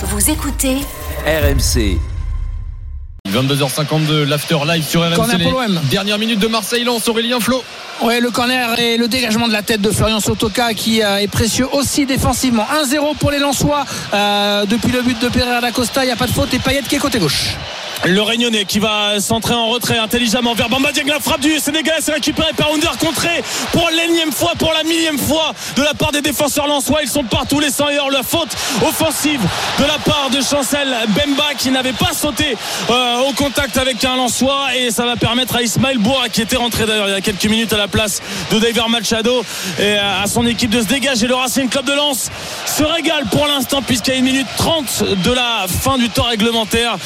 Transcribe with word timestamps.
Vous 0.00 0.30
écoutez 0.30 0.76
RMC. 1.26 1.98
22h52, 3.28 4.22
l'after 4.28 4.58
live 4.64 4.84
sur 4.84 5.02
RMC. 5.02 5.16
Corner 5.16 5.40
pour 5.40 5.60
l'OM. 5.60 5.80
Dernière 5.90 6.18
minute 6.20 6.38
de 6.38 6.46
Marseille-Lens, 6.46 7.08
Aurélien 7.08 7.40
Flo. 7.40 7.64
Ouais, 8.02 8.20
le 8.20 8.30
corner 8.30 8.78
et 8.78 8.96
le 8.96 9.08
dégagement 9.08 9.48
de 9.48 9.52
la 9.52 9.62
tête 9.62 9.80
de 9.80 9.90
Florian 9.90 10.20
Sotoka 10.20 10.72
qui 10.72 11.02
euh, 11.02 11.16
est 11.16 11.26
précieux 11.26 11.66
aussi 11.72 12.06
défensivement. 12.06 12.64
1-0 12.80 13.16
pour 13.16 13.32
les 13.32 13.40
Lensois 13.40 13.84
euh, 14.14 14.66
depuis 14.66 14.92
le 14.92 15.02
but 15.02 15.20
de 15.20 15.28
Pereira 15.30 15.60
da 15.60 15.72
Costa. 15.72 16.04
Il 16.04 16.06
n'y 16.06 16.12
a 16.12 16.16
pas 16.16 16.28
de 16.28 16.32
faute 16.32 16.54
et 16.54 16.60
Payet 16.60 16.82
qui 16.88 16.94
est 16.94 17.00
côté 17.00 17.18
gauche. 17.18 17.56
Le 18.04 18.22
Réunionnais 18.22 18.64
qui 18.64 18.78
va 18.78 19.18
centrer 19.20 19.54
en 19.54 19.68
retrait 19.68 19.98
intelligemment 19.98 20.54
vers 20.54 20.68
Bamba 20.68 20.92
Dieng. 20.92 21.06
La 21.08 21.18
frappe 21.18 21.40
du 21.40 21.58
Sénégal 21.58 21.96
c'est 22.00 22.12
récupéré 22.12 22.48
par 22.56 22.72
Under 22.72 22.96
contré 22.96 23.42
pour 23.72 23.88
l'énième 23.90 24.30
fois, 24.30 24.52
pour 24.56 24.72
la 24.72 24.84
millième 24.84 25.18
fois 25.18 25.52
de 25.76 25.82
la 25.82 25.94
part 25.94 26.12
des 26.12 26.20
défenseurs 26.20 26.68
lensois. 26.68 27.00
Ils 27.02 27.08
sont 27.08 27.24
partout 27.24 27.58
les 27.58 27.70
100 27.70 27.88
heures. 27.88 28.10
La 28.10 28.22
faute 28.22 28.50
offensive 28.86 29.40
de 29.78 29.84
la 29.84 29.98
part 29.98 30.30
de 30.30 30.40
Chancel 30.40 30.88
Bemba 31.08 31.54
qui 31.58 31.70
n'avait 31.70 31.92
pas 31.92 32.12
sauté 32.12 32.56
euh, 32.88 33.28
au 33.28 33.32
contact 33.32 33.76
avec 33.76 34.04
un 34.04 34.16
lensois 34.16 34.76
et 34.76 34.90
ça 34.90 35.04
va 35.04 35.16
permettre 35.16 35.56
à 35.56 35.62
Ismaël 35.62 35.98
Boura 35.98 36.28
qui 36.28 36.42
était 36.42 36.56
rentré 36.56 36.86
d'ailleurs 36.86 37.08
il 37.08 37.12
y 37.12 37.16
a 37.16 37.20
quelques 37.20 37.46
minutes 37.46 37.72
à 37.72 37.78
la 37.78 37.88
place 37.88 38.22
de 38.52 38.58
David 38.58 38.82
Machado 38.88 39.44
et 39.80 39.96
à 39.96 40.26
son 40.26 40.46
équipe 40.46 40.70
de 40.70 40.80
se 40.80 40.86
dégager. 40.86 41.26
Le 41.26 41.34
Racing 41.34 41.68
Club 41.68 41.84
de 41.84 41.92
Lens 41.92 42.30
se 42.64 42.84
régale 42.84 43.24
pour 43.30 43.46
l'instant 43.46 43.82
puisqu'à 43.82 44.14
une 44.14 44.24
minute 44.24 44.46
30 44.56 45.04
de 45.24 45.32
la 45.32 45.66
fin 45.68 45.98
du 45.98 46.08
temps 46.08 46.24
réglementaire. 46.24 46.96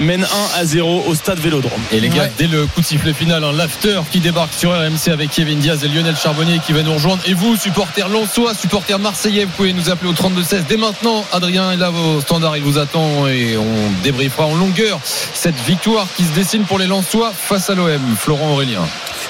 Mène 0.00 0.24
1 0.24 0.60
à 0.60 0.64
0 0.64 1.04
au 1.06 1.14
stade 1.14 1.38
Vélodrome. 1.38 1.80
Et 1.92 2.00
les 2.00 2.08
gars, 2.08 2.22
Ouais. 2.22 2.32
dès 2.38 2.46
le 2.46 2.66
coup 2.66 2.80
de 2.80 2.86
sifflet 2.86 3.12
final, 3.12 3.44
hein, 3.44 3.52
l'after 3.52 4.00
qui 4.10 4.20
débarque 4.20 4.54
sur 4.54 4.70
RMC 4.72 5.10
avec 5.12 5.30
Kevin 5.30 5.58
Diaz 5.58 5.84
et 5.84 5.88
Lionel 5.88 6.16
Charbonnier 6.16 6.60
qui 6.64 6.72
va 6.72 6.82
nous 6.82 6.94
rejoindre. 6.94 7.22
Et 7.26 7.34
vous, 7.34 7.56
supporters 7.56 8.08
lensois, 8.08 8.54
supporters 8.54 8.98
marseillais, 8.98 9.44
vous 9.44 9.52
pouvez 9.56 9.72
nous 9.72 9.90
appeler 9.90 10.10
au 10.10 10.14
32-16 10.14 10.64
dès 10.68 10.76
maintenant. 10.76 11.24
Adrien 11.32 11.72
est 11.72 11.76
là 11.76 11.90
au 11.90 12.20
standard, 12.20 12.56
il 12.56 12.62
vous 12.62 12.78
attend 12.78 13.26
et 13.28 13.56
on 13.56 14.02
débriefera 14.02 14.46
en 14.46 14.54
longueur 14.54 15.00
cette 15.34 15.58
victoire 15.66 16.06
qui 16.16 16.24
se 16.24 16.30
dessine 16.32 16.64
pour 16.64 16.78
les 16.78 16.86
lensois 16.86 17.32
face 17.36 17.70
à 17.70 17.74
l'OM. 17.74 18.00
Florent 18.18 18.52
Aurélien. 18.52 18.80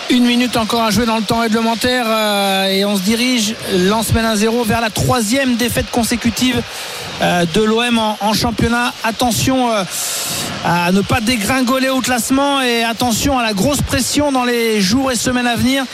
Une 0.09 0.25
minute 0.25 0.57
encore 0.57 0.83
à 0.83 0.91
jouer 0.91 1.05
dans 1.05 1.17
le 1.17 1.23
temps 1.25 1.41
réglementaire 1.41 2.05
euh, 2.07 2.67
et 2.67 2.85
on 2.85 2.97
se 2.97 3.03
dirige, 3.03 3.57
Lens 3.73 4.13
mène 4.13 4.25
1-0 4.25 4.65
vers 4.65 4.81
la 4.81 4.89
troisième 4.89 5.57
défaite 5.57 5.91
consécutive 5.91 6.63
euh, 7.23 7.45
de 7.53 7.63
l'OM 7.63 7.99
en, 7.99 8.17
en 8.21 8.33
championnat. 8.33 8.95
Attention 9.03 9.73
euh, 9.73 9.83
à 10.65 10.93
ne 10.93 11.01
pas 11.01 11.21
dégringoler 11.21 11.89
au 11.89 12.01
classement 12.01 12.63
et 12.63 12.85
attention 12.85 13.37
à 13.37 13.43
la 13.43 13.53
grosse 13.53 13.83
pression 13.83 14.31
dans 14.31 14.45
les 14.45 14.81
jours 14.81 15.11
et 15.11 15.17
semaines 15.17 15.47
à 15.49 15.57
venir. 15.57 15.85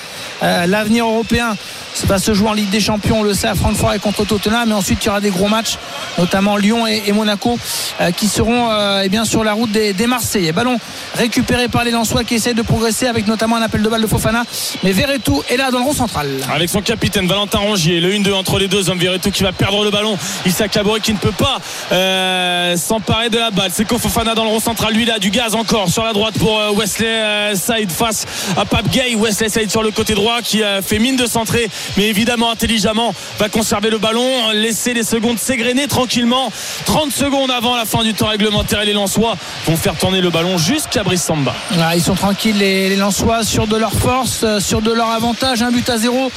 Euh, 0.43 0.67
L'avenir 0.67 1.07
européen 1.07 1.57
ça 1.95 2.07
va 2.07 2.19
se 2.19 2.35
jouer 2.35 2.49
en 2.49 2.53
Ligue 2.53 2.71
des 2.71 2.81
Champions, 2.81 3.21
on 3.21 3.23
le 3.23 3.35
sait, 3.35 3.49
à 3.49 3.55
Francfort 3.55 3.95
et 3.95 3.99
contre 3.99 4.25
Tottenham. 4.25 4.69
Mais 4.69 4.75
ensuite, 4.75 5.05
il 5.05 5.07
y 5.07 5.09
aura 5.11 5.21
des 5.21 5.31
gros 5.31 5.49
matchs, 5.49 5.79
notamment 6.19 6.57
Lyon 6.57 6.87
et, 6.87 7.13
Monaco, 7.13 7.59
euh, 8.01 8.11
qui 8.11 8.29
seront 8.29 8.71
euh, 8.71 9.03
eh 9.05 9.09
bien, 9.09 9.25
sur 9.25 9.45
la 9.45 9.53
route 9.53 9.71
des, 9.71 9.93
des 9.93 10.07
Marseillais. 10.07 10.53
Ballon 10.53 10.79
récupéré 11.15 11.69
par 11.69 11.85
les 11.85 11.91
Lensois 11.91 12.25
qui 12.25 12.35
essayent 12.35 12.55
de 12.55 12.63
progresser 12.63 13.07
avec 13.07 13.27
notamment 13.27 13.57
un 13.57 13.63
appel 13.63 13.83
de 13.83 13.89
balle 13.89 14.03
de 14.03 14.07
Fofana. 14.07 14.45
Mais 14.83 14.93
Verretou 14.93 15.43
est 15.49 15.57
là 15.57 15.71
dans 15.71 15.79
le 15.79 15.85
rond 15.85 15.93
central. 15.93 16.29
Avec 16.53 16.71
son 16.71 16.81
capitaine 16.81 17.27
Valentin 17.27 17.59
Rongier, 17.59 18.01
le 18.01 18.13
1-2 18.13 18.33
entre 18.33 18.59
les 18.59 18.69
deux 18.69 18.89
hommes, 18.89 18.99
Verretou 18.99 19.31
qui 19.31 19.43
va 19.43 19.53
perdre 19.53 19.85
le 19.85 19.91
ballon. 19.91 20.17
Issa 20.47 20.69
Kabore 20.69 21.01
qui 21.01 21.13
ne 21.13 21.19
peut 21.19 21.33
pas 21.33 21.59
euh, 21.93 22.77
s'emparer 22.77 23.31
de 23.31 23.39
la 23.39 23.51
balle. 23.51 23.71
C'est 23.73 23.85
Kofofana 23.85 24.35
dans 24.35 24.45
le 24.45 24.51
rond 24.51 24.61
central. 24.61 24.95
Lui, 24.95 25.11
a 25.11 25.19
du 25.19 25.31
gaz 25.31 25.55
encore 25.55 25.89
sur 25.89 26.05
la 26.05 26.13
droite 26.13 26.35
pour 26.39 26.59
Wesley 26.77 27.55
Saïd 27.55 27.91
face 27.91 28.25
à 28.57 28.65
Pape 28.65 28.89
Gay. 28.89 29.15
Wesley 29.17 29.49
Saïd 29.49 29.71
sur 29.71 29.83
le 29.83 29.91
côté 29.91 30.15
droit 30.15 30.41
qui 30.43 30.63
fait 30.83 30.99
mine 30.99 31.17
de 31.17 31.27
centrer, 31.27 31.69
mais 31.97 32.09
évidemment 32.09 32.51
intelligemment 32.51 33.15
va 33.39 33.49
conserver 33.49 33.91
le 33.91 33.99
ballon, 33.99 34.51
laisser 34.53 34.95
les 34.95 35.03
secondes 35.05 35.39
s'égrener 35.39 35.87
tranquillement. 35.89 36.53
30 36.87 37.13
secondes 37.13 37.51
avant 37.51 37.77
la 37.77 37.85
fin 37.85 38.03
du 38.05 38.15
temps 38.15 38.29
réglementaire 38.29 38.81
et 38.83 38.87
les 38.87 38.93
Lensois 38.93 39.37
vont 39.67 39.77
faire 39.77 39.97
tourner 39.97 40.21
le 40.21 40.31
ballon 40.31 40.59
jusqu'à 40.59 41.03
Brice 41.03 41.23
Samba. 41.23 41.55
Voilà, 41.71 41.95
ils 41.97 42.03
sont 42.03 42.15
tranquilles, 42.15 42.59
les, 42.59 42.89
les 42.89 42.97
Lensois, 42.97 43.45
sur 43.45 43.67
de 43.67 43.77
leur 43.77 43.93
force, 43.93 44.41
euh, 44.45 44.61
sur 44.61 44.83
de 44.83 44.93
leur 44.93 45.11
avantage. 45.11 45.63
Un 45.63 45.71
but 45.71 45.89
à 45.89 45.99
zéro. 45.99 46.31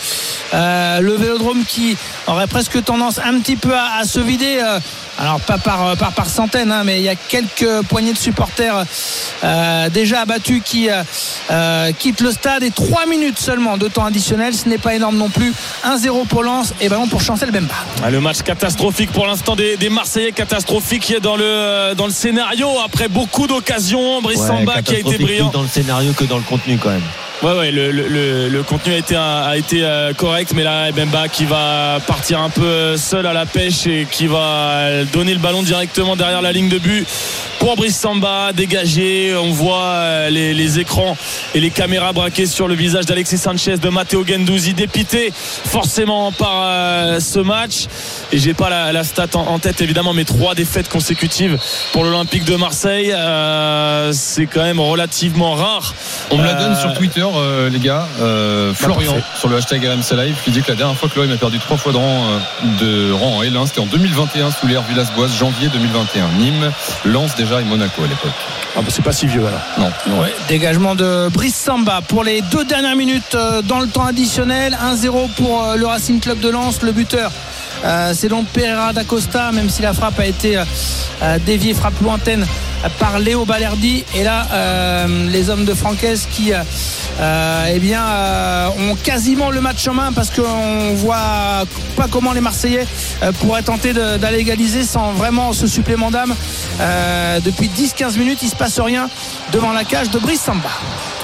Euh, 0.54 1.00
le 1.00 1.14
vélodrome 1.16 1.64
qui 1.66 1.98
aurait 2.28 2.48
presque 2.48 2.84
tendance 2.84 3.20
un 3.20 3.40
petit 3.40 3.56
peu 3.56 3.74
à, 3.76 3.96
à 4.00 4.04
se 4.06 4.20
vider. 4.20 4.60
euh, 4.64 4.80
alors, 5.18 5.40
pas 5.40 5.58
par, 5.58 5.88
euh, 5.88 5.96
par, 5.96 6.12
par 6.12 6.30
centaines, 6.30 6.72
hein, 6.72 6.84
mais 6.84 6.98
il 7.00 7.04
y 7.04 7.10
a 7.10 7.16
quelques 7.16 7.84
poignées 7.88 8.12
de 8.12 8.18
supporters 8.18 8.84
euh, 9.44 9.90
déjà 9.90 10.22
abattus 10.22 10.62
qui 10.64 10.90
euh, 10.90 11.92
quittent 11.98 12.22
le 12.22 12.32
stade. 12.32 12.64
Et 12.64 12.72
3 12.72 13.06
minutes 13.06 13.40
seulement 13.40 13.78
de 13.78 13.88
temps 13.88 14.06
additionnel. 14.06 14.54
Ce 14.54 14.68
n'est 14.68 14.78
pas 14.78 14.94
énorme 14.96 15.18
non 15.18 15.30
plus. 15.30 15.54
1-0 15.86 16.28
pour 16.28 16.44
Lens 16.44 16.74
et 16.82 16.90
ballon 16.90 17.08
pour 17.08 17.22
Chancel 17.22 17.52
Bemba. 17.52 17.74
Ah, 18.04 18.10
Le 18.10 18.20
match 18.20 18.42
catastrophique 18.42 19.12
pour 19.12 19.26
l'instant 19.26 19.56
des, 19.56 19.78
des 19.78 19.90
Marseillais, 19.90 20.32
catastrophique 20.34 21.04
qui 21.04 21.14
est 21.14 21.20
dans 21.22 21.38
le, 21.38 21.94
dans 21.96 22.08
le 22.08 22.12
scénario 22.14 22.68
après 22.84 23.08
beaucoup 23.08 23.48
d'occasions. 23.48 24.22
Brice 24.22 24.40
Ouais, 24.40 24.48
Samba 24.48 24.82
qui 24.82 24.96
a 24.96 25.00
été 25.00 25.18
brillant. 25.18 25.48
plus 25.50 25.54
dans 25.54 25.62
le 25.64 25.70
scénario 25.70 26.12
que 26.14 26.26
dans 26.26 26.38
le 26.38 26.44
contenu 26.44 26.78
quand 26.78 26.90
même. 26.90 27.02
Ouais, 27.44 27.52
ouais, 27.54 27.72
le, 27.72 27.92
le- 27.92 28.48
le- 28.50 28.64
contenu 28.64 28.94
a 28.94 28.98
été, 28.98 29.16
a 29.16 29.56
été 29.58 29.84
euh, 29.84 30.14
correct, 30.14 30.52
mais 30.56 30.64
là, 30.64 30.92
Bemba 30.92 31.28
qui 31.28 31.46
va 31.46 32.00
partir 32.08 32.40
un 32.42 32.50
peu 32.50 32.98
seul 32.98 33.26
à 33.28 33.34
la 33.34 33.46
pêche 33.46 33.86
et 33.88 34.08
qui 34.10 34.26
va 34.28 35.04
donner 35.14 35.34
le 35.34 35.40
ballon 35.40 35.62
directement 35.62 36.16
derrière 36.16 36.42
la 36.42 36.52
ligne 36.54 36.70
de 36.70 36.78
but 36.80 37.06
pour 37.60 37.76
Brice 37.76 37.98
Samba, 38.00 38.52
dégagé. 38.54 39.36
On 39.36 39.52
voit 39.52 39.84
euh, 39.84 40.30
les, 40.30 40.54
les 40.54 40.80
écrans 40.80 41.18
et 41.54 41.60
les 41.60 41.70
caméras 41.72 42.14
braquées 42.14 42.46
sur 42.48 42.68
le 42.68 42.74
visage 42.76 43.06
d'Alexis 43.06 43.38
Sanchez, 43.38 43.78
de 43.78 43.90
Matteo 43.90 44.26
Gendouzi, 44.26 44.74
dépité 44.74 45.32
forcément 45.36 46.32
par 46.32 46.62
euh, 46.64 47.20
ce 47.20 47.40
match. 47.40 47.86
Et 48.32 48.38
j'ai 48.40 48.54
pas 48.54 48.70
la, 48.70 48.92
la 48.92 49.04
stat 49.04 49.28
en, 49.36 49.42
en 49.42 49.60
tête 49.60 49.82
évidemment, 49.82 50.14
mais 50.14 50.24
trois 50.26 50.56
défaites 50.56 50.90
consécutives 50.90 51.58
pour 51.92 52.04
l'Olympique 52.06 52.46
de 52.46 52.56
Marseille. 52.56 53.12
Euh, 53.14 54.12
c'est 54.14 54.46
quand 54.48 54.64
même 54.64 54.80
relativement 54.80 55.54
rare. 55.54 55.94
On 56.32 56.38
me 56.38 56.44
la 56.44 56.54
donne 56.54 56.72
Euh, 56.74 56.82
sur 56.82 56.94
Twitter, 56.94 57.25
euh, 57.36 57.70
les 57.70 57.80
gars. 57.80 58.08
Euh, 58.20 58.74
Florian, 58.74 59.14
parfait. 59.14 59.40
sur 59.40 59.50
le 59.50 59.58
hashtag 59.58 59.86
RMC 59.86 60.16
Live, 60.16 60.38
qui 60.44 60.52
dit 60.52 60.62
que 60.62 60.70
la 60.70 60.76
dernière 60.76 60.98
fois 60.98 61.10
que 61.10 61.20
l'OM 61.20 61.32
a 61.32 61.38
perdu 61.38 61.60
trois 61.60 61.78
fois 61.78 61.92
de 61.92 61.98
rang, 61.98 62.24
euh, 62.26 62.40
de 62.80 63.12
rang 63.12 63.38
en 63.38 63.44
L1, 63.44 63.68
c'était 63.68 63.82
en 63.82 63.86
2021 63.86 64.52
sous 64.52 64.68
l'ère 64.68 64.84
Villas-Boas, 64.84 65.28
janvier 65.28 65.70
2021. 65.70 66.28
Nîmes, 66.40 66.72
Lens 67.06 67.36
déjà 67.36 67.62
et 67.62 67.64
Monaco 67.64 68.04
à 68.04 68.08
l'époque. 68.08 68.32
Ah 68.78 68.82
bah 68.82 68.88
c'est 68.90 69.04
pas 69.04 69.14
si 69.14 69.26
vieux 69.26 69.44
alors. 69.46 69.62
Non. 69.78 70.22
Ouais, 70.22 70.34
dégagement 70.50 70.96
de 70.96 71.30
Brice 71.30 71.56
Samba 71.56 72.02
pour 72.08 72.24
les 72.24 72.42
deux 72.42 72.66
dernières 72.66 72.96
minutes 72.98 73.36
euh, 73.36 73.62
dans 73.62 73.80
le 73.80 73.88
temps 73.88 74.06
additionnel. 74.06 74.78
1-0 74.82 75.30
pour 75.36 75.66
le 75.78 75.86
Racing 75.86 76.20
Club 76.20 76.40
de 76.40 76.50
Lens. 76.50 76.82
Le 76.82 76.92
buteur, 76.92 77.32
c'est 78.14 78.30
donc 78.30 78.48
Pereira 78.48 78.94
da 78.94 79.04
Costa, 79.04 79.52
même 79.52 79.70
si 79.70 79.82
la 79.82 79.94
frappe 79.94 80.20
a 80.20 80.26
été 80.26 80.58
euh, 80.58 80.66
euh, 81.22 81.38
déviée, 81.46 81.74
frappe 81.74 82.00
lointaine 82.02 82.44
euh, 82.84 82.90
par 83.00 83.20
Léo 83.20 83.46
Balerdi. 83.46 84.04
Et 84.16 84.24
là, 84.24 84.48
euh, 84.52 85.30
les 85.30 85.50
hommes 85.50 85.66
de 85.66 85.74
Francaise 85.74 86.28
qui 86.32 86.54
euh, 86.54 86.62
euh, 87.20 87.72
eh 87.74 87.80
bien, 87.80 88.04
euh, 88.04 88.70
ont 88.90 88.96
quasiment 88.96 89.52
le 89.52 89.62
match 89.62 89.88
en 89.88 89.94
main 89.94 90.12
parce 90.14 90.30
qu'on 90.32 90.94
voit 90.96 91.66
pas 91.96 92.08
comment 92.10 92.34
les 92.34 92.42
Marseillais 92.42 92.88
euh, 93.24 93.32
pourraient 93.34 93.64
tenter 93.64 93.94
d'aller 93.94 94.40
égaliser 94.40 94.84
sans 94.84 95.14
vraiment 95.14 95.54
ce 95.54 95.68
supplément 95.68 96.12
d'âme. 96.12 96.36
Euh, 96.80 97.40
depuis 97.40 97.70
10-15 97.70 98.18
minutes, 98.18 98.40
il 98.42 98.50
se 98.50 98.56
passe 98.56 98.80
rien 98.80 99.10
devant 99.52 99.72
la 99.72 99.84
cage 99.84 100.10
de 100.10 100.20
Brice 100.20 100.42
Samba. 100.42 100.70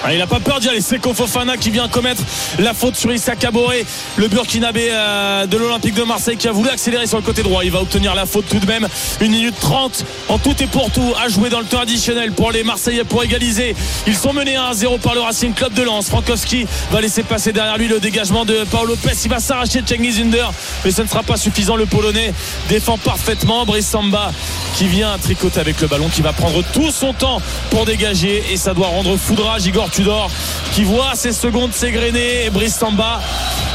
Ah, 0.03 0.13
il 0.13 0.17
n'a 0.17 0.25
pas 0.25 0.39
peur 0.39 0.59
d'y 0.59 0.67
aller. 0.67 0.81
C'est 0.81 0.99
Fofana 1.01 1.57
qui 1.57 1.69
vient 1.69 1.87
commettre 1.87 2.23
la 2.57 2.73
faute 2.73 2.95
sur 2.95 3.13
Issa 3.13 3.35
Kaboré, 3.35 3.85
le 4.15 4.27
Burkinabé 4.27 4.89
euh, 4.91 5.45
de 5.45 5.57
l'Olympique 5.57 5.93
de 5.93 6.01
Marseille 6.01 6.37
qui 6.37 6.47
a 6.47 6.51
voulu 6.51 6.69
accélérer 6.69 7.05
sur 7.05 7.17
le 7.17 7.23
côté 7.23 7.43
droit. 7.43 7.63
Il 7.63 7.71
va 7.71 7.81
obtenir 7.81 8.15
la 8.15 8.25
faute 8.25 8.45
tout 8.49 8.57
de 8.57 8.65
même. 8.65 8.87
Une 9.19 9.31
minute 9.31 9.53
30 9.59 10.03
en 10.29 10.39
tout 10.39 10.55
et 10.59 10.65
pour 10.65 10.89
tout 10.89 11.13
à 11.23 11.29
jouer 11.29 11.49
dans 11.49 11.59
le 11.59 11.65
temps 11.65 11.81
additionnel 11.81 12.31
pour 12.31 12.51
les 12.51 12.63
Marseillais 12.63 13.03
pour 13.03 13.23
égaliser. 13.23 13.75
Ils 14.07 14.15
sont 14.15 14.33
menés 14.33 14.55
1-0 14.55 14.99
par 14.99 15.13
le 15.13 15.21
Racing 15.21 15.53
Club 15.53 15.73
de 15.73 15.83
Lens. 15.83 16.07
Frankowski 16.07 16.65
va 16.91 16.99
laisser 16.99 17.21
passer 17.21 17.53
derrière 17.53 17.77
lui 17.77 17.87
le 17.87 17.99
dégagement 17.99 18.43
de 18.43 18.63
Paolo 18.71 18.95
Lopez. 18.95 19.15
Il 19.23 19.29
va 19.29 19.39
s'arracher 19.39 19.81
de 19.81 20.21
Under, 20.21 20.51
mais 20.83 20.91
ce 20.91 21.03
ne 21.03 21.07
sera 21.07 21.21
pas 21.21 21.37
suffisant. 21.37 21.75
Le 21.75 21.85
Polonais 21.85 22.33
défend 22.69 22.97
parfaitement. 22.97 23.65
Brice 23.65 23.87
Samba 23.87 24.31
qui 24.75 24.87
vient 24.87 25.15
tricoter 25.19 25.59
avec 25.59 25.79
le 25.79 25.87
ballon, 25.87 26.09
qui 26.09 26.23
va 26.23 26.33
prendre 26.33 26.63
tout 26.73 26.89
son 26.89 27.13
temps 27.13 27.39
pour 27.69 27.85
dégager 27.85 28.43
et 28.51 28.57
ça 28.57 28.73
doit 28.73 28.87
rendre 28.87 29.15
foudrage 29.17 29.65
Igor 29.67 29.90
Tudor 29.91 30.31
qui 30.73 30.83
voit 30.83 31.15
ses 31.15 31.33
secondes 31.33 31.73
s'égrener 31.73 32.45
et 32.45 32.49
Brice 32.49 32.75
Samba 32.75 33.19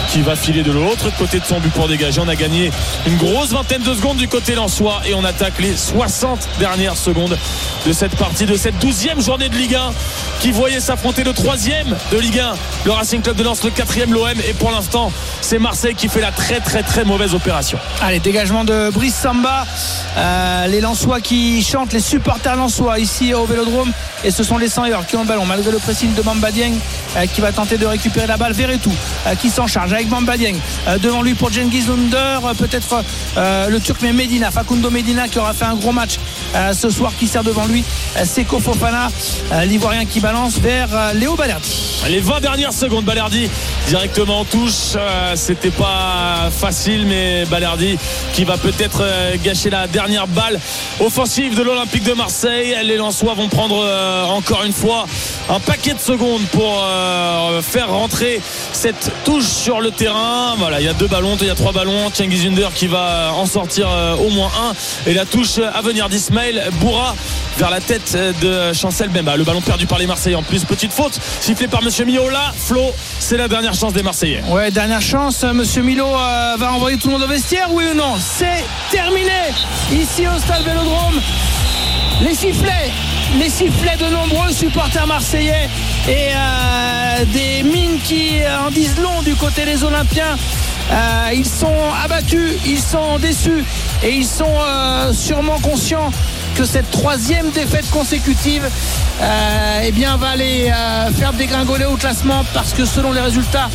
qui 0.09 0.23
va 0.23 0.37
filer 0.37 0.63
de 0.63 0.73
l'autre 0.73 1.11
côté 1.19 1.41
de 1.41 1.45
son 1.45 1.61
but 1.61 1.73
pour 1.73 1.89
dégager. 1.89 2.21
On 2.21 2.29
a 2.29 2.37
gagné 2.37 2.71
une 3.07 3.17
grosse 3.17 3.51
vingtaine 3.51 3.83
de 3.83 3.95
secondes 3.95 4.17
du 4.17 4.29
côté 4.29 4.55
lensois 4.55 5.01
et 5.07 5.15
on 5.15 5.25
attaque 5.25 5.59
les 5.61 5.77
60 5.77 6.49
dernières 6.59 6.97
secondes 6.97 7.37
de 7.87 7.93
cette 7.93 8.17
partie, 8.17 8.47
de 8.47 8.57
cette 8.57 8.77
12e 8.85 9.25
journée 9.25 9.49
de 9.49 9.57
Ligue 9.57 9.75
1 9.75 9.93
qui 10.41 10.53
voyait 10.53 10.81
s'affronter 10.81 11.25
le 11.25 11.33
troisième 11.33 11.97
de 12.13 12.19
Ligue 12.19 12.41
1, 12.41 12.55
le 12.85 12.91
Racing 12.91 13.23
Club 13.23 13.37
de 13.37 13.45
Lens, 13.45 13.63
le 13.65 13.71
quatrième 13.71 14.13
l'OM 14.13 14.29
et 14.49 14.53
pour 14.55 14.71
l'instant 14.71 15.13
c'est 15.41 15.59
Marseille 15.59 15.95
qui 15.95 16.09
fait 16.09 16.21
la 16.21 16.33
très 16.33 16.61
très 16.61 16.83
très 16.83 17.05
mauvaise 17.05 17.35
opération. 17.35 17.79
Allez, 18.03 18.21
dégagement 18.21 18.65
de 18.65 18.91
Brice 18.91 19.15
Samba 19.15 19.67
Euh, 20.17 20.67
les 20.69 20.81
Lensois 20.81 21.21
qui 21.21 21.63
chantent, 21.63 21.93
les 21.93 22.01
supporters 22.01 22.57
Lensois 22.57 22.99
ici 22.99 23.35
au 23.35 23.45
Vélodrome. 23.45 23.93
Et 24.25 24.31
ce 24.31 24.43
sont 24.43 24.57
les 24.57 24.69
100 24.69 24.85
qui 25.09 25.17
ont 25.17 25.23
le 25.23 25.29
ballon, 25.29 25.45
malgré 25.45 25.71
le 25.71 25.79
pressing 25.79 26.15
de 26.15 26.23
Bamba 26.23 26.51
Dieng 26.51 26.73
euh, 27.17 27.27
qui 27.27 27.41
va 27.41 27.53
tenter 27.53 27.77
de 27.77 27.87
récupérer 27.87 28.27
la 28.27 28.37
balle. 28.37 28.53
Verretou 28.53 28.93
euh, 29.27 29.35
qui 29.35 29.51
s'en 29.51 29.67
charge 29.67 29.93
avec 29.97 30.09
Bamba 30.09 30.37
Dieng. 30.37 30.57
Euh, 30.89 30.99
devant 30.99 31.23
lui 31.23 31.35
pour 31.35 31.51
Genghis 31.51 31.85
Under, 31.91 32.45
euh, 32.45 32.55
peut-être 32.55 33.03
euh, 33.37 33.69
le 33.69 33.81
Turc 33.81 34.01
mais 34.03 34.13
Medina, 34.13 34.51
Facundo 34.51 34.91
Medina 34.91 35.27
qui 35.27 35.39
aura 35.39 35.55
fait 35.55 35.65
un 35.65 35.75
gros 35.75 35.93
match 35.93 36.17
ce 36.73 36.89
soir 36.89 37.13
qui 37.19 37.27
sert 37.27 37.45
devant 37.45 37.67
lui. 37.67 37.85
Seko 38.25 38.61
Fofana, 38.61 39.09
l'Ivoirien 39.67 40.07
qui 40.07 40.21
balance 40.21 40.59
vers 40.59 41.13
Léo 41.15 41.35
Balerdi. 41.35 42.01
Les 42.09 42.21
20 42.21 42.41
dernières 42.41 42.73
secondes, 42.73 43.05
Balerdi 43.05 43.51
directement 43.89 44.41
en 44.41 44.45
touche. 44.45 44.97
C'était 45.35 45.71
pas 45.71 46.51
facile, 46.51 47.05
mais 47.07 47.45
Balerdi 47.45 47.99
qui 48.33 48.45
va 48.45 48.57
peut-être 48.57 49.05
gâcher 49.45 49.69
la 49.69 49.87
dernière 49.87 50.27
balle 50.27 50.59
offensive 51.01 51.57
de 51.57 51.63
l'Olympique 51.63 52.05
de 52.05 52.15
Marseille. 52.15 52.75
Les 52.85 52.97
Lensois 52.97 53.35
vont 53.35 53.49
prendre 53.49 53.85
encore 54.31 54.65
une 54.65 54.73
fois 54.73 55.07
un 55.51 55.61
paquet 55.61 55.93
de 55.93 56.01
secondes 56.01 56.47
pour 56.53 56.83
faire 57.63 57.91
rentrer 57.91 58.41
cette 58.73 59.13
touche 59.25 59.45
sur 59.45 59.83
le 59.83 59.86
terrain. 59.91 60.55
Voilà, 60.59 60.81
il 60.81 60.87
y 60.87 60.89
a 60.89 60.93
deux 60.93 61.07
ballons, 61.07 61.37
il 61.41 61.47
y 61.47 61.51
a 61.51 61.55
trois 61.55 61.73
ballons. 61.73 62.11
Cengiz 62.13 62.47
Under 62.47 62.73
qui 62.73 62.87
va 62.87 63.33
en 63.35 63.47
sortir 63.47 63.89
euh, 63.91 64.17
au 64.17 64.31
moins 64.31 64.51
un. 64.69 65.11
Et 65.11 65.15
la 65.15 65.25
touche 65.25 65.59
à 65.59 65.81
venir 65.83 66.09
d'Ismaël 66.09 66.63
Bourra 66.81 67.15
vers 67.59 67.71
la 67.71 67.81
tête 67.81 68.17
de 68.41 68.73
Chancel 68.73 69.09
Bemba. 69.09 69.37
Le 69.37 69.45
ballon 69.45 69.61
perdu 69.61 69.87
par 69.87 69.99
les 69.99 70.07
Marseillais 70.07 70.37
en 70.37 70.43
plus. 70.43 70.65
Petite 70.65 70.93
faute 70.93 71.19
sifflée 71.41 71.69
par 71.69 71.83
Monsieur 71.83 72.05
Miola. 72.05 72.53
Flo, 72.57 72.93
c'est 73.19 73.37
la 73.37 73.49
dernière 73.49 73.75
chance 73.75 73.93
des 73.93 74.03
Marseillais. 74.03 74.43
Ouais, 74.49 74.71
dernière 74.71 75.01
chance. 75.01 75.45
Monsieur 75.45 75.83
Milo 75.83 76.07
euh, 76.07 76.57
va 76.59 76.73
envoyer 76.73 76.99
tout 76.99 77.09
le 77.09 77.15
monde 77.15 77.23
au 77.23 77.29
vestiaire, 77.29 77.69
oui 77.71 77.85
ou 77.93 77.95
non? 77.95 78.15
C'est 78.19 78.65
terminé 78.91 79.31
ici 79.93 80.27
au 80.27 80.39
stade 80.39 80.63
Vélodrome. 80.65 81.21
Les 82.23 82.35
sifflets, 82.35 82.91
les 83.35 83.51
sifflets 83.51 83.97
de 83.97 84.07
nombreux 84.07 84.51
supporters 84.53 85.07
marseillais 85.07 85.69
et 86.09 86.31
euh, 86.35 87.25
des 87.33 87.63
mines 87.63 87.99
qui 88.05 88.41
en 88.65 88.71
disent 88.71 88.99
long 88.99 89.23
du 89.23 89.35
côté 89.35 89.65
des 89.65 89.83
Olympiens. 89.85 90.37
Euh, 90.91 91.31
ils 91.35 91.47
sont 91.47 91.75
abattus, 92.05 92.53
ils 92.65 92.81
sont 92.81 93.19
déçus 93.19 93.65
et 94.05 94.11
ils 94.13 94.27
sont 94.27 94.45
euh, 94.47 95.13
sûrement 95.13 95.59
conscients 95.59 96.11
que 96.55 96.65
cette 96.65 96.91
troisième 96.91 97.51
défaite 97.51 97.91
consécutive 97.91 98.67
eh 99.83 99.93
bien, 99.93 100.17
va 100.17 100.37
les 100.37 100.73
faire 101.19 101.35
dégringoler 101.35 101.85
au 101.85 101.97
classement 101.97 102.45
parce 102.55 102.73
que 102.73 102.87
selon 102.87 103.13
les 103.13 103.21
résultats 103.21 103.69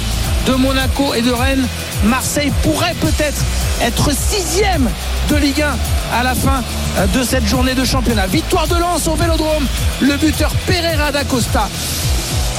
de 0.45 0.53
Monaco 0.53 1.13
et 1.13 1.21
de 1.21 1.31
Rennes, 1.31 1.67
Marseille 2.05 2.51
pourrait 2.63 2.95
peut-être 2.99 3.41
être 3.81 4.11
sixième 4.11 4.89
de 5.29 5.35
Ligue 5.35 5.61
1 5.61 5.75
à 6.13 6.23
la 6.23 6.35
fin 6.35 6.63
euh, 6.97 7.07
de 7.07 7.23
cette 7.23 7.45
journée 7.45 7.75
de 7.75 7.83
championnat. 7.83 8.27
Victoire 8.27 8.67
de 8.67 8.75
Lens 8.75 9.07
au 9.07 9.15
Vélodrome, 9.15 9.65
le 10.01 10.17
buteur 10.17 10.51
Pereira 10.67 11.11
d'Acosta. 11.11 11.69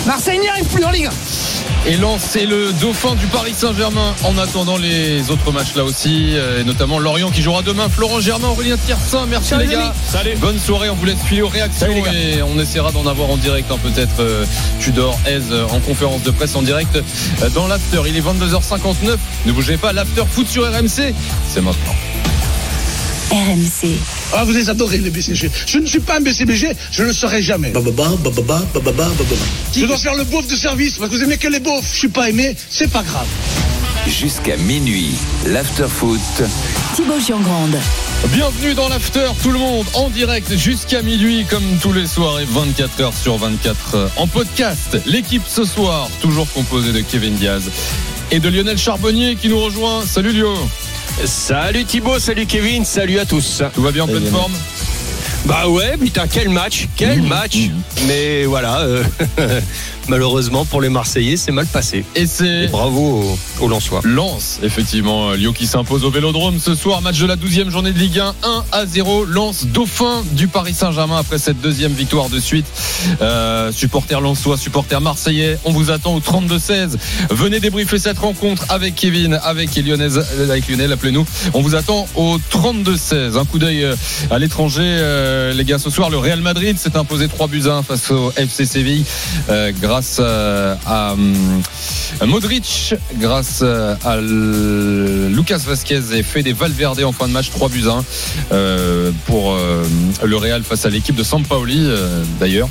Marseille 0.07 0.39
n'y 0.39 0.49
arrive 0.49 0.65
plus 0.65 0.85
en 0.85 0.91
Ligue 0.91 1.07
1. 1.07 1.11
Et 1.85 1.97
Lens, 1.97 2.21
c'est 2.21 2.47
le 2.47 2.73
dauphin 2.75 3.15
du 3.17 3.27
Paris 3.27 3.55
Saint-Germain 3.57 4.15
en 4.25 4.39
attendant 4.39 4.77
les 4.77 5.31
autres 5.31 5.51
matchs 5.51 5.75
là 5.75 5.85
aussi, 5.85 6.31
euh, 6.35 6.61
et 6.61 6.65
notamment 6.65 6.99
Lorient 6.99 7.31
qui 7.31 7.43
jouera 7.43 7.63
demain. 7.63 7.89
Florent 7.89 8.21
Germain, 8.21 8.49
Aurélien 8.49 8.77
Tiersin, 8.77 9.27
merci 9.27 9.51
Salut, 9.51 9.67
les 9.67 9.75
gars. 9.75 9.93
Salut. 10.09 10.37
Bonne 10.37 10.59
soirée, 10.61 10.91
on 10.91 10.95
vous 10.95 11.05
laisse 11.05 11.21
filer 11.27 11.43
aux 11.43 11.49
réactions 11.49 11.89
Salut, 11.89 12.03
et 12.17 12.43
on 12.43 12.59
essaiera 12.59 12.93
d'en 12.93 13.07
avoir 13.07 13.31
en 13.31 13.37
direct 13.37 13.71
hein, 13.71 13.79
peut-être 13.83 14.21
euh, 14.21 14.45
Tudor, 14.81 15.19
Aise 15.27 15.47
euh, 15.51 15.67
en 15.73 15.81
conférence 15.81 16.23
de 16.23 16.31
presse 16.31 16.55
en 16.55 16.63
direct 16.63 16.97
euh, 16.97 17.51
dans 17.51 17.67
l'after. 17.67 18.03
Il 18.07 18.17
est 18.17 18.21
22h59, 18.21 19.17
ne 19.47 19.53
bougez 19.53 19.77
pas, 19.77 19.93
l'after 19.93 20.23
foot 20.31 20.49
sur 20.49 20.65
RMC, 20.65 21.15
c'est 21.49 21.61
maintenant. 21.61 21.95
RMC. 23.33 23.97
Ah, 24.35 24.45
vous 24.45 24.53
les 24.53 24.69
adorez, 24.69 24.99
les 24.99 25.09
BCG. 25.09 25.51
Je 25.67 25.79
ne 25.79 25.87
suis 25.87 26.01
pas 26.01 26.19
un 26.19 26.21
BCBG, 26.21 26.77
je 26.91 27.03
ne 27.03 27.09
le 27.09 27.15
serai 27.15 27.41
jamais. 27.41 27.71
Bababa, 27.71 28.11
bababa. 28.21 28.63
Je 29.75 29.87
dois 29.87 29.97
faire 29.97 30.15
le 30.15 30.25
beauf 30.25 30.47
de 30.47 30.55
service 30.55 30.99
parce 30.99 31.11
que 31.11 31.17
vous 31.17 31.23
aimez 31.23 31.39
que 31.39 31.49
les 31.49 31.61
beaufs. 31.61 31.91
Je 31.93 31.99
suis 31.99 32.09
pas 32.09 32.29
aimé, 32.29 32.55
c'est 32.69 32.91
pas 32.91 33.03
grave. 33.03 33.27
Jusqu'à 34.07 34.57
minuit, 34.59 35.13
l'afterfoot. 35.47 36.21
Thibaut 36.95 37.21
Giangrande. 37.27 37.79
Bienvenue 38.35 38.75
dans 38.75 38.89
l'after, 38.89 39.29
tout 39.43 39.51
le 39.51 39.59
monde, 39.59 39.87
en 39.95 40.11
direct 40.11 40.55
jusqu'à 40.57 41.01
minuit, 41.03 41.47
comme 41.49 41.65
tous 41.81 41.93
les 41.93 42.07
soirs 42.07 42.39
et 42.41 42.45
24 42.45 43.01
heures 43.01 43.17
sur 43.17 43.39
24 43.39 43.95
euh, 43.95 44.09
en 44.17 44.27
podcast. 44.27 44.99
L'équipe 45.07 45.43
ce 45.47 45.65
soir, 45.65 46.11
toujours 46.21 46.51
composée 46.53 46.93
de 46.93 47.01
Kevin 47.01 47.35
Diaz 47.35 47.71
et 48.31 48.41
de 48.41 48.49
Lionel 48.49 48.79
Charbonnier 48.79 49.37
qui 49.37 49.49
nous 49.49 49.61
rejoint. 49.61 50.05
Salut 50.05 50.33
Lio, 50.33 50.55
Salut 51.25 51.85
Thibaut, 51.85 52.19
salut 52.19 52.47
Kevin, 52.47 52.85
salut 52.85 53.19
à 53.19 53.25
tous. 53.25 53.63
tout 53.75 53.83
va 53.83 53.93
bien 53.93 54.05
en 54.05 54.09
pleine 54.09 54.27
forme? 54.27 54.53
Bah 55.45 55.69
ouais, 55.69 55.97
putain, 55.97 56.27
quel 56.27 56.49
match, 56.49 56.89
quel 56.97 57.23
match. 57.23 57.57
Mais 58.07 58.45
voilà, 58.45 58.81
euh, 58.81 59.03
malheureusement 60.09 60.65
pour 60.65 60.81
les 60.81 60.89
Marseillais, 60.89 61.37
c'est 61.37 61.53
mal 61.53 61.67
passé. 61.67 62.05
Et 62.15 62.27
c'est 62.27 62.69
bravo 62.69 63.37
aux, 63.61 63.65
aux 63.65 63.69
Lensois. 63.69 64.01
Lens, 64.05 64.61
effectivement, 64.63 65.31
euh, 65.31 65.37
Lyon 65.37 65.53
qui 65.53 65.67
s'impose 65.67 66.05
au 66.05 66.11
Vélodrome 66.11 66.59
ce 66.59 66.75
soir, 66.75 67.03
match 67.03 67.19
de 67.19 67.27
la 67.27 67.37
12e 67.37 67.71
journée 67.71 67.93
de 67.93 67.99
Ligue 67.99 68.19
1, 68.21 68.35
1 68.43 68.65
à 68.73 68.87
0, 68.87 69.25
Lens 69.25 69.67
dauphin 69.67 70.23
du 70.33 70.49
Paris 70.49 70.75
Saint-Germain 70.75 71.19
après 71.19 71.39
cette 71.39 71.61
deuxième 71.61 71.93
victoire 71.93 72.29
de 72.29 72.41
suite. 72.41 72.67
Euh, 73.21 73.73
supporters 73.73 74.21
lensois, 74.21 74.57
supporters 74.57 75.01
marseillais, 75.01 75.59
on 75.65 75.73
vous 75.73 75.91
attend 75.91 76.15
au 76.15 76.21
32-16. 76.21 76.97
Venez 77.31 77.61
débriefer 77.61 77.99
cette 77.99 78.19
rencontre 78.19 78.65
avec 78.69 78.95
Kevin, 78.95 79.39
avec 79.43 79.75
Lionel, 79.77 80.11
euh, 80.17 80.51
avec 80.51 80.69
Lionel, 80.69 80.93
appelez-nous. 80.93 81.27
On 81.55 81.61
vous 81.61 81.75
attend 81.75 82.07
au 82.15 82.39
32-16. 82.51 83.39
Un 83.39 83.45
coup 83.45 83.59
d'œil 83.59 83.87
à 84.31 84.39
l'étranger, 84.39 84.83
euh, 84.85 85.53
les 85.53 85.65
gars, 85.65 85.79
ce 85.79 85.91
soir, 85.91 86.11
le 86.11 86.19
Real 86.19 86.41
Madrid 86.41 86.79
s'est 86.79 86.97
imposé 86.97 87.29
3 87.29 87.49
buts 87.49 87.63
à 87.67 87.75
1 87.77 87.83
face 87.83 88.11
au 88.11 88.33
FC 88.37 88.65
Séville 88.65 89.05
euh, 89.49 89.73
grâce 89.81 89.92
euh, 90.21 90.75
à 90.87 91.13
hum, 91.13 91.63
Modric, 92.25 92.95
grâce 93.17 93.61
euh, 93.63 93.95
à 94.05 94.17
Lucas 94.19 95.61
Vasquez 95.67 96.01
et 96.13 96.23
Fede 96.23 96.49
Valverde 96.49 97.03
en 97.05 97.13
fin 97.13 97.29
de 97.29 97.33
match, 97.33 97.51
3 97.51 97.69
buts 97.69 97.85
à 97.89 97.93
1 97.93 98.05
euh, 98.53 99.11
pour 99.27 99.53
euh, 99.53 99.85
le 100.25 100.37
Real 100.37 100.63
face 100.63 100.87
à 100.87 100.89
l'équipe 100.91 101.15
de 101.15 101.23
Sampaoli 101.23 101.79
euh, 101.81 102.23
d'ailleurs. 102.41 102.69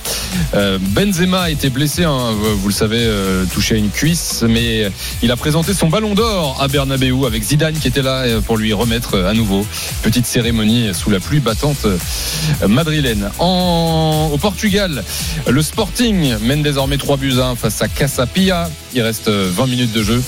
Euh, 0.56 0.78
Benzema 0.80 1.42
a 1.42 1.50
été 1.50 1.70
blessé, 1.70 2.06
hein, 2.06 2.32
vous 2.56 2.68
le 2.68 2.74
savez, 2.74 3.02
euh, 3.02 3.46
touché 3.46 3.76
à 3.76 3.78
une 3.78 3.90
cuisse, 3.90 4.44
mais 4.48 4.90
il 5.22 5.32
a 5.32 5.36
présenté 5.36 5.74
son 5.74 5.90
ballon 5.90 6.16
d'or 6.16 6.58
à 6.60 6.68
Bernabeu 6.68 7.26
avec 7.26 7.44
Zidane 7.44 7.76
qui 7.76 7.88
était 7.88 8.02
là 8.02 8.22
euh, 8.22 8.42
pour 8.42 8.58
lui 8.58 8.74
remettre 8.74 9.16
euh, 9.16 9.30
à 9.30 9.34
nouveau. 9.34 9.66
Petite 10.02 10.26
cérémonie 10.26 10.94
sous 10.94 11.10
la 11.10 11.20
pluie 11.20 11.40
battante 11.40 11.86
euh, 11.86 11.98
madrilène. 12.68 13.30
Au 13.40 14.38
Portugal, 14.40 15.04
le 15.48 15.62
Sporting 15.62 16.38
mène 16.42 16.62
désormais 16.62 16.98
3 16.98 17.11
buts 17.18 17.40
à 17.40 17.48
1 17.48 17.56
face 17.56 17.82
à 17.82 17.88
Casapia. 17.88 18.70
Il 18.94 19.02
reste 19.02 19.28
euh, 19.28 19.50
20 19.52 19.68
minutes 19.68 19.94
de 19.94 20.04
jeu. 20.04 20.22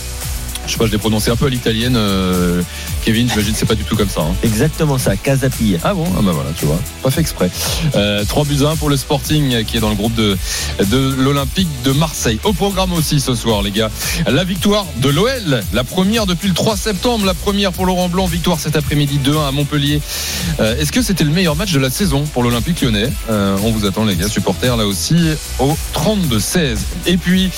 Je 0.65 0.71
sais 0.71 0.77
pas, 0.77 0.85
je 0.87 0.91
l'ai 0.91 0.97
prononcé 0.97 1.29
un 1.29 1.35
peu 1.35 1.47
à 1.47 1.49
l'italienne. 1.49 1.95
euh, 1.97 2.61
Kevin, 3.03 3.29
j'imagine 3.29 3.51
que 3.51 3.59
c'est 3.59 3.65
pas 3.65 3.75
du 3.75 3.83
tout 3.83 3.97
comme 3.97 4.07
ça. 4.09 4.21
hein. 4.21 4.33
Exactement 4.43 4.97
ça, 4.97 5.17
Casapille. 5.17 5.77
Ah 5.83 5.93
bon? 5.93 6.05
Ah 6.17 6.21
bah 6.23 6.31
voilà, 6.33 6.51
tu 6.57 6.65
vois, 6.65 6.79
pas 7.01 7.11
fait 7.11 7.19
exprès. 7.21 7.49
Euh, 7.95 8.23
3 8.23 8.45
buts 8.45 8.59
à 8.65 8.69
1 8.69 8.75
pour 8.77 8.89
le 8.89 8.95
Sporting 8.95 9.65
qui 9.65 9.75
est 9.77 9.79
dans 9.81 9.89
le 9.89 9.95
groupe 9.95 10.15
de, 10.15 10.37
de 10.89 11.15
l'Olympique 11.19 11.67
de 11.83 11.91
Marseille. 11.91 12.39
Au 12.45 12.53
programme 12.53 12.93
aussi 12.93 13.19
ce 13.19 13.35
soir, 13.35 13.61
les 13.61 13.71
gars, 13.71 13.89
la 14.25 14.43
victoire 14.45 14.85
de 14.97 15.09
l'OL, 15.09 15.61
la 15.73 15.83
première 15.83 16.25
depuis 16.25 16.47
le 16.47 16.53
3 16.53 16.77
septembre, 16.77 17.25
la 17.25 17.33
première 17.33 17.73
pour 17.73 17.85
Laurent 17.85 18.07
Blanc, 18.07 18.25
victoire 18.25 18.59
cet 18.59 18.77
après-midi 18.77 19.19
2-1 19.23 19.47
à 19.47 19.51
Montpellier. 19.51 20.01
Euh, 20.61 20.77
Est-ce 20.79 20.93
que 20.93 21.01
c'était 21.01 21.25
le 21.25 21.31
meilleur 21.31 21.57
match 21.57 21.73
de 21.73 21.79
la 21.79 21.89
saison 21.89 22.23
pour 22.23 22.41
l'Olympique 22.41 22.81
lyonnais? 22.81 23.11
Euh, 23.29 23.57
On 23.63 23.71
vous 23.71 23.85
attend, 23.85 24.05
les 24.05 24.15
gars, 24.15 24.29
supporters, 24.29 24.77
là 24.77 24.85
aussi, 24.87 25.15
au 25.59 25.75
32-16. 25.93 26.77
Et 27.05 27.17
puis, 27.17 27.51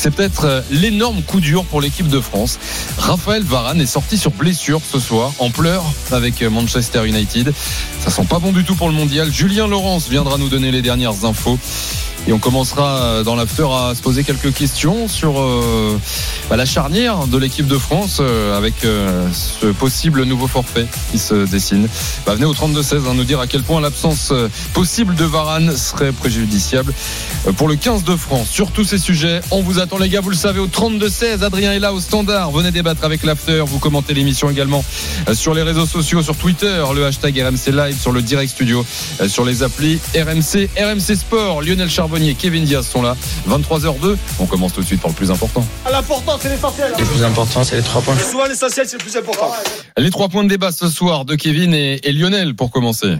c'est 0.00 0.10
peut-être 0.10 0.46
euh, 0.46 0.62
l'énorme 0.70 1.20
coup 1.20 1.40
dur 1.40 1.62
pour 1.66 1.82
l'équipe 1.82 2.08
de 2.08 2.20
France. 2.20 2.58
Raphaël 2.96 3.42
Varane 3.42 3.82
est 3.82 3.86
sorti 3.86 4.16
sur 4.16 4.30
blessure 4.30 4.80
ce 4.82 4.98
soir, 4.98 5.30
en 5.38 5.50
pleurs 5.50 5.84
avec 6.10 6.40
euh, 6.40 6.48
Manchester 6.48 7.06
United. 7.06 7.52
Ça 8.02 8.10
sent 8.10 8.24
pas 8.24 8.38
bon 8.38 8.50
du 8.50 8.64
tout 8.64 8.74
pour 8.74 8.88
le 8.88 8.94
mondial. 8.94 9.30
Julien 9.30 9.66
Laurence 9.66 10.08
viendra 10.08 10.38
nous 10.38 10.48
donner 10.48 10.70
les 10.70 10.80
dernières 10.80 11.26
infos. 11.26 11.58
Et 12.26 12.32
on 12.32 12.38
commencera 12.38 13.02
euh, 13.02 13.24
dans 13.24 13.34
l'after 13.34 13.66
à 13.72 13.94
se 13.94 14.02
poser 14.02 14.24
quelques 14.24 14.52
questions 14.52 15.08
sur 15.08 15.40
euh, 15.40 15.98
bah, 16.50 16.56
la 16.56 16.66
charnière 16.66 17.26
de 17.26 17.38
l'équipe 17.38 17.66
de 17.66 17.78
France 17.78 18.18
euh, 18.20 18.56
avec 18.56 18.74
ce 18.82 19.66
possible 19.66 20.24
nouveau 20.24 20.46
forfait 20.46 20.86
qui 21.10 21.18
se 21.18 21.46
dessine. 21.46 21.88
Bah, 22.26 22.34
venez 22.34 22.44
au 22.44 22.52
32-16 22.52 23.08
hein, 23.08 23.14
nous 23.14 23.24
dire 23.24 23.40
à 23.40 23.46
quel 23.46 23.62
point 23.62 23.80
l'absence 23.80 24.32
possible 24.74 25.14
de 25.14 25.24
Varane 25.24 25.76
serait 25.76 26.12
préjudiciable 26.12 26.92
pour 27.56 27.68
le 27.68 27.76
15 27.76 28.04
de 28.04 28.16
France. 28.16 28.48
Sur 28.48 28.70
tous 28.70 28.84
ces 28.84 28.98
sujets, 28.98 29.40
on 29.50 29.62
vous 29.62 29.78
attend 29.78 29.98
les 29.98 30.08
gars, 30.08 30.20
vous 30.20 30.30
le 30.30 30.36
savez, 30.36 30.60
au 30.60 30.66
32-16. 30.66 31.42
Adrien 31.42 31.72
est 31.72 31.78
là 31.78 31.92
au 31.92 32.00
standard. 32.00 32.50
Venez 32.50 32.70
débattre 32.70 33.04
avec 33.04 33.24
l'after. 33.24 33.62
Vous 33.66 33.78
commentez 33.78 34.14
l'émission 34.14 34.50
également 34.50 34.84
sur 35.32 35.54
les 35.54 35.62
réseaux 35.62 35.86
sociaux, 35.86 36.22
sur 36.22 36.36
Twitter, 36.36 36.82
le 36.94 37.06
hashtag 37.06 37.40
RMC 37.40 37.72
Live, 37.72 37.98
sur 37.98 38.12
le 38.12 38.22
Direct 38.22 38.50
Studio, 38.50 38.84
sur 39.26 39.44
les 39.44 39.62
applis 39.62 39.98
RMC, 40.14 40.68
RMC 40.78 41.16
Sport. 41.16 41.62
Lionel 41.62 41.90
Charbonnier 41.90 42.09
Charbonnier, 42.10 42.34
Kevin 42.34 42.64
Diaz 42.64 42.88
sont 42.88 43.02
là. 43.02 43.16
23h02. 43.48 44.16
On 44.40 44.46
commence 44.46 44.72
tout 44.72 44.80
de 44.80 44.86
suite 44.86 45.00
par 45.00 45.12
le 45.12 45.14
plus 45.14 45.30
important. 45.30 45.64
L'important, 45.88 46.36
c'est 46.42 46.48
l'essentiel. 46.48 46.92
Le 46.98 47.04
plus 47.04 47.22
important, 47.22 47.62
c'est 47.62 47.76
les 47.76 47.82
trois 47.82 48.02
points. 48.02 48.18
Souvent, 48.18 48.46
l'essentiel, 48.46 48.88
c'est 48.88 48.98
le 48.98 49.02
plus 49.04 49.16
important. 49.16 49.52
Les 49.96 50.10
trois 50.10 50.28
points 50.28 50.42
de 50.42 50.48
débat 50.48 50.72
ce 50.72 50.88
soir 50.88 51.24
de 51.24 51.36
Kevin 51.36 51.72
et, 51.72 52.00
et 52.02 52.10
Lionel 52.12 52.56
pour 52.56 52.72
commencer. 52.72 53.16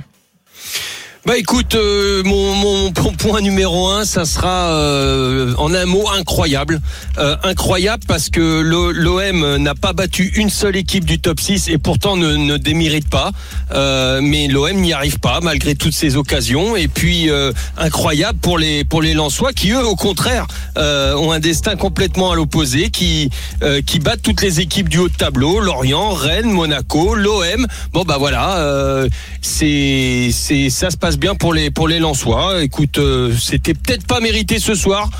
Bah 1.27 1.37
écoute, 1.37 1.75
euh, 1.75 2.23
mon, 2.25 2.55
mon, 2.55 2.85
mon 2.85 3.12
point 3.12 3.43
numéro 3.43 3.89
un, 3.89 4.07
ça 4.07 4.25
sera 4.25 4.73
euh, 4.73 5.53
en 5.59 5.75
un 5.75 5.85
mot 5.85 6.09
incroyable. 6.09 6.81
Euh, 7.19 7.37
incroyable 7.43 8.03
parce 8.09 8.31
que 8.31 8.41
l'OM 8.41 9.57
n'a 9.59 9.75
pas 9.75 9.93
battu 9.93 10.33
une 10.37 10.49
seule 10.49 10.77
équipe 10.77 11.05
du 11.05 11.19
top 11.19 11.39
6 11.39 11.69
et 11.69 11.77
pourtant 11.77 12.17
ne, 12.17 12.37
ne 12.37 12.57
démérite 12.57 13.11
pas. 13.11 13.33
Euh, 13.73 14.21
mais 14.23 14.49
l'OM 14.49 14.73
n'y 14.73 14.95
arrive 14.95 15.19
pas 15.19 15.41
malgré 15.43 15.75
toutes 15.75 15.93
ces 15.93 16.17
occasions. 16.17 16.75
Et 16.75 16.89
puis 16.89 17.29
euh, 17.29 17.53
incroyable 17.77 18.39
pour 18.39 18.57
les 18.57 18.85
pour 18.85 19.03
les 19.03 19.12
Lensois 19.12 19.53
qui 19.53 19.73
eux 19.73 19.87
au 19.87 19.97
contraire 19.97 20.47
euh, 20.79 21.15
ont 21.17 21.33
un 21.33 21.41
destin 21.41 21.77
complètement 21.77 22.33
à 22.33 22.35
l'opposé, 22.35 22.89
qui 22.89 23.29
qui 23.87 23.99
battent 23.99 24.23
toutes 24.23 24.41
les 24.41 24.61
équipes 24.61 24.89
du 24.89 24.97
haut 24.99 25.11
de 25.11 25.15
tableau, 25.15 25.61
Lorient, 25.61 26.12
Rennes, 26.12 26.50
Monaco, 26.50 27.15
l'OM. 27.15 27.67
Bon 27.93 28.05
bah 28.05 28.17
voilà, 28.19 29.05
c'est 29.43 30.31
c'est 30.33 30.71
ça 30.71 30.91
se 30.91 30.97
passe 30.97 31.10
bien 31.19 31.35
pour 31.35 31.55
les 31.55 31.71
pour 31.71 31.88
les 31.88 31.99
Lensois. 31.99 32.62
Écoute, 32.62 32.99
euh, 32.99 33.33
c'était 33.38 33.75
peut-être 33.75 34.07
pas 34.07 34.21
mérité 34.21 34.59
ce 34.59 34.75
soir. 34.75 35.11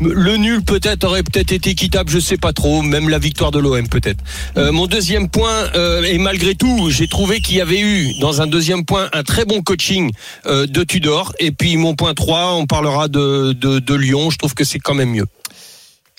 Le 0.00 0.36
nul 0.36 0.64
peut-être 0.64 1.04
aurait 1.04 1.22
peut-être 1.22 1.52
été 1.52 1.70
équitable, 1.70 2.10
je 2.10 2.18
sais 2.18 2.36
pas 2.36 2.52
trop. 2.52 2.82
Même 2.82 3.08
la 3.08 3.18
victoire 3.18 3.50
de 3.52 3.60
l'OM 3.60 3.88
peut-être. 3.88 4.22
Euh, 4.56 4.72
mon 4.72 4.86
deuxième 4.86 5.28
point, 5.28 5.70
euh, 5.76 6.02
et 6.02 6.18
malgré 6.18 6.54
tout, 6.54 6.90
j'ai 6.90 7.06
trouvé 7.06 7.40
qu'il 7.40 7.56
y 7.56 7.60
avait 7.60 7.80
eu 7.80 8.12
dans 8.20 8.42
un 8.42 8.46
deuxième 8.46 8.84
point 8.84 9.08
un 9.12 9.22
très 9.22 9.44
bon 9.44 9.62
coaching 9.62 10.10
euh, 10.46 10.66
de 10.66 10.82
Tudor. 10.82 11.32
Et 11.38 11.52
puis 11.52 11.76
mon 11.76 11.94
point 11.94 12.14
3, 12.14 12.54
on 12.54 12.66
parlera 12.66 13.08
de, 13.08 13.52
de, 13.52 13.78
de 13.78 13.94
Lyon. 13.94 14.30
Je 14.30 14.38
trouve 14.38 14.54
que 14.54 14.64
c'est 14.64 14.80
quand 14.80 14.94
même 14.94 15.10
mieux. 15.10 15.26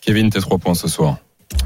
Kevin, 0.01 0.29
tes 0.29 0.39
trois 0.39 0.58
points 0.58 0.75
ce 0.75 0.88
soir. 0.88 1.17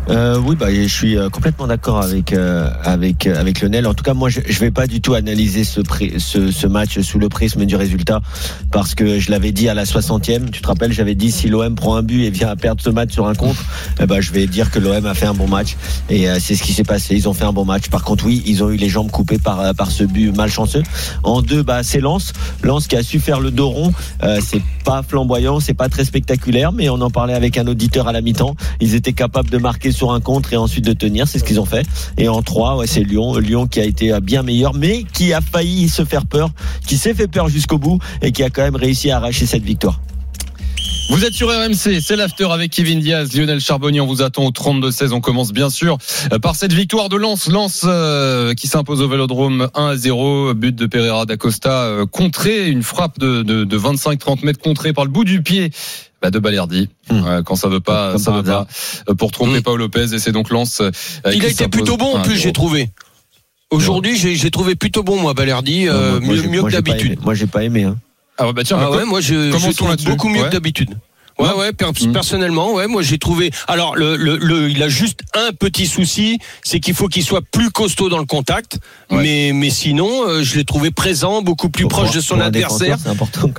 Euh, 0.09 0.39
oui, 0.43 0.55
bah, 0.55 0.74
je 0.74 0.88
suis 0.88 1.17
euh, 1.17 1.29
complètement 1.29 1.67
d'accord 1.67 2.01
avec 2.01 2.33
euh, 2.33 2.69
avec 2.83 3.27
euh, 3.27 3.39
avec 3.39 3.62
Lionel. 3.62 3.86
En 3.86 3.93
tout 3.93 4.03
cas, 4.03 4.13
moi, 4.13 4.29
je, 4.29 4.41
je 4.45 4.59
vais 4.59 4.71
pas 4.71 4.88
du 4.88 5.01
tout 5.01 5.13
analyser 5.13 5.63
ce, 5.63 5.81
ce 6.17 6.51
ce 6.51 6.67
match 6.67 7.00
sous 7.00 7.19
le 7.19 7.29
prisme 7.29 7.65
du 7.65 7.75
résultat 7.75 8.19
parce 8.71 8.95
que 8.95 9.19
je 9.19 9.29
l'avais 9.29 9.51
dit 9.51 9.69
à 9.69 9.74
la 9.74 9.83
60e. 9.83 10.50
Tu 10.50 10.62
te 10.62 10.67
rappelles, 10.67 10.91
j'avais 10.91 11.15
dit 11.15 11.31
si 11.31 11.48
l'OM 11.48 11.75
prend 11.75 11.95
un 11.95 12.01
but 12.01 12.24
et 12.24 12.29
vient 12.31 12.50
à 12.50 12.55
perdre 12.55 12.81
ce 12.81 12.89
match 12.89 13.13
sur 13.13 13.27
un 13.27 13.36
contre, 13.36 13.63
eh 14.01 14.05
ben, 14.07 14.19
je 14.19 14.31
vais 14.31 14.48
dire 14.48 14.71
que 14.71 14.79
l'OM 14.79 15.05
a 15.05 15.13
fait 15.13 15.27
un 15.27 15.33
bon 15.33 15.48
match 15.48 15.77
et 16.09 16.27
euh, 16.27 16.39
c'est 16.39 16.55
ce 16.55 16.63
qui 16.63 16.74
s'est 16.74 16.83
passé. 16.83 17.15
Ils 17.15 17.29
ont 17.29 17.33
fait 17.33 17.45
un 17.45 17.53
bon 17.53 17.65
match. 17.65 17.89
Par 17.89 18.03
contre, 18.03 18.25
oui, 18.25 18.43
ils 18.48 18.63
ont 18.63 18.71
eu 18.71 18.77
les 18.77 18.89
jambes 18.89 19.12
coupées 19.12 19.39
par 19.39 19.59
euh, 19.62 19.74
par 19.74 19.91
ce 19.91 20.03
but 20.03 20.36
malchanceux. 20.36 20.83
En 21.24 21.41
deux, 21.41 21.62
bah, 21.62 21.83
c'est 21.83 22.01
Lens, 22.01 22.33
Lens 22.63 22.88
qui 22.88 22.95
a 22.95 23.03
su 23.03 23.19
faire 23.19 23.39
le 23.39 23.51
dos 23.51 23.69
rond. 23.69 23.93
C'est 24.41 24.62
pas 24.83 25.03
flamboyant, 25.03 25.59
c'est 25.59 25.74
pas 25.74 25.88
très 25.88 26.03
spectaculaire, 26.03 26.71
mais 26.71 26.89
on 26.89 27.00
en 27.01 27.09
parlait 27.09 27.33
avec 27.33 27.57
un 27.57 27.67
auditeur 27.67 28.07
à 28.07 28.12
la 28.12 28.21
mi-temps. 28.21 28.55
Ils 28.81 28.95
étaient 28.95 29.13
capables 29.13 29.50
de 29.50 29.57
marquer 29.57 29.69
sur 29.92 30.12
un 30.12 30.20
contre 30.20 30.54
et 30.54 30.58
ensuite 30.58 30.86
de 30.86 30.94
tenir, 30.94 31.28
c'est 31.28 31.40
ce 31.40 31.44
qu'ils 31.44 31.60
ont 31.60 31.66
fait. 31.66 31.86
Et 32.18 32.28
en 32.28 32.42
trois, 32.42 32.78
ouais, 32.78 32.88
c'est 32.88 33.04
Lyon, 33.04 33.38
Lyon 33.38 33.68
qui 33.68 33.80
a 33.80 33.86
été 33.86 34.12
euh, 34.12 34.20
bien 34.20 34.44
meilleur, 34.44 34.74
mais 34.74 35.04
qui 35.14 35.34
a 35.34 35.42
failli 35.42 35.90
se 35.90 36.06
faire 36.06 36.26
peur, 36.26 36.50
qui 36.88 36.98
s'est 36.98 37.14
fait 37.14 37.28
peur 37.28 37.50
jusqu'au 37.50 37.78
bout 37.78 38.00
et 38.22 38.32
qui 38.32 38.44
a 38.44 38.50
quand 38.50 38.62
même 38.62 38.76
réussi 38.76 39.12
à 39.12 39.18
arracher 39.18 39.46
cette 39.46 39.64
victoire. 39.64 40.00
Vous 41.10 41.26
êtes 41.26 41.34
sur 41.34 41.50
RMC, 41.50 42.02
c'est 42.02 42.16
l'after 42.16 42.48
avec 42.52 42.72
Kevin 42.72 43.00
Diaz, 43.00 43.36
Lionel 43.36 43.60
Charbonnier. 43.60 44.00
On 44.00 44.06
vous 44.06 44.22
attend 44.22 44.46
au 44.46 44.52
32-16. 44.52 45.12
On 45.12 45.22
commence 45.22 45.52
bien 45.52 45.72
sûr 45.72 45.98
par 46.44 46.56
cette 46.56 46.72
victoire 46.72 47.10
de 47.10 47.18
Lens. 47.18 47.48
Lens 47.48 47.82
euh, 47.84 48.54
qui 48.54 48.68
s'impose 48.68 49.02
au 49.02 49.10
Vélodrome 49.10 49.70
1 49.74 49.88
à 49.88 49.96
0. 49.96 50.54
But 50.54 50.76
de 50.76 50.86
Pereira 50.86 51.26
d'Acosta 51.26 51.86
euh, 51.86 52.06
contré. 52.06 52.70
Une 52.70 52.84
frappe 52.84 53.18
de, 53.18 53.42
de, 53.42 53.64
de 53.64 53.80
25-30 53.80 54.46
mètres 54.46 54.60
contrée 54.60 54.94
par 54.94 55.04
le 55.04 55.10
bout 55.10 55.24
du 55.24 55.42
pied. 55.42 55.72
Bah 56.22 56.32
de 56.32 56.40
Balerdi, 56.40 56.90
Hum. 57.10 57.24
Ouais, 57.24 57.40
quand 57.46 57.56
ça 57.56 57.70
veut 57.70 57.80
pas, 57.80 58.12
Comme 58.14 58.22
ça 58.22 58.32
veut 58.32 58.44
pas. 58.44 58.68
Euh, 59.10 59.14
Pour 59.16 59.32
tromper 59.32 59.58
Hum. 59.58 59.62
Paul 59.64 59.80
Lopez 59.80 60.14
et 60.14 60.20
c'est 60.20 60.32
donc 60.34 60.50
Lens. 60.50 60.82
euh, 60.82 60.92
Il 61.34 61.46
a 61.46 61.50
été 61.50 61.68
plutôt 61.68 61.96
bon 61.98 62.14
en 62.16 62.18
1 62.18 62.20
à 62.20 62.24
plus, 62.24 62.36
0. 62.36 62.44
j'ai 62.44 62.54
trouvé. 62.54 62.90
Aujourd'hui, 63.72 64.18
j'ai 64.18 64.52
trouvé 64.52 64.76
plutôt 64.76 65.04
bon 65.04 65.18
moi 65.22 65.34
Balerdi, 65.34 65.88
euh, 65.88 66.20
mieux, 66.20 66.64
que 66.64 66.72
d'habitude. 66.72 67.20
Moi, 67.24 67.36
j'ai 67.36 67.46
pas 67.48 67.64
aimé. 67.64 67.84
Hein. 67.84 67.98
Ah 68.38 68.48
ouais, 68.48 68.54
bah 68.54 68.64
tiens, 68.66 68.78
Ah 68.82 68.90
ouais, 68.92 69.06
moi 69.06 69.22
je, 69.22 69.52
je 69.52 69.72
trouve 69.76 69.96
beaucoup 70.06 70.30
mieux 70.30 70.42
Ouais. 70.42 70.48
que 70.48 70.54
d'habitude. 70.54 70.90
Ouais, 71.38 71.48
Ouais. 71.50 71.54
ouais, 71.56 71.72
per- 71.74 71.92
Mm. 72.02 72.12
personnellement, 72.12 72.74
ouais, 72.74 72.88
moi 72.88 73.02
j'ai 73.02 73.18
trouvé. 73.18 73.52
Alors, 73.68 73.96
le, 73.96 74.16
le, 74.18 74.38
le- 74.38 74.70
il 74.70 74.82
a 74.84 74.90
juste 74.90 75.22
un 75.34 75.52
petit 75.54 75.86
souci, 75.88 76.38
c'est 76.64 76.80
qu'il 76.82 76.94
faut 76.94 77.08
qu'il 77.08 77.24
soit 77.24 77.42
plus 77.42 77.70
costaud 77.70 78.10
dans 78.10 78.18
le 78.18 78.26
contact. 78.26 78.80
Ouais. 79.10 79.22
Mais, 79.22 79.52
mais 79.54 79.70
sinon, 79.70 80.10
euh, 80.28 80.44
je 80.44 80.58
l'ai 80.58 80.66
trouvé 80.66 80.92
présent, 80.92 81.42
beaucoup 81.42 81.70
plus 81.70 81.84
Pour- 81.84 82.00
proche 82.00 82.12
de 82.12 82.20
son 82.22 82.40
adversaire. 82.42 82.98
C'est 83.02 83.10
important. 83.10 83.52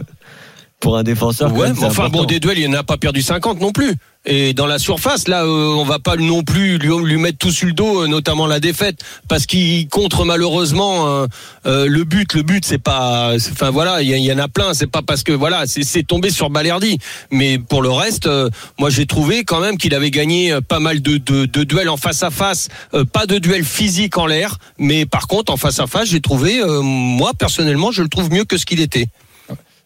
Pour 0.81 0.97
un 0.97 1.03
défenseur, 1.03 1.53
Ouais, 1.55 1.69
enfin 1.83 2.09
bon, 2.09 2.25
des 2.25 2.41
duels, 2.41 2.59
il 2.59 2.71
n'en 2.71 2.79
a 2.79 2.83
pas 2.83 2.97
perdu 2.97 3.21
50 3.21 3.61
non 3.61 3.71
plus. 3.71 3.95
Et 4.27 4.53
dans 4.55 4.67
la 4.67 4.79
surface, 4.79 5.29
là, 5.29 5.45
euh, 5.45 5.75
on 5.77 5.85
va 5.85 5.99
pas 5.99 6.17
non 6.17 6.43
plus 6.43 6.79
lui, 6.79 6.91
lui 7.05 7.17
mettre 7.17 7.39
tout 7.39 7.51
sur 7.51 7.67
le 7.67 7.73
dos, 7.73 8.03
euh, 8.03 8.07
notamment 8.07 8.47
la 8.47 8.61
défaite, 8.61 9.01
parce 9.29 9.47
qu'il 9.47 9.89
contre 9.89 10.25
malheureusement 10.27 11.07
euh, 11.07 11.27
euh, 11.67 11.87
le 11.87 12.05
but. 12.05 12.35
Le 12.35 12.43
but, 12.43 12.65
c'est 12.67 12.79
pas, 12.79 13.33
enfin 13.35 13.71
voilà, 13.71 14.03
il 14.03 14.09
y, 14.09 14.13
y 14.21 14.33
en 14.33 14.39
a 14.39 14.49
plein. 14.49 14.75
C'est 14.75 14.87
pas 14.87 15.01
parce 15.03 15.23
que 15.23 15.33
voilà, 15.33 15.67
c'est 15.67 15.85
c'est 15.85 16.03
tombé 16.03 16.31
sur 16.31 16.51
Balerdi. 16.51 16.99
Mais 17.31 17.59
pour 17.59 17.81
le 17.83 17.91
reste, 17.91 18.27
euh, 18.27 18.49
moi 18.79 18.89
j'ai 18.91 19.07
trouvé 19.07 19.45
quand 19.45 19.61
même 19.61 19.77
qu'il 19.79 19.95
avait 19.95 20.11
gagné 20.11 20.53
euh, 20.53 20.61
pas 20.61 20.81
mal 20.81 21.01
de, 21.01 21.17
de, 21.19 21.47
de 21.47 21.65
duels 21.65 21.89
en 21.89 21.97
face 21.99 22.23
à 22.23 22.31
face, 22.31 22.69
euh, 22.95 23.05
pas 23.05 23.25
de 23.27 23.39
duels 23.39 23.65
physiques 23.65 24.19
en 24.19 24.27
l'air, 24.27 24.59
mais 24.79 25.07
par 25.07 25.29
contre 25.29 25.51
en 25.53 25.57
face 25.57 25.79
à 25.79 25.87
face, 25.87 26.09
j'ai 26.09 26.21
trouvé, 26.21 26.61
euh, 26.61 26.81
moi 26.83 27.33
personnellement, 27.39 27.91
je 27.91 28.03
le 28.03 28.09
trouve 28.09 28.31
mieux 28.31 28.45
que 28.45 28.57
ce 28.59 28.67
qu'il 28.67 28.81
était. 28.81 29.09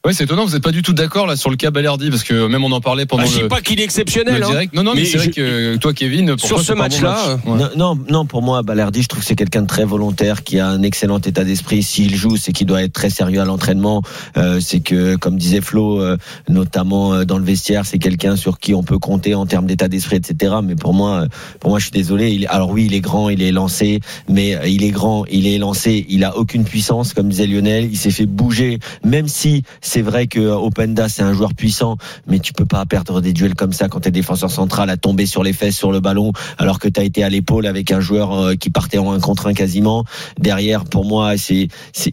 Ouais, 0.04 0.12
c'est 0.12 0.24
étonnant. 0.24 0.44
Vous 0.44 0.52
n'êtes 0.52 0.62
pas 0.62 0.70
du 0.70 0.82
tout 0.82 0.92
d'accord 0.92 1.26
là 1.26 1.34
sur 1.34 1.48
le 1.48 1.56
cas 1.56 1.70
Balerdi 1.70 2.10
parce 2.10 2.24
que 2.24 2.46
même 2.46 2.62
on 2.62 2.72
en 2.72 2.80
parlait 2.82 3.06
pendant 3.06 3.22
Bah, 3.22 3.28
je 3.32 3.40
dis 3.40 3.48
pas 3.48 3.62
qu'il 3.62 3.78
est 3.78 3.82
le 3.82 3.84
exceptionnel. 3.84 4.42
hein. 4.42 4.64
Non, 4.74 4.82
non, 4.82 4.92
mais, 4.94 5.00
Mais 5.00 5.06
c'est 5.06 5.16
vrai 5.16 5.26
je- 5.28 5.30
que 5.30 5.76
toi, 5.76 5.94
Kevin, 5.94 6.36
pour 6.36 6.40
Sur 6.46 6.56
toi, 6.56 6.64
ce 6.64 6.72
bon 6.74 6.78
match-là, 6.80 7.38
match. 7.46 7.60
Ouais. 7.62 7.68
Non, 7.76 7.98
non, 8.10 8.26
pour 8.26 8.42
moi, 8.42 8.62
Balerdi, 8.62 9.00
je 9.02 9.08
trouve 9.08 9.22
que 9.22 9.26
c'est 9.26 9.34
quelqu'un 9.34 9.62
de 9.62 9.66
très 9.66 9.86
volontaire, 9.86 10.42
qui 10.44 10.58
a 10.58 10.68
un 10.68 10.82
excellent 10.82 11.20
état 11.20 11.42
d'esprit. 11.44 11.82
S'il 11.82 12.14
joue, 12.16 12.36
c'est 12.36 12.52
qu'il 12.52 12.66
doit 12.66 12.82
être 12.82 12.92
très 12.92 13.08
sérieux 13.08 13.40
à 13.40 13.46
l'entraînement. 13.46 14.02
Euh, 14.36 14.60
c'est 14.60 14.80
que, 14.80 15.16
comme 15.16 15.38
disait 15.38 15.62
Flo, 15.62 16.02
euh, 16.02 16.18
notamment 16.50 17.14
euh, 17.14 17.24
dans 17.24 17.38
le 17.38 17.44
vestiaire, 17.44 17.86
c'est 17.86 17.98
quelqu'un 17.98 18.36
sur 18.36 18.58
qui 18.58 18.74
on 18.74 18.82
peut 18.82 18.98
compter 18.98 19.34
en 19.34 19.46
termes 19.46 19.64
d'état 19.66 19.88
d'esprit, 19.88 20.16
etc. 20.16 20.56
Mais 20.62 20.74
pour 20.76 20.92
moi, 20.92 21.22
euh, 21.22 21.26
pour 21.60 21.70
moi, 21.70 21.78
je 21.78 21.84
suis 21.84 21.92
désolé. 21.92 22.30
Il, 22.30 22.46
alors 22.48 22.68
oui, 22.68 22.84
il 22.86 22.94
est 22.94 23.00
grand, 23.00 23.30
il 23.30 23.40
est 23.42 23.52
lancé, 23.52 24.00
mais 24.28 24.54
euh, 24.54 24.66
il 24.68 24.84
est 24.84 24.90
grand, 24.90 25.24
il 25.30 25.46
est 25.46 25.56
lancé, 25.56 26.04
il 26.10 26.24
a 26.24 26.36
aucune 26.36 26.64
puissance, 26.64 27.14
comme 27.14 27.30
disait 27.30 27.46
Lionel. 27.46 27.88
Il 27.90 27.96
s'est 27.96 28.10
fait 28.10 28.26
bouger, 28.26 28.80
même 29.02 29.28
si 29.28 29.62
c'est 29.94 30.02
vrai 30.02 30.26
que 30.26 30.40
euh, 30.40 30.56
Openda 30.56 31.08
c'est 31.08 31.22
un 31.22 31.32
joueur 31.32 31.54
puissant, 31.54 31.96
mais 32.26 32.40
tu 32.40 32.52
peux 32.52 32.64
pas 32.66 32.84
perdre 32.84 33.20
des 33.20 33.32
duels 33.32 33.54
comme 33.54 33.72
ça 33.72 33.88
quand 33.88 34.00
t'es 34.00 34.10
défenseur 34.10 34.50
central 34.50 34.90
à 34.90 34.96
tomber 34.96 35.24
sur 35.24 35.44
les 35.44 35.52
fesses 35.52 35.76
sur 35.76 35.92
le 35.92 36.00
ballon 36.00 36.32
alors 36.58 36.80
que 36.80 36.88
tu 36.88 36.98
as 36.98 37.04
été 37.04 37.22
à 37.22 37.28
l'épaule 37.28 37.64
avec 37.64 37.92
un 37.92 38.00
joueur 38.00 38.32
euh, 38.32 38.54
qui 38.56 38.70
partait 38.70 38.98
en 38.98 39.12
un 39.12 39.20
contre 39.20 39.46
un 39.46 39.54
quasiment. 39.54 40.04
Derrière, 40.40 40.84
pour 40.84 41.04
moi, 41.04 41.36
c'est, 41.36 41.68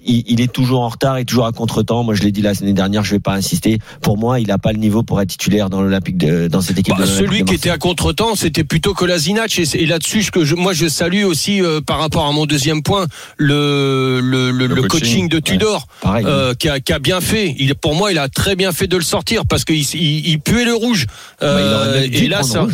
il, 0.05 0.23
il 0.27 0.41
est 0.41 0.51
toujours 0.51 0.81
en 0.81 0.89
retard 0.89 1.17
et 1.17 1.25
toujours 1.25 1.47
à 1.47 1.51
contre-temps. 1.51 2.03
Moi, 2.03 2.13
je 2.13 2.21
l'ai 2.21 2.31
dit 2.31 2.43
la 2.43 2.53
semaine 2.53 2.75
dernière, 2.75 3.03
je 3.03 3.15
vais 3.15 3.19
pas 3.19 3.33
insister. 3.33 3.79
Pour 4.01 4.15
moi, 4.19 4.39
il 4.39 4.51
a 4.51 4.59
pas 4.59 4.73
le 4.73 4.77
niveau 4.77 5.01
pour 5.01 5.19
être 5.19 5.29
titulaire 5.29 5.71
dans 5.71 5.81
l'Olympique 5.81 6.17
de, 6.19 6.47
dans 6.47 6.61
cette 6.61 6.77
équipe. 6.77 6.93
Bah, 6.95 7.01
de 7.01 7.07
celui 7.07 7.39
de 7.39 7.45
qui 7.49 7.55
était 7.55 7.71
à 7.71 7.79
contre-temps, 7.79 8.35
c'était 8.35 8.63
plutôt 8.63 8.93
Kolasinac. 8.93 9.57
Et, 9.57 9.63
et 9.81 9.85
là-dessus, 9.87 10.21
ce 10.21 10.29
que 10.31 10.45
je, 10.45 10.53
moi, 10.53 10.73
je 10.73 10.87
salue 10.87 11.23
aussi 11.23 11.63
euh, 11.63 11.81
par 11.81 11.97
rapport 11.97 12.27
à 12.27 12.31
mon 12.31 12.45
deuxième 12.45 12.83
point, 12.83 13.07
le, 13.37 14.19
le, 14.21 14.51
le, 14.51 14.67
Le 14.67 14.75
le 14.75 14.81
coaching, 14.83 14.99
coaching, 14.99 15.29
de 15.29 15.35
ouais. 15.37 15.41
Tudor, 15.41 15.87
Pareil. 16.01 16.25
euh, 16.27 16.53
qui, 16.53 16.69
a, 16.69 16.79
qui 16.79 16.93
a 16.93 16.99
bien 16.99 17.21
fait. 17.21 17.55
Il, 17.57 17.70
pour 17.73 17.95
moi, 17.95 18.11
il 18.11 18.17
a 18.17 18.29
très 18.29 18.55
bien 18.55 18.71
fait 18.71 18.87
de 18.87 18.97
le 18.97 19.03
sortir 19.03 19.45
parce 19.45 19.65
qu'il 19.65 19.77
il, 19.77 20.27
il 20.27 20.39
puait 20.39 20.65
le 20.65 20.73
rouge. 20.73 21.05
Bah, 21.39 21.47
il 21.59 21.65
Euh, 21.67 22.07
et 22.11 22.27
là, 22.27 22.43
ça. 22.43 22.61
rouge. 22.61 22.73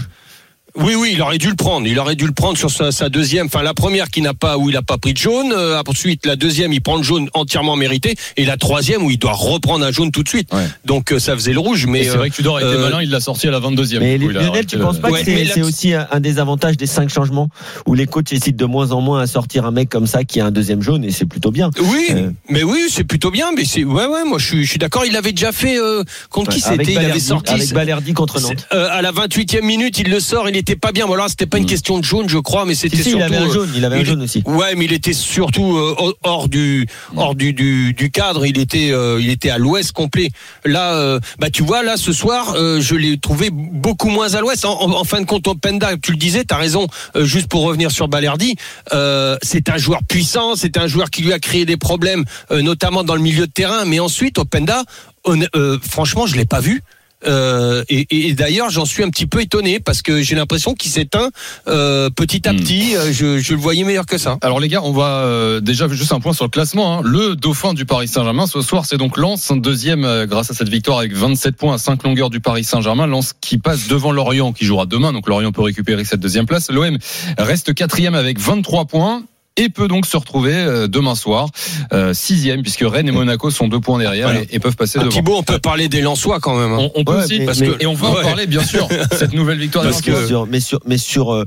Oui, 0.77 0.93
oui, 0.96 1.12
il 1.13 1.22
aurait 1.22 1.38
dû 1.39 1.50
le 1.50 1.55
prendre. 1.55 1.88
Il 1.88 1.98
aurait 2.00 2.15
dû 2.15 2.25
le 2.25 2.31
prendre 2.34 2.57
sur 2.57 2.69
sa, 2.69 2.91
sa 2.91 3.10
deuxième. 3.10 3.48
Enfin, 3.48 3.63
la 3.63 3.74
première 3.74 4.10
qui 4.10 4.22
n'a 4.22 4.34
pas, 4.34 4.57
où 4.57 4.69
il 4.69 4.77
a 4.77 4.81
pas 4.81 4.98
pris 4.98 5.13
de 5.13 5.17
jaune. 5.17 5.51
Euh, 5.51 5.81
ensuite, 5.88 6.25
la 6.25 6.36
deuxième, 6.36 6.72
il 6.74 6.81
prend 6.81 6.98
le 6.98 7.03
jaune 7.03 7.29
entièrement 7.34 7.75
mérité. 7.75 8.15
Et 8.38 8.46
la 8.46 8.57
troisième, 8.57 9.03
où 9.03 9.10
il 9.10 9.17
doit 9.17 9.31
reprendre 9.34 9.84
un 9.86 9.91
jaune 9.91 10.12
tout 10.12 10.24
de 10.24 10.29
suite. 10.29 10.53
Ouais. 10.53 10.65
Donc, 10.86 11.12
euh, 11.12 11.19
ça 11.19 11.34
faisait 11.34 11.53
le 11.53 11.60
rouge. 11.60 11.86
Mais 11.88 12.03
c'est 12.03 12.12
euh, 12.12 12.17
vrai 12.17 12.29
que 12.29 12.36
Tudor 12.36 12.57
a 12.57 12.62
été 12.62 12.69
euh, 12.69 12.84
malin, 12.89 13.01
il 13.01 13.10
l'a 13.10 13.19
sorti 13.19 13.48
à 13.48 13.51
la 13.51 13.60
22e. 13.60 14.00
Mais 14.00 14.19
coup, 14.19 14.29
Lionel, 14.29 14.65
tu 14.65 14.77
le- 14.77 14.84
penses 14.84 15.00
pas 15.00 15.10
Ouais, 15.10 15.24
que 15.24 15.46
c'est, 15.46 15.62
aussi 15.63 15.93
un, 15.93 16.19
des 16.19 16.38
avantages 16.39 16.77
des 16.77 16.86
cinq 16.86 17.10
changements 17.10 17.50
où 17.86 17.93
les 17.96 18.05
coachs 18.05 18.31
hésitent 18.31 18.55
de 18.57 18.65
moins 18.65 18.91
en 18.91 19.01
moins 19.01 19.22
à 19.22 19.27
sortir 19.27 19.65
un 19.65 19.72
mec 19.72 19.89
comme 19.89 20.05
ça 20.07 20.24
qui 20.24 20.39
a 20.39 20.46
un 20.46 20.51
deuxième 20.51 20.81
jaune 20.81 21.03
et 21.03 21.12
c'est 21.12 21.25
plutôt 21.25 21.51
bien. 21.51 21.72
Oui, 21.79 22.07
Euh. 22.12 22.29
mais 22.50 22.63
oui, 22.63 22.86
c'est 22.89 23.03
plutôt 23.03 23.31
bien. 23.31 23.48
Mais 23.55 23.65
c'est 23.65 23.84
ouais, 23.84 24.05
ouais, 24.05 24.25
moi 24.25 24.38
je 24.38 24.46
suis, 24.46 24.63
je 24.63 24.69
suis 24.69 24.79
d'accord. 24.79 25.05
Il 25.05 25.15
avait 25.15 25.31
déjà 25.31 25.51
fait 25.51 25.77
euh, 25.79 26.03
contre 26.29 26.51
qui 26.51 26.62
c'était? 26.62 26.91
Il 26.93 26.98
avait 27.00 27.19
sorti 27.19 27.53
avec 27.53 27.74
Balerdi 27.74 28.13
contre 28.13 28.39
Nantes. 28.39 28.67
euh, 28.74 28.88
à 28.91 29.01
la 29.01 29.12
28e 29.12 29.63
minute, 29.63 29.98
il 30.00 30.10
le 30.10 30.19
sort. 30.19 30.48
Il 30.50 30.55
était 30.71 30.79
pas 30.79 30.91
bien. 30.91 31.05
Voilà, 31.05 31.27
c'était 31.29 31.45
pas 31.45 31.57
une 31.57 31.63
Mm. 31.63 31.67
question 31.67 32.00
de 32.00 32.03
jaune, 32.03 32.27
je 32.29 32.38
crois, 32.38 32.65
mais 32.65 32.75
c'était 32.75 32.97
Si, 32.97 33.03
si, 33.03 33.09
il 33.09 33.12
surtout. 33.19 33.25
avait 33.33 33.38
un 33.43 33.50
jaune, 33.51 33.69
il 33.75 33.86
avait 33.86 34.00
un 34.00 34.03
jaune 34.03 34.21
aussi. 34.24 34.43
Ouais, 34.45 34.75
mais 34.75 34.86
il 34.86 34.93
était 34.93 35.13
surtout 35.13 35.77
euh, 35.77 35.95
hors- 36.24 36.50
du 36.50 36.88
hors 37.15 37.36
du, 37.36 37.53
du, 37.53 37.93
du 37.93 38.12
cadre. 38.12 38.45
Il 38.45 38.59
était 38.59 38.91
euh, 38.91 39.19
il 39.21 39.29
était 39.29 39.50
à 39.50 39.57
l'ouest 39.57 39.91
complet. 39.91 40.29
Là, 40.65 40.93
euh, 40.95 41.19
bah 41.39 41.50
tu 41.50 41.63
vois, 41.63 41.83
là 41.83 41.97
ce 41.97 42.13
soir, 42.13 42.53
euh, 42.55 42.79
je 42.81 42.95
l'ai 42.95 43.17
trouvé 43.17 43.50
beaucoup 43.51 44.09
moins 44.09 44.33
à 44.33 44.41
l'ouest. 44.41 44.65
En, 44.65 44.79
en- 44.81 44.91
en 45.00 45.03
fin 45.03 45.21
de 45.21 45.25
compte, 45.25 45.47
Openda, 45.47 45.91
tu 46.01 46.12
le 46.12 46.17
disais, 46.17 46.43
t'as 46.43 46.57
raison. 46.57 46.88
euh, 47.15 47.25
juste 47.25 47.47
pour 47.47 47.63
revenir 47.63 47.91
sur 47.91 48.07
Balerdi, 48.07 48.55
euh, 48.93 49.38
c'est 49.41 49.69
un 49.69 49.77
joueur 49.77 50.01
puissant, 50.03 50.55
c'est 50.55 50.77
un 50.77 50.88
joueur 50.88 51.09
qui 51.09 51.21
lui 51.21 51.33
a 51.33 51.39
créé 51.39 51.65
des 51.65 51.77
problèmes, 51.77 52.24
euh, 52.51 52.62
notamment 52.62 53.03
dans 53.03 53.15
le 53.15 53.21
milieu 53.21 53.47
de 53.47 53.51
terrain. 53.51 53.86
Mais 53.86 54.00
ensuite, 54.00 54.38
Openda, 54.38 54.83
honn- 55.25 55.47
euh, 55.55 55.77
franchement, 55.81 56.25
je 56.27 56.36
l'ai 56.36 56.45
pas 56.45 56.59
vu. 56.59 56.81
Euh, 57.25 57.83
et, 57.89 58.27
et 58.29 58.33
d'ailleurs, 58.33 58.69
j'en 58.69 58.86
suis 58.86 59.01
un 59.03 59.09
petit 59.09 59.25
peu 59.25 59.41
étonné 59.41 59.79
parce 59.79 60.01
que 60.01 60.21
j'ai 60.21 60.36
l'impression 60.36 60.74
qu'il 60.75 60.91
s'éteint 60.91 61.29
euh, 61.67 62.09
petit 62.09 62.47
à 62.47 62.53
Hmm. 62.53 62.57
petit. 62.57 62.95
Euh, 62.95 63.12
Je, 63.12 63.39
je 63.39 63.53
le 63.53 63.59
voyais 63.59 63.83
meilleur 63.83 64.05
que 64.05 64.17
ça. 64.17 64.38
Alors 64.41 64.59
les 64.59 64.67
gars, 64.67 64.81
on 64.83 64.91
va 64.91 65.24
euh, 65.25 65.59
déjà 65.59 65.88
juste 65.88 66.12
un 66.12 66.19
point 66.19 66.33
sur 66.33 66.45
le 66.45 66.50
classement. 66.50 67.00
hein. 67.00 67.01
Le 67.03 67.36
dauphin 67.36 67.74
du 67.74 67.86
Paris 67.86 68.07
Saint-Germain 68.07 68.45
ce 68.47 68.62
soir, 68.62 68.86
c'est 68.86 68.97
donc 68.97 69.17
Lens, 69.17 69.51
deuxième 69.55 70.05
euh, 70.05 70.25
grâce 70.27 70.51
à 70.51 70.53
cette 70.53 70.69
victoire 70.69 71.00
avec 71.00 71.13
27 71.13 71.55
points 71.55 71.75
à 71.75 71.77
5 71.77 72.03
longueurs 72.03 72.29
du 72.29 72.39
Paris 72.39 72.63
Saint-Germain. 72.63 73.07
Lens 73.07 73.33
qui 73.41 73.57
passe 73.57 73.88
devant 73.88 74.12
Lorient 74.12 74.53
qui 74.53 74.65
jouera 74.65 74.86
demain, 74.86 75.12
donc 75.13 75.27
Lorient 75.27 75.51
peut 75.51 75.62
récupérer 75.63 76.03
cette 76.05 76.19
deuxième 76.19 76.45
place. 76.45 76.69
L'OM 76.71 76.97
reste 77.38 77.74
quatrième 77.74 78.13
avec 78.15 78.39
23 78.39 78.86
points. 78.86 79.24
Et 79.57 79.69
peut 79.69 79.87
donc 79.87 80.05
se 80.05 80.15
retrouver 80.15 80.53
euh, 80.53 80.87
demain 80.87 81.15
soir 81.15 81.49
euh, 81.93 82.13
sixième 82.13 82.61
puisque 82.61 82.83
Rennes 82.87 83.07
et 83.07 83.11
Monaco 83.11 83.49
sont 83.49 83.67
deux 83.67 83.79
points 83.79 83.97
derrière 83.99 84.27
Voilà. 84.29 84.43
et, 84.43 84.55
et 84.55 84.59
peuvent 84.59 84.75
passer 84.75 84.99
Ah, 84.99 85.03
devant. 85.05 85.11
Thibaut, 85.15 85.35
on 85.37 85.43
peut 85.43 85.59
parler 85.59 85.89
des 85.89 86.01
Lensois 86.01 86.39
quand 86.39 86.55
même. 86.55 86.71
hein. 86.73 86.77
On, 86.79 86.91
on 86.95 87.03
peut 87.03 87.13
Ouais, 87.17 87.23
aussi 87.23 87.39
mais- 87.39 87.45
parce 87.45 87.59
mais- 87.59 87.69
que 87.69 87.83
et 87.83 87.87
on 87.87 87.93
va 87.93 88.07
en 88.09 88.13
parler 88.21 88.45
bien 88.47 88.63
sûr 88.63 88.87
cette 89.11 89.33
nouvelle 89.33 89.57
victoire 89.59 89.83
Parce 89.83 90.01
que- 90.01 90.27
Sur- 90.27 90.45
mais 90.47 90.59
sur, 90.59 90.79
mais 90.85 90.97
sur, 90.97 91.33
euh, 91.33 91.45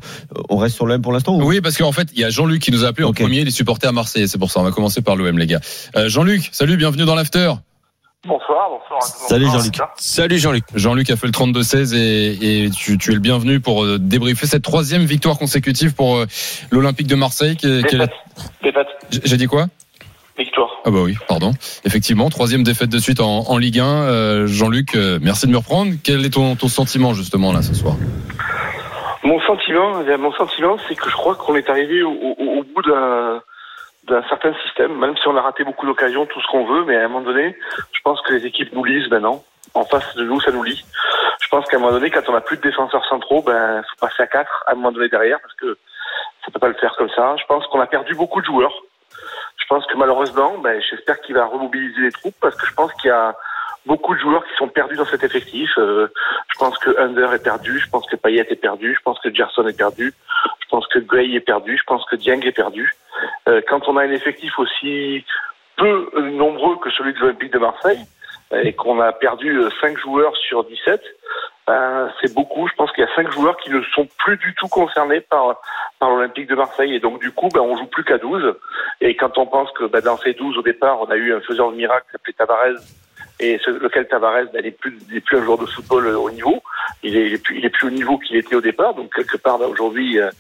on 0.49 0.57
reste 0.57 0.75
sur 0.77 0.87
l'OM 0.87 1.01
pour 1.01 1.13
l'instant 1.13 1.37
ou? 1.37 1.43
Oui, 1.45 1.61
parce 1.61 1.77
qu'en 1.77 1.93
fait, 1.93 2.09
il 2.15 2.21
y 2.21 2.25
a 2.25 2.31
Jean-Luc 2.31 2.61
qui 2.63 2.71
nous 2.73 2.85
a 2.85 2.89
appelé 2.89 3.05
en 3.07 3.13
premier, 3.13 3.45
les 3.45 3.51
supporters 3.51 3.91
à 3.91 3.93
Marseille. 3.93 4.29
C'est 4.29 4.39
pour 4.39 4.51
ça, 4.51 4.61
on 4.61 4.65
va 4.65 4.71
commencer 4.73 5.01
par 5.03 5.17
l'OM, 5.17 5.39
les 5.39 5.47
gars. 5.47 5.61
Euh, 5.97 6.09
Jean-Luc, 6.09 6.49
salut, 6.53 6.77
bienvenue 6.77 7.05
dans 7.05 7.15
l'after. 7.15 7.53
Bonsoir, 8.27 8.69
bonsoir. 8.69 9.03
Salut, 9.03 9.47
Jean-Luc. 9.47 9.75
Salut 9.97 10.39
Jean-Luc. 10.39 10.65
Jean-Luc 10.75 11.11
a 11.11 11.17
fait 11.17 11.27
le 11.27 11.33
32-16 11.33 11.95
et, 11.97 12.65
et 12.67 12.71
tu, 12.71 12.99
tu 12.99 13.13
es 13.13 13.15
le 13.15 13.21
bienvenu 13.21 13.61
pour 13.61 13.83
euh, 13.83 13.99
débriefer 13.99 14.47
cette 14.47 14.63
troisième 14.63 15.05
victoire 15.05 15.39
consécutive 15.39 15.95
pour 15.95 16.17
euh, 16.19 16.27
l'Olympique 16.71 17.07
de 17.07 17.15
Marseille. 17.15 17.57
qui- 17.57 17.83
qui 17.85 17.95
est 17.95 17.99
la- 17.99 18.09
J'ai 19.25 19.37
dit 19.39 19.47
quoi? 19.47 19.67
Victoire. 20.37 20.69
Ah 20.85 20.91
bah 20.91 20.99
oui, 21.03 21.17
pardon. 21.29 21.53
Effectivement, 21.85 22.29
troisième 22.29 22.63
défaite 22.63 22.91
de 22.91 22.99
suite 22.99 23.21
en, 23.21 23.49
en 23.49 23.57
Ligue 23.57 23.79
1. 23.81 23.85
Euh, 23.87 24.47
Jean-Luc, 24.47 24.97
euh, 24.97 25.19
merci 25.23 25.47
de 25.47 25.53
me 25.53 25.57
reprendre. 25.57 25.93
Quel 26.05 26.25
est 26.27 26.31
ton, 26.35 26.57
ton 26.57 26.69
sentiment 26.69 27.15
justement 27.15 27.53
là 27.55 27.63
ce 27.63 27.75
soir? 27.75 27.97
Mon 29.25 29.41
sentiment, 29.43 30.03
eh 30.07 30.17
mon 30.19 30.33
sentiment, 30.35 30.77
c'est 30.89 30.95
que 30.95 31.09
je 31.09 31.15
crois 31.15 31.37
qu'on 31.37 31.55
est 31.57 31.69
arrivé 31.71 32.03
au, 32.03 32.11
au- 32.13 32.37
au 32.61 32.65
bout 32.65 32.83
d'un 32.83 33.41
d'un 34.11 34.23
certain 34.29 34.53
système, 34.65 34.99
même 34.99 35.17
si 35.17 35.27
on 35.29 35.37
a 35.37 35.41
raté 35.41 35.65
beaucoup 35.65 35.87
d'occasions, 35.87 36.27
tout 36.27 36.41
ce 36.41 36.47
qu'on 36.49 36.67
veut, 36.67 36.85
mais 36.85 36.97
à 36.97 37.05
un 37.05 37.09
moment 37.09 37.25
donné, 37.25 37.57
je 37.93 38.01
pense 38.03 38.21
que 38.23 38.35
les 38.35 38.45
équipes 38.45 38.73
nous 38.73 38.85
lisent 38.85 39.09
maintenant. 39.11 39.43
En 39.73 39.85
face 39.85 40.17
de 40.17 40.25
nous, 40.25 40.41
ça 40.41 40.51
nous 40.51 40.65
lit. 40.65 40.85
Je 41.41 41.49
pense 41.49 41.65
qu'à 41.67 41.77
un 41.77 41.81
moment 41.81 41.93
donné, 41.93 42.11
quand 42.11 42.29
on 42.29 42.33
n'a 42.33 42.41
plus 42.41 42.57
de 42.57 42.63
défenseurs 42.63 43.05
centraux, 43.07 43.41
ben, 43.41 43.83
faut 43.83 44.07
passer 44.07 44.23
à 44.23 44.27
quatre 44.27 44.65
à 44.67 44.73
un 44.73 44.75
moment 44.75 44.91
donné 44.91 45.09
derrière, 45.09 45.41
parce 45.41 45.55
que 45.55 45.79
ça 46.45 46.51
peut 46.53 46.59
pas 46.59 46.69
le 46.69 46.75
faire 46.75 46.95
comme 46.97 47.11
ça. 47.11 47.37
Je 47.37 47.45
pense 47.47 47.67
qu'on 47.69 47.81
a 47.81 47.87
perdu 47.87 48.15
beaucoup 48.15 48.41
de 48.41 48.47
joueurs. 48.47 48.75
Je 49.57 49.67
pense 49.69 49.87
que 49.87 49.97
malheureusement, 49.97 50.59
ben, 50.59 50.83
j'espère 50.91 51.21
qu'il 51.21 51.37
va 51.37 51.45
remobiliser 51.45 52.01
les 52.01 52.13
troupes, 52.13 52.35
parce 52.41 52.57
que 52.57 52.67
je 52.67 52.75
pense 52.75 52.93
qu'il 52.95 53.09
y 53.09 53.13
a 53.13 53.37
beaucoup 53.87 54.15
de 54.15 54.21
joueurs 54.21 54.45
qui 54.45 54.55
sont 54.57 54.69
perdus 54.69 54.97
dans 54.97 55.05
cet 55.05 55.25
effectif. 55.25 55.71
Euh, 55.79 56.09
je 56.53 56.59
pense 56.59 56.79
que 56.79 56.99
Under 56.99 57.33
est 57.33 57.43
perdu, 57.43 57.79
je 57.79 57.89
pense 57.89 58.07
que 58.07 58.17
Payet 58.17 58.47
est 58.49 58.61
perdu, 58.61 58.95
je 58.97 59.03
pense 59.03 59.19
que 59.21 59.33
Gerson 59.33 59.67
est 59.67 59.77
perdu, 59.77 60.13
je 60.63 60.69
pense 60.69 60.87
que 60.89 60.99
Gray 60.99 61.37
est 61.37 61.41
perdu, 61.41 61.77
je 61.79 61.85
pense 61.85 62.05
que 62.07 62.17
Dieng 62.17 62.45
est 62.45 62.53
perdu. 62.53 62.93
Euh, 63.49 63.61
quand 63.69 63.89
on 63.89 63.97
a 63.97 64.03
un 64.03 64.11
effectif 64.11 64.59
aussi 64.59 65.25
peu 65.77 66.11
euh, 66.15 66.31
nombreux 66.31 66.77
que 66.79 66.91
celui 66.91 67.15
de 67.15 67.19
l'Olympique 67.19 67.53
de 67.53 67.59
Marseille, 67.59 68.01
euh, 68.53 68.63
et 68.63 68.73
qu'on 68.73 69.01
a 69.01 69.13
perdu 69.13 69.59
euh, 69.59 69.71
5 69.81 69.97
joueurs 69.99 70.37
sur 70.37 70.65
17, 70.65 71.01
ben, 71.67 72.11
c'est 72.21 72.35
beaucoup. 72.35 72.67
Je 72.67 72.75
pense 72.75 72.91
qu'il 72.93 73.05
y 73.05 73.07
a 73.07 73.15
5 73.15 73.31
joueurs 73.31 73.57
qui 73.59 73.71
ne 73.71 73.81
sont 73.95 74.09
plus 74.19 74.37
du 74.39 74.55
tout 74.55 74.69
concernés 74.69 75.21
par, 75.21 75.61
par 75.99 76.11
l'Olympique 76.11 76.49
de 76.49 76.57
Marseille. 76.57 76.95
Et 76.95 77.01
donc, 77.01 77.21
du 77.21 77.31
coup, 77.31 77.49
ben, 77.53 77.61
on 77.61 77.77
joue 77.77 77.87
plus 77.87 78.05
qu'à 78.05 78.19
12. 78.19 78.57
Et 79.01 79.17
quand 79.17 79.39
on 79.39 79.47
pense 79.47 79.71
que 79.73 79.85
ben, 79.85 80.01
dans 80.01 80.17
ces 80.17 80.35
12, 80.35 80.59
au 80.59 80.63
départ, 80.63 81.01
on 81.01 81.11
a 81.11 81.17
eu 81.17 81.33
un 81.33 81.41
faiseur 81.41 81.71
de 81.71 81.77
miracle 81.77 82.07
qui 82.07 82.13
s'appelait 82.13 82.33
Tavares, 82.33 82.81
et 83.41 83.59
ce, 83.65 83.71
lequel 83.71 84.07
Tavares 84.07 84.45
ben, 84.53 84.63
n'est 84.63 84.71
plus, 84.71 84.99
n'est 85.11 85.21
plus 85.21 85.39
un 85.39 85.45
joueur 85.45 85.59
de 85.59 85.67
football 85.67 86.07
euh, 86.07 86.19
au 86.19 86.31
niveau. 86.31 86.63
Il 87.03 87.17
est, 87.17 87.43
plus, 87.43 87.59
il 87.59 87.65
est 87.65 87.71
plus 87.71 87.87
au 87.87 87.91
niveau 87.91 88.19
qu'il 88.19 88.37
était 88.37 88.55
au 88.55 88.61
départ. 88.61 88.95
Donc 88.95 89.15
quelque 89.15 89.39
part, 89.39 89.59
ben, 89.59 89.67
aujourd'hui, 89.67 90.19
euh, 90.19 90.31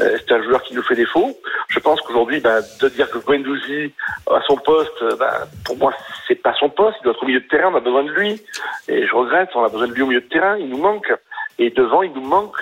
euh, 0.00 0.16
c'est 0.18 0.32
un 0.32 0.42
joueur 0.42 0.62
qui 0.62 0.74
nous 0.74 0.82
fait 0.82 0.94
défaut. 0.94 1.36
Je 1.68 1.78
pense 1.78 2.00
qu'aujourd'hui, 2.02 2.40
ben, 2.40 2.60
de 2.80 2.88
dire 2.88 3.10
que 3.10 3.18
Guendouzi 3.18 3.92
à 4.30 4.40
son 4.46 4.56
poste, 4.56 5.02
euh, 5.02 5.16
ben, 5.16 5.32
pour 5.64 5.78
moi, 5.78 5.92
c'est 6.28 6.36
pas 6.36 6.54
son 6.54 6.68
poste. 6.68 6.98
Il 7.00 7.04
doit 7.04 7.12
être 7.12 7.22
au 7.22 7.26
milieu 7.26 7.40
de 7.40 7.48
terrain. 7.48 7.70
On 7.72 7.76
a 7.76 7.80
besoin 7.80 8.04
de 8.04 8.12
lui. 8.12 8.42
Et 8.88 9.06
je 9.06 9.14
regrette, 9.14 9.50
on 9.54 9.64
a 9.64 9.68
besoin 9.68 9.88
de 9.88 9.94
lui 9.94 10.02
au 10.02 10.06
milieu 10.06 10.20
de 10.20 10.28
terrain. 10.28 10.56
Il 10.58 10.68
nous 10.68 10.78
manque. 10.78 11.12
Et 11.58 11.70
devant, 11.70 12.02
il 12.02 12.12
nous 12.12 12.24
manque 12.24 12.56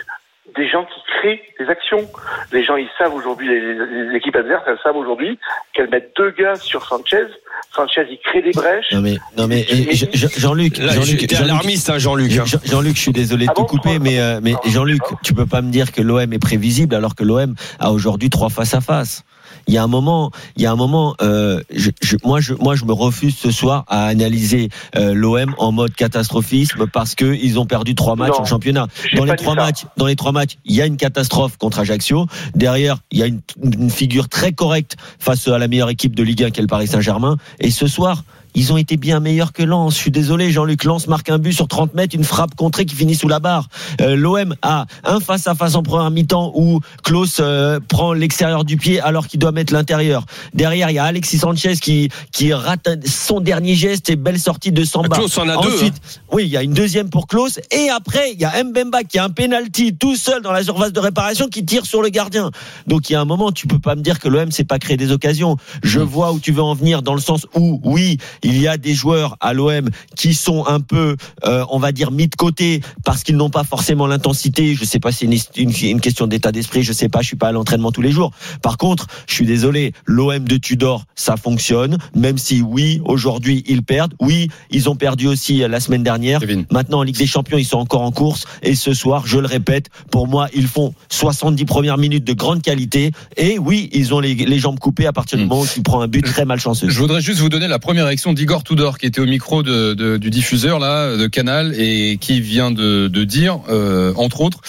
des 0.57 0.69
gens 0.69 0.85
qui 0.85 1.01
créent 1.19 1.43
des 1.59 1.67
actions. 1.69 2.09
Les 2.53 2.65
gens, 2.65 2.77
ils 2.77 2.89
savent 2.99 3.15
aujourd'hui, 3.15 3.49
les, 3.49 3.75
les 3.75 4.17
équipes 4.17 4.37
adverses, 4.37 4.63
elles 4.67 4.79
savent 4.83 4.97
aujourd'hui 4.97 5.39
qu'elles 5.75 5.91
mettent 5.91 6.13
deux 6.17 6.31
gars 6.31 6.57
sur 6.57 6.85
Sanchez. 6.87 7.25
Sanchez, 7.75 8.07
il 8.11 8.19
crée 8.25 8.43
des 8.43 8.51
brèches. 8.53 8.93
Non 8.93 9.01
mais, 9.01 9.17
non 9.37 9.47
mais 9.47 9.67
Jean-Luc, 10.15 10.79
Là, 10.79 10.93
Jean-Luc, 10.93 11.33
alarmiste, 11.33 11.91
hein, 11.91 11.99
Jean-Luc. 11.99 12.33
hein. 12.39 12.45
Jean- 12.47 12.59
Jean-Luc, 12.65 12.97
je 12.97 13.01
suis 13.03 13.13
désolé 13.13 13.47
de 13.47 13.51
Ah 13.51 13.55
bon, 13.57 13.65
couper, 13.65 13.99
mais, 13.99 14.19
euh, 14.21 14.41
mais 14.43 14.53
Pardon, 14.53 14.71
Jean-Luc, 14.71 15.03
tu 15.23 15.35
peux 15.35 15.47
pas 15.47 15.61
me 15.63 15.71
dire 15.71 15.93
que 15.93 16.01
l'OM 16.03 16.33
est 16.33 16.39
prévisible 16.39 16.95
alors 16.95 17.15
que 17.15 17.25
l'OM 17.25 17.55
a 17.79 17.91
aujourd'hui 17.93 18.31
trois 18.31 18.49
face 18.49 18.75
à 18.75 18.81
face. 18.81 19.25
Il 19.69 19.75
y 19.75 19.79
a 19.79 19.83
un 19.85 19.87
moment, 19.87 20.33
il 20.57 20.63
y 20.63 20.67
a 20.67 20.73
un 20.73 20.77
moment, 20.77 21.15
euh, 21.23 21.61
je, 21.71 21.91
je- 22.03 22.17
moi, 22.25 22.41
je, 22.41 22.55
moi, 22.55 22.75
je 22.75 22.85
me 22.85 22.93
refuse 22.93 23.37
ce 23.37 23.51
soir 23.51 23.85
à 23.87 24.07
analyser 24.07 24.71
euh, 24.97 25.15
l'OM 25.15 25.55
en 25.59 25.71
mode 25.73 25.95
catastrophisme 25.95 26.87
parce 26.93 27.15
que 27.15 27.35
ils 27.41 27.59
ont 27.59 27.67
perdu 27.67 27.95
trois 27.95 28.17
matchs 28.17 28.33
Non, 28.33 28.41
en 28.41 28.45
championnat. 28.47 28.87
Dans 29.15 29.25
les 29.25 29.37
trois 29.37 29.55
matchs, 29.55 29.85
dans 29.97 30.07
les 30.07 30.17
trois 30.17 30.33
matchs, 30.33 30.57
il 30.65 30.75
y 30.75 30.83
a 30.83 30.87
une 30.87 30.97
catastrophe 30.97 31.57
contre 31.59 31.79
Ajaccio. 31.81 32.27
Derrière, 32.55 32.97
il 33.13 33.19
y 33.19 33.23
a 33.23 33.27
une, 33.27 33.41
une 33.63 33.91
figure 33.91 34.29
très 34.29 34.53
correcte 34.53 34.97
face 35.19 35.47
à 35.47 35.59
la 35.59 35.69
meilleure 35.69 35.91
équipe 35.91 36.15
de 36.17 36.23
Ligue 36.23 36.45
1 36.45 36.51
qu'est 36.51 36.63
le 36.63 36.67
Paris 36.67 36.87
Saint-Germain. 36.89 37.37
Et 37.61 37.71
ce 37.71 37.87
soir, 37.87 38.25
ils 38.55 38.73
ont 38.73 38.77
été 38.77 38.97
bien 38.97 39.21
meilleurs 39.21 39.53
que 39.53 39.63
Lens. 39.63 39.95
Je 39.95 39.99
suis 39.99 40.11
désolé, 40.11 40.51
Jean-Luc 40.51 40.85
Lens 40.85 41.07
marque 41.07 41.31
un 41.31 41.39
but 41.39 41.53
sur 41.53 41.69
30 41.69 41.95
mètres, 41.95 42.15
une 42.15 42.25
frappe 42.25 42.55
contrée 42.55 42.87
qui 42.87 42.95
finit 42.95 43.15
sous 43.15 43.29
la 43.29 43.41
barre. 43.41 43.69
Euh, 44.01 44.17
L'OM 44.17 44.55
a 44.63 44.87
un 45.05 45.21
face 45.21 45.47
à 45.47 45.55
face 45.55 45.75
en 45.75 45.83
première 45.83 46.11
mi-temps 46.11 46.53
où 46.55 46.81
Klaus 47.03 47.39
euh, 47.41 47.81
prend 47.89 48.13
l'extérieur 48.13 48.65
du 48.65 48.77
pied 48.77 49.01
alors 49.01 49.27
qu'il 49.27 49.41
doit 49.41 49.53
mettre 49.53 49.73
l'intérieur. 49.73 50.25
Derrière, 50.55 50.91
il 50.91 50.95
y 50.95 50.99
a 50.99 51.05
Alexis 51.05 51.39
Sanchez 51.39 51.77
qui 51.77 52.09
qui 52.33 52.53
rate 52.53 52.89
son 53.07 53.41
dernier 53.41 53.75
geste 53.75 54.11
et 54.11 54.17
belle 54.17 54.39
sortie 54.39 54.73
de 54.73 54.85
Samba. 54.85 55.17
Klaus 55.17 55.37
en 55.39 55.49
a 55.49 55.57
deux, 55.63 55.75
Ensuite, 55.75 56.01
oui, 56.33 56.45
il 56.45 56.51
y 56.51 56.57
a 56.57 56.63
une 56.63 56.75
deuxième 56.75 57.11
pour 57.11 57.27
Klaus 57.27 57.61
et 57.71 57.89
après 57.91 58.33
il 58.33 58.41
y 58.41 58.45
a 58.45 58.63
Mbemba 58.63 59.05
qui 59.05 59.19
a 59.19 59.25
un 59.25 59.31
penalty 59.31 59.95
tout 59.97 60.17
seul 60.17 60.43
dans 60.43 60.53
la 60.53 60.63
surface 60.63 60.93
de 60.93 61.01
réparation 61.01 61.49
qui 61.49 61.65
tire 61.65 61.87
sur 61.87 62.03
le 62.03 62.09
gardien. 62.09 62.51
Donc 62.87 63.11
il 63.11 63.15
y 63.15 63.17
a 63.17 63.21
un 63.21 63.25
moment, 63.25 63.53
tu 63.53 63.67
peux 63.67 63.79
pas 63.79 63.95
me 63.95 64.03
dire 64.03 64.19
que 64.19 64.29
l'OM 64.29 64.51
s'est 64.51 64.65
pas 64.65 64.79
créé 64.79 64.97
des 64.97 65.13
occasions. 65.13 65.57
Je 65.83 66.01
vois 66.01 66.33
où 66.33 66.41
tu 66.41 66.53
veux 66.53 66.63
en 66.63 66.75
venir 66.75 67.03
dans 67.03 67.15
le 67.15 67.21
sens 67.21 67.47
où 67.55 67.81
oui, 67.85 68.19
il 68.43 68.61
y 68.61 68.69
a 68.69 68.77
des 68.77 68.95
joueurs 68.95 69.37
à 69.41 69.53
l'OM 69.53 69.89
qui 70.17 70.35
sont 70.35 70.67
un 70.67 70.81
peu, 70.81 71.17
euh, 71.45 71.65
on 71.71 71.79
va 71.79 71.93
dire, 71.93 72.11
mis 72.11 72.29
de 72.29 72.35
côté 72.37 72.81
parce 73.05 73.23
qu'ils 73.23 73.37
n'ont 73.37 73.51
pas 73.51 73.65
forcément 73.65 74.07
l'intensité. 74.07 74.75
Je 74.75 74.85
sais 74.85 75.01
pas, 75.01 75.13
si 75.13 75.19
c'est 75.19 75.57
une, 75.61 75.71
une, 75.71 75.89
une 75.91 76.01
question 76.01 76.27
d'état 76.27 76.53
d'esprit. 76.53 76.83
Je 76.83 76.93
sais 76.93 77.09
pas, 77.09 77.21
je 77.23 77.27
suis 77.29 77.37
pas 77.37 77.49
à 77.49 77.53
l'entraînement 77.53 77.93
tous 77.93 78.03
les 78.03 78.13
jours. 78.13 78.33
Par 78.63 78.77
contre, 78.77 79.07
je 79.27 79.35
suis 79.35 79.47
désolé, 79.47 79.93
l'OM 80.07 80.45
de 80.47 80.57
Tudor, 80.57 81.05
ça 81.15 81.37
fonctionne. 81.37 81.99
Même 82.15 82.39
si 82.39 82.63
oui, 82.63 83.01
aujourd'hui 83.05 83.65
ils 83.67 83.83
perdent. 83.83 84.15
Oui, 84.21 84.49
ils 84.71 84.89
ont 84.89 84.97
perdu 84.97 85.27
aussi 85.27 85.59
la 85.59 85.81
semaine 85.81 86.03
dernière. 86.03 86.41
Kevin. 86.41 86.67
Maintenant, 86.71 86.99
en 87.01 87.03
Ligue 87.03 87.19
des 87.19 87.27
Champions, 87.27 87.59
ils 87.59 87.65
sont 87.65 87.79
encore 87.79 88.03
en 88.03 88.13
course. 88.13 88.45
Et 88.63 88.75
ce 88.75 88.95
soir, 88.95 89.27
je 89.27 89.39
le 89.39 89.47
répète, 89.47 89.89
pour 90.11 90.29
moi, 90.29 90.49
ils 90.55 90.67
font 90.69 90.95
70 91.09 91.65
premières 91.65 91.99
minutes 91.99 92.25
de 92.25 92.33
grande 92.33 92.63
qualité. 92.63 93.13
Et 93.37 93.59
oui, 93.59 93.89
ils 93.93 94.15
ont 94.15 94.21
les, 94.21 94.35
les 94.35 94.59
jambes 94.59 94.79
coupées 94.79 95.07
à 95.07 95.13
partir 95.13 95.39
du 95.39 95.45
Mm. 95.45 95.49
moment 95.49 95.63
où 95.63 95.67
tu 95.67 95.83
prends 95.83 96.01
un 96.01 96.09
but 96.09 96.23
très 96.25 96.45
malchanceux. 96.45 96.89
Je 96.89 96.99
voudrais 96.99 97.21
juste 97.21 97.41
vous 97.41 97.49
donner 97.49 97.69
la 97.69 97.79
première 97.79 98.07
réaction 98.07 98.28
d'Igor 98.33 98.65
Tudor 98.65 98.99
qui 98.99 99.07
était 99.07 99.21
au 99.21 99.27
micro 99.27 99.63
de, 99.63 99.95
de- 99.95 100.17
du 100.17 100.31
diffuseur 100.31 100.79
là 100.79 101.17
de 101.17 101.27
Canal 101.27 101.75
et 101.79 102.17
qui 102.21 102.41
vient 102.41 102.71
de, 102.71 103.09
de 103.09 103.25
dire 103.25 103.61
euh, 103.69 104.13
entre 104.17 104.41
autres 104.41 104.61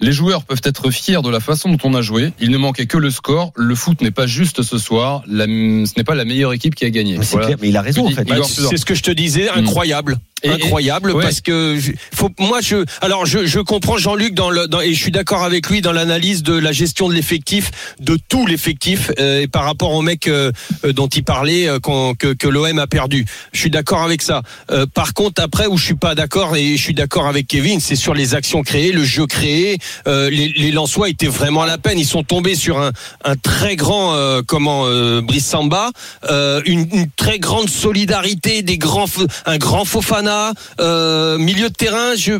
les 0.00 0.10
joueurs 0.10 0.42
peuvent 0.42 0.60
être 0.64 0.90
fiers 0.90 1.22
de 1.22 1.28
la 1.28 1.38
façon 1.38 1.68
dont 1.70 1.78
on 1.84 1.94
a 1.94 2.02
joué. 2.02 2.32
Il 2.40 2.50
ne 2.50 2.58
manquait 2.58 2.86
que 2.86 2.98
le 2.98 3.08
score. 3.08 3.52
Le 3.54 3.72
foot 3.76 4.00
n'est 4.00 4.10
pas 4.10 4.26
juste 4.26 4.62
ce 4.62 4.76
soir. 4.76 5.22
La- 5.28 5.44
ce 5.46 5.92
n'est 5.96 6.02
pas 6.04 6.16
la 6.16 6.24
meilleure 6.24 6.52
équipe 6.52 6.74
qui 6.74 6.84
a 6.84 6.90
gagné. 6.90 7.18
Mais 7.18 7.24
c'est 7.24 7.32
Voilà. 7.32 7.46
clair, 7.46 7.58
mais 7.62 7.68
il 7.68 7.76
a 7.76 7.82
raison, 7.82 8.06
en 8.08 8.10
fait. 8.10 8.22
Igor 8.22 8.38
Bah, 8.40 8.44
Tudor. 8.52 8.70
c'est 8.70 8.78
ce 8.78 8.84
que 8.84 8.96
je 8.96 9.02
te 9.04 9.12
disais, 9.12 9.48
incroyable. 9.48 10.14
Et- 10.14 10.16
et- 10.16 10.31
incroyable 10.44 11.12
ouais. 11.12 11.22
parce 11.22 11.40
que 11.40 11.78
faut 12.14 12.30
moi 12.38 12.60
je 12.60 12.84
alors 13.00 13.26
je, 13.26 13.46
je 13.46 13.60
comprends 13.60 13.96
Jean-Luc 13.96 14.34
dans 14.34 14.50
le 14.50 14.66
dans, 14.68 14.80
et 14.80 14.92
je 14.94 15.00
suis 15.00 15.12
d'accord 15.12 15.42
avec 15.44 15.68
lui 15.68 15.80
dans 15.80 15.92
l'analyse 15.92 16.42
de 16.42 16.54
la 16.54 16.72
gestion 16.72 17.08
de 17.08 17.14
l'effectif 17.14 17.70
de 18.00 18.18
tout 18.28 18.46
l'effectif 18.46 19.10
euh, 19.18 19.42
et 19.42 19.46
par 19.48 19.64
rapport 19.64 19.92
au 19.92 20.02
mec 20.02 20.26
euh, 20.28 20.50
euh, 20.84 20.92
dont 20.92 21.08
il 21.08 21.24
parlait 21.24 21.68
euh, 21.68 21.78
que, 22.18 22.32
que 22.34 22.48
l'OM 22.48 22.78
a 22.78 22.86
perdu. 22.86 23.24
Je 23.52 23.60
suis 23.60 23.70
d'accord 23.70 24.02
avec 24.02 24.22
ça. 24.22 24.42
Euh, 24.70 24.86
par 24.92 25.14
contre 25.14 25.42
après 25.42 25.66
où 25.66 25.76
je 25.76 25.84
suis 25.84 25.94
pas 25.94 26.14
d'accord 26.14 26.56
et 26.56 26.76
je 26.76 26.82
suis 26.82 26.94
d'accord 26.94 27.26
avec 27.26 27.46
Kevin 27.46 27.80
c'est 27.80 27.96
sur 27.96 28.14
les 28.14 28.34
actions 28.34 28.62
créées 28.62 28.92
le 28.92 29.04
jeu 29.04 29.26
créé 29.26 29.78
Euh, 30.08 30.30
les, 30.30 30.48
les 30.48 30.72
Lensois 30.72 31.08
étaient 31.08 31.26
vraiment 31.40 31.62
à 31.62 31.66
la 31.66 31.78
peine. 31.78 31.98
Ils 31.98 32.06
sont 32.16 32.24
tombés 32.24 32.56
sur 32.56 32.76
un, 32.80 32.90
un 33.24 33.36
très 33.36 33.76
grand 33.76 34.14
euh, 34.14 34.42
comment 34.46 34.82
euh, 34.86 35.20
Brice 35.20 35.46
Samba 35.46 35.90
euh, 36.30 36.60
une, 36.66 36.86
une 36.92 37.08
très 37.16 37.38
grande 37.38 37.68
solidarité 37.68 38.62
des 38.62 38.78
grands 38.78 39.06
un 39.46 39.58
grand 39.58 39.84
Fofana 39.84 40.31
euh, 40.80 41.38
milieu 41.38 41.68
de 41.68 41.74
terrain 41.74 42.14
je, 42.14 42.38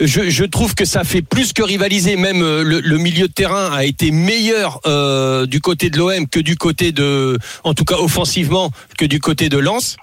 je 0.00 0.44
trouve 0.44 0.74
que 0.74 0.84
ça 0.84 1.04
fait 1.04 1.22
plus 1.22 1.52
que 1.52 1.62
rivaliser. 1.62 2.16
Même 2.16 2.42
euh, 2.42 2.62
le, 2.62 2.80
le 2.80 2.98
milieu 2.98 3.28
de 3.28 3.32
terrain 3.32 3.70
a 3.72 3.84
été 3.84 4.10
meilleur 4.10 4.80
euh, 4.86 5.46
du 5.46 5.60
côté 5.60 5.90
de 5.90 5.98
l'OM 5.98 6.28
que 6.28 6.40
du 6.40 6.56
côté 6.56 6.92
de 6.92 7.38
en 7.64 7.74
tout 7.74 7.84
cas 7.84 7.96
offensivement 7.96 8.70
que 8.98 9.04
du 9.04 9.20
côté 9.20 9.48
de 9.48 9.58
Lens 9.58 9.96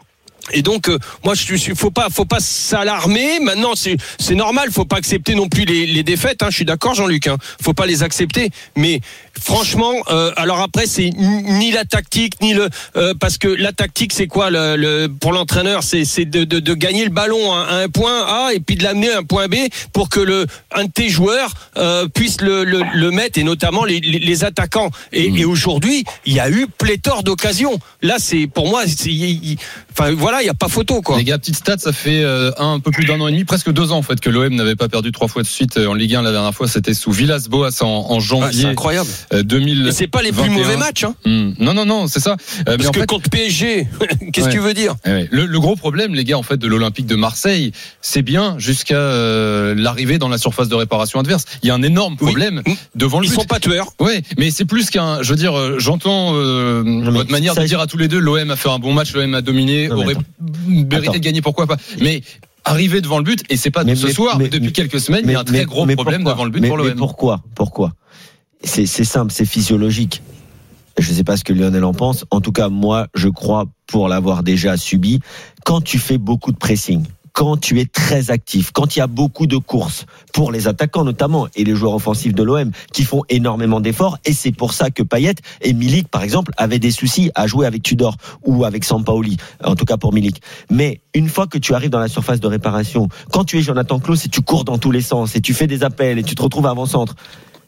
Et 0.54 0.62
donc, 0.62 0.90
euh, 0.90 0.98
moi, 1.24 1.34
je 1.36 1.56
suis, 1.56 1.76
faut 1.76 1.92
pas, 1.92 2.08
faut 2.10 2.26
pas 2.26 2.40
s'alarmer. 2.40 3.40
Maintenant, 3.40 3.76
c'est, 3.76 3.98
c'est 4.20 4.36
normal. 4.36 4.70
Faut 4.72 4.86
pas 4.86 4.98
accepter 4.98 5.36
non 5.36 5.48
plus 5.48 5.66
les, 5.66 5.86
les 5.86 6.04
défaites. 6.04 6.44
Hein. 6.44 6.48
Je 6.50 6.56
suis 6.56 6.66
d'accord, 6.66 6.94
Jean-Luc. 6.96 7.28
Hein. 7.28 7.38
Faut 7.62 7.74
pas 7.74 7.86
les 7.86 8.04
accepter. 8.04 8.50
Mais 8.76 9.02
franchement, 9.40 9.94
euh, 10.10 10.32
alors 10.36 10.60
après, 10.60 10.88
c'est 10.88 11.10
ni 11.16 11.72
la 11.72 11.86
tactique, 11.86 12.34
ni 12.42 12.54
le, 12.54 12.70
euh, 12.96 13.14
parce 13.20 13.38
que 13.38 13.48
la 13.48 13.72
tactique, 13.72 14.14
c'est 14.14 14.28
quoi 14.28 14.50
le, 14.50 14.76
le- 14.76 15.08
pour 15.08 15.32
l'entraîneur, 15.32 15.84
c'est, 15.84 16.06
c'est 16.06 16.26
de, 16.26 16.44
de, 16.44 16.60
de 16.60 16.74
gagner 16.74 17.04
le 17.04 17.12
ballon 17.12 17.54
à, 17.54 17.62
à 17.64 17.76
un 17.78 17.88
point 17.90 18.26
A 18.26 18.54
et 18.54 18.60
puis 18.60 18.76
de 18.76 18.84
l'amener 18.84 19.12
à 19.12 19.20
un 19.20 19.24
point 19.24 19.48
B 19.48 19.56
pour 19.94 20.10
que 20.10 20.20
le 20.20 20.46
un 20.74 20.86
de 20.86 20.92
tes 20.92 21.10
joueurs 21.10 21.54
euh, 21.78 22.08
puisse 22.08 22.42
le, 22.42 22.64
le, 22.64 22.82
le 22.94 23.12
mettre 23.12 23.40
et 23.40 23.44
notamment 23.44 23.86
les, 23.86 24.00
les, 24.00 24.20
les 24.20 24.44
attaquants. 24.44 24.90
Et, 25.12 25.28
et 25.40 25.46
aujourd'hui, 25.46 26.04
il 26.26 26.34
y 26.34 26.40
a 26.40 26.50
eu 26.50 26.68
pléthore 26.78 27.24
d'occasions. 27.24 27.80
Là, 28.02 28.16
c'est 28.20 28.48
pour 28.48 28.68
moi, 28.68 28.84
c'est, 28.88 29.12
enfin 29.92 30.12
voilà, 30.14 30.42
il 30.42 30.46
y 30.46 30.50
a 30.50 30.54
pas 30.54 30.68
photo 30.68 31.02
quoi. 31.02 31.18
Les 31.18 31.24
gars, 31.24 31.38
petite 31.38 31.56
stat, 31.56 31.78
ça 31.78 31.92
fait 31.94 32.24
euh, 32.24 32.52
un, 32.58 32.80
peu 32.80 32.92
plus 32.92 33.06
d'un 33.06 33.20
an 33.22 33.28
et 33.28 33.32
demi, 33.32 33.44
presque 33.46 33.72
deux 33.72 33.92
ans 33.92 33.98
en 33.98 34.02
fait, 34.02 34.20
que 34.20 34.30
l'OM 34.30 34.54
n'avait 34.54 34.76
pas 34.76 34.88
perdu 34.90 35.12
trois 35.12 35.28
fois 35.28 35.42
de 35.42 35.48
suite 35.48 35.78
euh, 35.78 35.88
en 35.88 35.94
Ligue 35.94 36.16
1. 36.16 36.22
La 36.22 36.32
dernière 36.32 36.54
fois, 36.54 36.68
c'était 36.68 36.94
sous 36.94 37.12
Villas-Boas 37.12 37.82
en, 37.82 37.86
en 37.88 38.16
Ouais, 38.16 38.20
janvier 38.22 38.62
c'est 38.62 38.68
incroyable. 38.68 39.10
euh, 39.34 39.44
2000. 39.44 39.88
Et 39.88 39.92
c'est 39.92 40.08
pas 40.08 40.22
les 40.22 40.32
plus 40.32 40.42
21. 40.44 40.58
mauvais 40.58 40.78
matchs. 40.78 41.04
Hein. 41.04 41.16
Hmm. 41.26 41.52
Non, 41.60 41.74
non, 41.74 41.86
non, 41.86 42.08
c'est 42.08 42.20
ça. 42.20 42.32
Euh, 42.32 42.36
mais 42.68 42.78
Parce 42.78 42.90
en 42.90 42.92
que 42.92 43.00
fait, 43.02 43.06
contre 43.08 43.30
PSG, 43.30 43.88
qu'est-ce 44.34 44.46
Ouais. 44.46 44.52
que 44.52 44.56
tu 44.56 44.60
veux 44.62 44.74
dire 44.74 44.96
Eh 45.06 45.10
ouais. 45.10 45.28
le, 45.32 45.46
le 45.46 45.60
gros 45.60 45.76
problème, 45.76 46.14
les 46.16 46.24
gars, 46.24 46.38
en 46.38 46.44
fait, 46.44 46.58
de 46.58 46.68
l'Olympique 46.68 47.06
de 47.08 47.16
Marseille, 47.16 47.72
c'est 48.02 48.22
bien 48.22 48.56
jusqu'à 48.58 48.96
euh, 48.96 49.74
l'arrivée 49.76 50.18
dans 50.18 50.30
la 50.30 50.38
surface 50.38 50.68
de 50.70 50.76
réparation 50.76 51.20
adverse. 51.20 51.46
Il 51.64 51.68
y 51.68 51.72
a 51.72 51.76
un 51.76 51.84
énorme 51.84 52.16
problème 52.18 52.62
devant 52.96 53.20
le 53.20 53.26
Ils 53.26 53.30
but. 53.30 53.36
sont 53.36 53.46
pas 53.46 53.60
tueurs. 53.60 53.88
Ouais, 54.00 54.22
mais 54.38 54.52
c'est 54.52 54.66
plus 54.66 54.90
qu'un. 54.90 55.22
Je 55.22 55.30
veux 55.30 55.36
dire, 55.36 55.58
euh, 55.58 55.76
j'entends 55.80 56.32
euh, 56.36 56.84
votre 57.12 57.32
manière 57.32 57.54
ça, 57.54 57.62
de 57.62 57.68
dire 57.68 57.80
à 57.80 57.88
tous 57.88 57.98
les 57.98 58.08
deux, 58.08 58.20
l'OM 58.20 58.50
a 58.52 58.56
fait 58.56 58.70
un 58.70 58.80
bon 58.80 58.94
match, 58.94 59.14
l'OM 59.14 59.34
a 59.34 59.42
dominé, 59.42 59.81
Non, 59.90 59.98
aurait 59.98 60.16
mérité 60.68 60.96
Attends. 60.96 61.12
de 61.14 61.18
gagner, 61.20 61.42
pourquoi 61.42 61.68
pas. 61.68 61.78
Mais 62.02 62.22
arriver 62.66 63.02
devant 63.02 63.18
le 63.18 63.24
but, 63.24 63.44
et 63.50 63.58
c'est 63.58 63.72
pas 63.72 63.84
Mais- 63.84 63.96
ce 63.96 64.08
mais- 64.08 64.14
soir, 64.14 64.38
mais- 64.38 64.50
depuis 64.50 64.72
quelques 64.72 65.00
semaines, 65.00 65.24
il 65.26 65.32
y 65.32 65.36
a 65.36 65.40
un 65.40 65.44
très 65.44 65.66
gros 65.66 65.86
problème 65.86 65.96
pourquoi 66.24 66.34
devant 66.34 66.46
le 66.46 66.52
but 66.52 66.68
pour 66.68 66.78
l'OM. 66.78 66.96
pourquoi 66.96 67.42
Pourquoi? 67.56 67.94
C'est 68.64 68.86
c'est 68.86 69.04
simple, 69.04 69.32
c'est 69.32 69.46
physiologique. 69.46 70.22
Je 71.00 71.10
ne 71.10 71.16
sais 71.16 71.24
pas 71.24 71.38
ce 71.38 71.44
que 71.44 71.54
Lionel 71.54 71.84
en 71.84 71.94
pense. 71.94 72.26
En 72.32 72.42
tout 72.42 72.52
cas, 72.52 72.70
moi, 72.70 73.08
je 73.16 73.30
crois, 73.30 73.66
pour 73.88 74.08
l'avoir 74.10 74.44
déjà 74.44 74.78
subi, 74.78 75.20
quand 75.66 75.82
tu 75.82 75.98
fais 75.98 76.18
beaucoup 76.18 76.52
de 76.52 76.58
pressing, 76.58 77.04
quand 77.34 77.58
tu 77.58 77.80
es 77.80 77.86
très 77.86 78.32
actif, 78.32 78.72
quand 78.72 78.96
il 78.96 79.00
y 79.00 79.02
a 79.02 79.08
beaucoup 79.08 79.48
de 79.48 79.58
courses, 79.58 80.06
pour 80.34 80.52
les 80.52 80.68
attaquants 80.68 81.04
notamment, 81.04 81.48
et 81.56 81.64
les 81.64 81.76
joueurs 81.76 81.94
offensifs 81.94 82.34
de 82.34 82.44
l'OM, 82.44 82.72
qui 82.94 83.04
font 83.04 83.24
énormément 83.30 83.80
d'efforts, 83.80 84.18
et 84.26 84.34
c'est 84.34 84.52
pour 84.52 84.74
ça 84.74 84.90
que 84.90 85.04
Payet 85.04 85.36
et 85.62 85.74
Milik, 85.74 86.08
par 86.08 86.24
exemple, 86.24 86.52
avaient 86.58 86.80
des 86.80 86.92
soucis 86.92 87.32
à 87.36 87.48
jouer 87.48 87.66
avec 87.66 87.84
Tudor 87.84 88.16
ou 88.44 88.66
avec 88.66 88.84
Sampaoli, 88.84 89.38
en 89.64 89.76
tout 89.76 89.86
cas 89.86 89.98
pour 89.98 90.14
Milik. 90.14 90.42
Mais 90.70 91.02
une 91.14 91.30
fois 91.30 91.48
que 91.48 91.58
tu 91.58 91.74
arrives 91.74 91.90
dans 91.90 92.00
la 92.00 92.08
surface 92.08 92.40
de 92.40 92.48
réparation, 92.48 93.10
quand 93.32 93.46
tu 93.46 93.58
es 93.58 93.62
Jonathan 93.62 94.00
Klaus 94.00 94.26
et 94.26 94.30
tu 94.30 94.42
cours 94.42 94.64
dans 94.64 94.78
tous 94.78 94.92
les 94.92 95.02
sens, 95.02 95.36
et 95.36 95.42
tu 95.42 95.54
fais 95.54 95.68
des 95.68 95.84
appels, 95.84 96.20
et 96.20 96.24
tu 96.24 96.36
te 96.36 96.42
retrouves 96.42 96.68
avant-centre, 96.68 97.16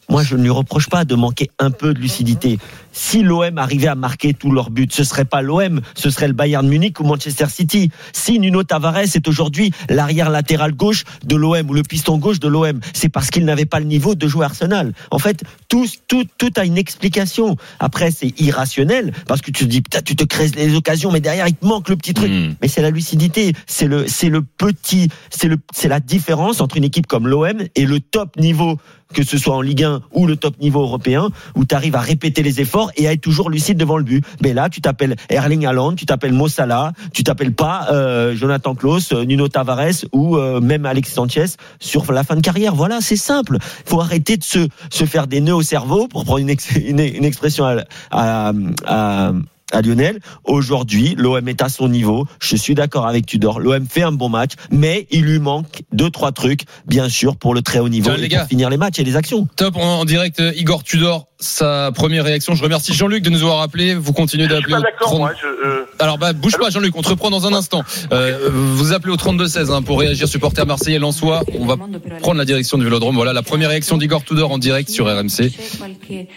moi, 0.08 0.22
je 0.22 0.36
ne 0.36 0.42
lui 0.42 0.50
reproche 0.50 0.88
pas 0.88 1.04
de 1.04 1.14
manquer 1.14 1.50
un 1.58 1.70
peu 1.70 1.94
de 1.94 1.98
lucidité. 1.98 2.58
Si 2.94 3.22
l'OM 3.22 3.58
arrivait 3.58 3.88
à 3.88 3.96
marquer 3.96 4.34
tous 4.34 4.52
leurs 4.52 4.70
buts, 4.70 4.86
ce 4.90 5.02
serait 5.02 5.24
pas 5.24 5.42
l'OM, 5.42 5.80
ce 5.96 6.10
serait 6.10 6.28
le 6.28 6.32
Bayern 6.32 6.66
Munich 6.66 7.00
ou 7.00 7.04
Manchester 7.04 7.46
City. 7.48 7.90
Si 8.12 8.38
Nuno 8.38 8.62
Tavares 8.62 9.16
est 9.16 9.26
aujourd'hui 9.26 9.72
l'arrière 9.90 10.30
latéral 10.30 10.72
gauche 10.72 11.02
de 11.24 11.34
l'OM 11.34 11.68
ou 11.68 11.74
le 11.74 11.82
piston 11.82 12.18
gauche 12.18 12.38
de 12.38 12.46
l'OM, 12.46 12.78
c'est 12.92 13.08
parce 13.08 13.30
qu'il 13.30 13.44
n'avait 13.44 13.66
pas 13.66 13.80
le 13.80 13.86
niveau 13.86 14.14
de 14.14 14.28
jouer 14.28 14.44
Arsenal. 14.44 14.92
En 15.10 15.18
fait, 15.18 15.42
tout, 15.68 15.86
tout, 16.06 16.24
tout 16.38 16.52
a 16.56 16.64
une 16.64 16.78
explication. 16.78 17.56
Après, 17.80 18.12
c'est 18.12 18.40
irrationnel 18.40 19.12
parce 19.26 19.40
que 19.40 19.50
tu 19.50 19.64
te 19.64 19.70
dis, 19.70 19.82
putain, 19.82 20.00
tu 20.00 20.14
te 20.14 20.24
crées 20.24 20.48
les 20.54 20.76
occasions, 20.76 21.10
mais 21.10 21.20
derrière, 21.20 21.48
il 21.48 21.56
te 21.56 21.66
manque 21.66 21.88
le 21.88 21.96
petit 21.96 22.14
truc. 22.14 22.30
Hmm. 22.30 22.54
Mais 22.62 22.68
c'est 22.68 22.82
la 22.82 22.90
lucidité, 22.90 23.54
c'est 23.66 23.88
le, 23.88 24.06
c'est 24.06 24.28
le 24.28 24.42
petit, 24.42 25.08
c'est 25.30 25.48
le, 25.48 25.56
c'est 25.74 25.88
la 25.88 25.98
différence 25.98 26.60
entre 26.60 26.76
une 26.76 26.84
équipe 26.84 27.08
comme 27.08 27.26
l'OM 27.26 27.58
et 27.74 27.86
le 27.86 27.98
top 27.98 28.36
niveau, 28.36 28.78
que 29.12 29.24
ce 29.24 29.36
soit 29.36 29.54
en 29.54 29.60
Ligue 29.60 29.84
1 29.84 30.02
ou 30.12 30.26
le 30.26 30.36
top 30.36 30.60
niveau 30.60 30.80
européen, 30.82 31.30
où 31.56 31.64
tu 31.64 31.74
arrives 31.74 31.96
à 31.96 32.00
répéter 32.00 32.42
les 32.42 32.60
efforts 32.60 32.83
et 32.96 33.08
à 33.08 33.12
être 33.12 33.20
toujours 33.20 33.50
lucide 33.50 33.76
devant 33.78 33.96
le 33.96 34.04
but. 34.04 34.24
Mais 34.42 34.52
là, 34.54 34.68
tu 34.68 34.80
t'appelles 34.80 35.16
Erling 35.28 35.66
Haaland, 35.66 35.94
tu 35.94 36.06
t'appelles 36.06 36.32
Mo 36.32 36.48
Salah, 36.48 36.92
tu 37.12 37.24
t'appelles 37.24 37.52
pas 37.54 37.88
euh, 37.92 38.34
Jonathan 38.36 38.74
Klaus, 38.74 39.12
euh, 39.12 39.24
Nuno 39.24 39.48
Tavares 39.48 40.04
ou 40.12 40.36
euh, 40.36 40.60
même 40.60 40.86
Alex 40.86 41.12
Sanchez 41.12 41.46
sur 41.80 42.10
la 42.12 42.24
fin 42.24 42.36
de 42.36 42.40
carrière. 42.40 42.74
Voilà, 42.74 43.00
c'est 43.00 43.16
simple. 43.16 43.58
faut 43.84 44.00
arrêter 44.00 44.36
de 44.36 44.44
se, 44.44 44.68
se 44.90 45.04
faire 45.04 45.26
des 45.26 45.40
nœuds 45.40 45.54
au 45.54 45.62
cerveau, 45.62 46.08
pour 46.08 46.24
prendre 46.24 46.38
une, 46.40 46.50
ex- 46.50 46.74
une, 46.76 47.00
une 47.00 47.24
expression 47.24 47.64
à, 47.64 47.76
à, 48.10 48.52
à, 48.86 49.32
à 49.72 49.82
Lionel. 49.82 50.20
Aujourd'hui, 50.44 51.14
l'OM 51.18 51.48
est 51.48 51.62
à 51.62 51.68
son 51.68 51.88
niveau. 51.88 52.26
Je 52.40 52.54
suis 52.56 52.74
d'accord 52.74 53.06
avec 53.06 53.26
Tudor. 53.26 53.60
L'OM 53.60 53.86
fait 53.88 54.02
un 54.02 54.12
bon 54.12 54.28
match, 54.28 54.52
mais 54.70 55.06
il 55.10 55.22
lui 55.22 55.38
manque 55.38 55.82
deux, 55.92 56.10
trois 56.10 56.32
trucs, 56.32 56.62
bien 56.86 57.08
sûr, 57.08 57.36
pour 57.36 57.54
le 57.54 57.62
très 57.62 57.78
haut 57.80 57.88
niveau 57.88 58.10
Tiens, 58.10 58.16
les 58.18 58.26
et 58.26 58.28
pour 58.28 58.38
gars. 58.38 58.46
finir 58.46 58.70
les 58.70 58.76
matchs 58.76 58.98
et 58.98 59.04
les 59.04 59.16
actions. 59.16 59.48
Top 59.56 59.76
en, 59.76 60.04
direct, 60.04 60.42
Igor 60.56 60.84
Tudor, 60.84 61.26
sa 61.44 61.90
première 61.92 62.24
réaction. 62.24 62.54
Je 62.54 62.62
remercie 62.62 62.92
Jean-Luc 62.94 63.22
de 63.22 63.30
nous 63.30 63.42
avoir 63.42 63.60
appelé. 63.60 63.94
Vous 63.94 64.12
continuez 64.12 64.48
d'appeler 64.48 64.72
pas 64.72 64.78
au 64.78 64.82
d'accord, 64.82 65.08
30 65.08 65.18
moi. 65.18 65.32
Je, 65.40 65.46
euh, 65.46 65.84
Alors 65.98 66.18
bah 66.18 66.32
bouge 66.32 66.56
pas 66.56 66.70
Jean-Luc, 66.70 66.96
on 66.96 67.02
te 67.02 67.08
reprend 67.08 67.30
dans 67.30 67.46
un 67.46 67.52
instant. 67.52 67.82
Euh, 68.12 68.50
vous 68.50 68.92
appelez 68.92 69.12
au 69.12 69.16
32-16 69.16 69.70
hein, 69.70 69.82
pour 69.82 70.00
réagir 70.00 70.26
supporter 70.26 70.66
marseillais 70.66 70.98
Lensois. 70.98 71.42
On 71.58 71.66
va 71.66 71.76
prendre 72.20 72.38
la 72.38 72.44
direction 72.44 72.78
du 72.78 72.84
Vélodrome. 72.84 73.14
Voilà 73.14 73.32
la 73.32 73.42
première 73.42 73.68
réaction 73.68 73.96
d'Igor 73.96 74.24
Tudor 74.24 74.50
en 74.52 74.58
direct 74.58 74.88
sur 74.88 75.06
RMC 75.06 75.52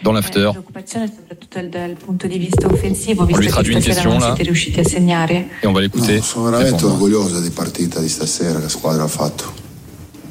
dans 0.04 0.12
l'after. 0.12 0.52
On 3.20 3.38
lui 3.38 3.48
traduit 3.48 3.74
une 3.74 3.84
question, 3.84 4.20
là. 4.20 4.36
et 5.64 5.68
on 5.68 5.74
va 5.74 5.82
l'écouter. 5.82 6.18
No, 6.18 6.24
sono 6.24 6.50
veramente 6.50 6.86
orgoglioso 6.86 7.40
di 7.40 7.50
partita 7.50 8.00
di 8.00 8.10
stasera 8.10 8.60
che 8.60 8.70
squadra 8.70 9.04
ha 9.04 9.08
fatto. 9.08 9.54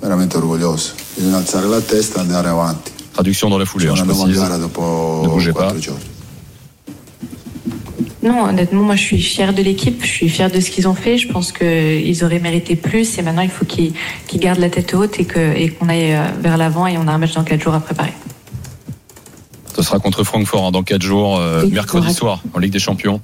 Veramente 0.00 0.36
orgoglioso. 0.36 0.92
Bisogna 1.14 1.38
alzare 1.38 1.66
la 1.66 1.80
testa 1.80 2.18
e 2.18 2.20
andare 2.20 2.48
avanti. 2.48 2.95
Traduction 3.16 3.48
dans 3.48 3.56
la 3.56 3.64
foulée, 3.64 3.88
hein, 3.88 3.94
je 3.94 4.04
précise. 4.04 4.42
Ne 4.42 5.28
bougez 5.28 5.54
pas. 5.54 5.72
Non, 8.22 8.44
honnêtement, 8.44 8.82
moi 8.82 8.94
je 8.94 9.00
suis 9.00 9.22
fière 9.22 9.54
de 9.54 9.62
l'équipe, 9.62 10.04
je 10.04 10.10
suis 10.10 10.28
fière 10.28 10.50
de 10.50 10.60
ce 10.60 10.70
qu'ils 10.70 10.86
ont 10.86 10.94
fait. 10.94 11.16
Je 11.16 11.26
pense 11.26 11.50
qu'ils 11.50 12.24
auraient 12.24 12.40
mérité 12.40 12.76
plus 12.76 13.16
et 13.16 13.22
maintenant 13.22 13.40
il 13.40 13.48
faut 13.48 13.64
qu'ils 13.64 13.94
gardent 14.34 14.58
la 14.58 14.68
tête 14.68 14.92
haute 14.92 15.18
et 15.18 15.24
qu'on 15.24 15.88
aille 15.88 16.12
euh, 16.12 16.26
vers 16.42 16.58
l'avant 16.58 16.86
et 16.86 16.98
on 16.98 17.08
a 17.08 17.12
un 17.12 17.16
match 17.16 17.32
dans 17.32 17.42
4 17.42 17.58
jours 17.58 17.72
à 17.72 17.80
préparer. 17.80 18.12
Ce 19.74 19.80
sera 19.80 19.98
contre 19.98 20.22
Francfort 20.22 20.66
hein, 20.66 20.70
dans 20.70 20.82
4 20.82 21.00
jours, 21.00 21.38
euh, 21.38 21.66
mercredi 21.68 22.12
soir, 22.12 22.42
en 22.52 22.58
Ligue 22.58 22.72
des 22.72 22.78
Champions. 22.78 23.22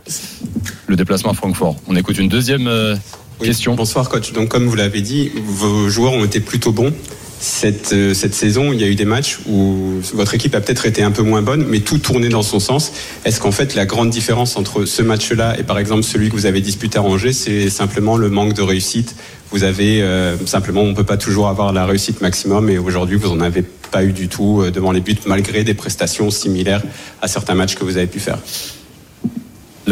Le 0.87 0.97
déplacement 0.97 1.33
à 1.33 1.35
Francfort. 1.35 1.77
On 1.87 1.97
écoute 1.97 2.17
une 2.17 2.31
deuxième 2.31 2.67
euh, 2.67 2.97
Oui, 3.41 3.49
question. 3.49 3.75
Bonsoir 3.75 4.09
coach. 4.09 4.33
Donc 4.33 4.49
comme 4.49 4.65
vous 4.65 4.77
l'avez 4.77 5.03
dit, 5.03 5.33
vos 5.35 5.91
joueurs 5.91 6.15
ont 6.15 6.25
été 6.25 6.41
plutôt 6.41 6.73
bons. 6.73 6.95
Cette, 7.43 7.93
euh, 7.93 8.15
cette 8.15 8.37
saison, 8.37 8.73
il 8.73 8.81
y 8.81 8.85
a 8.85 8.87
eu 8.87 8.95
des 8.95 9.05
matchs 9.05 9.41
où 9.49 10.01
votre 10.15 10.33
équipe 10.33 10.55
a 10.55 10.61
peut-être 10.61 10.87
été 10.87 11.03
un 11.03 11.11
peu 11.11 11.25
moins 11.25 11.43
bonne, 11.43 11.67
mais 11.67 11.81
tout 11.81 11.99
tournait 11.99 12.29
dans 12.29 12.45
son 12.45 12.61
sens. 12.61 12.93
Est-ce 13.25 13.41
qu'en 13.41 13.51
fait 13.51 13.75
la 13.75 13.85
grande 13.85 14.11
différence 14.11 14.57
entre 14.57 14.85
ce 14.85 15.03
match-là 15.03 15.59
et 15.59 15.65
par 15.65 15.81
exemple 15.81 16.05
celui 16.05 16.29
que 16.29 16.35
vous 16.35 16.47
avez 16.47 16.61
disputé 16.61 16.99
à 16.99 17.03
Angers, 17.03 17.33
c'est 17.33 17.69
simplement 17.69 18.17
le 18.17 18.31
manque 18.31 18.53
de 18.53 18.63
réussite? 18.63 19.17
Vous 19.51 19.65
avez 19.65 20.03
euh, 20.03 20.37
simplement, 20.47 20.83
on 20.83 20.95
peut 20.95 21.03
pas 21.03 21.17
toujours 21.17 21.49
avoir 21.49 21.73
la 21.73 21.85
réussite 21.85 22.21
maximum, 22.21 22.71
et 22.71 22.79
aujourd'hui 22.79 23.17
vous 23.17 23.33
en 23.33 23.41
avez 23.41 23.65
pas 23.91 24.05
eu 24.05 24.13
du 24.13 24.29
tout 24.29 24.63
euh, 24.63 24.71
devant 24.71 24.93
les 24.93 25.01
buts, 25.01 25.19
malgré 25.27 25.65
des 25.65 25.75
prestations 25.75 26.31
similaires 26.31 26.83
à 27.23 27.27
certains 27.27 27.57
matchs 27.57 27.75
que 27.75 27.83
vous 27.83 27.97
avez 27.97 28.07
pu 28.07 28.21
faire. 28.21 28.39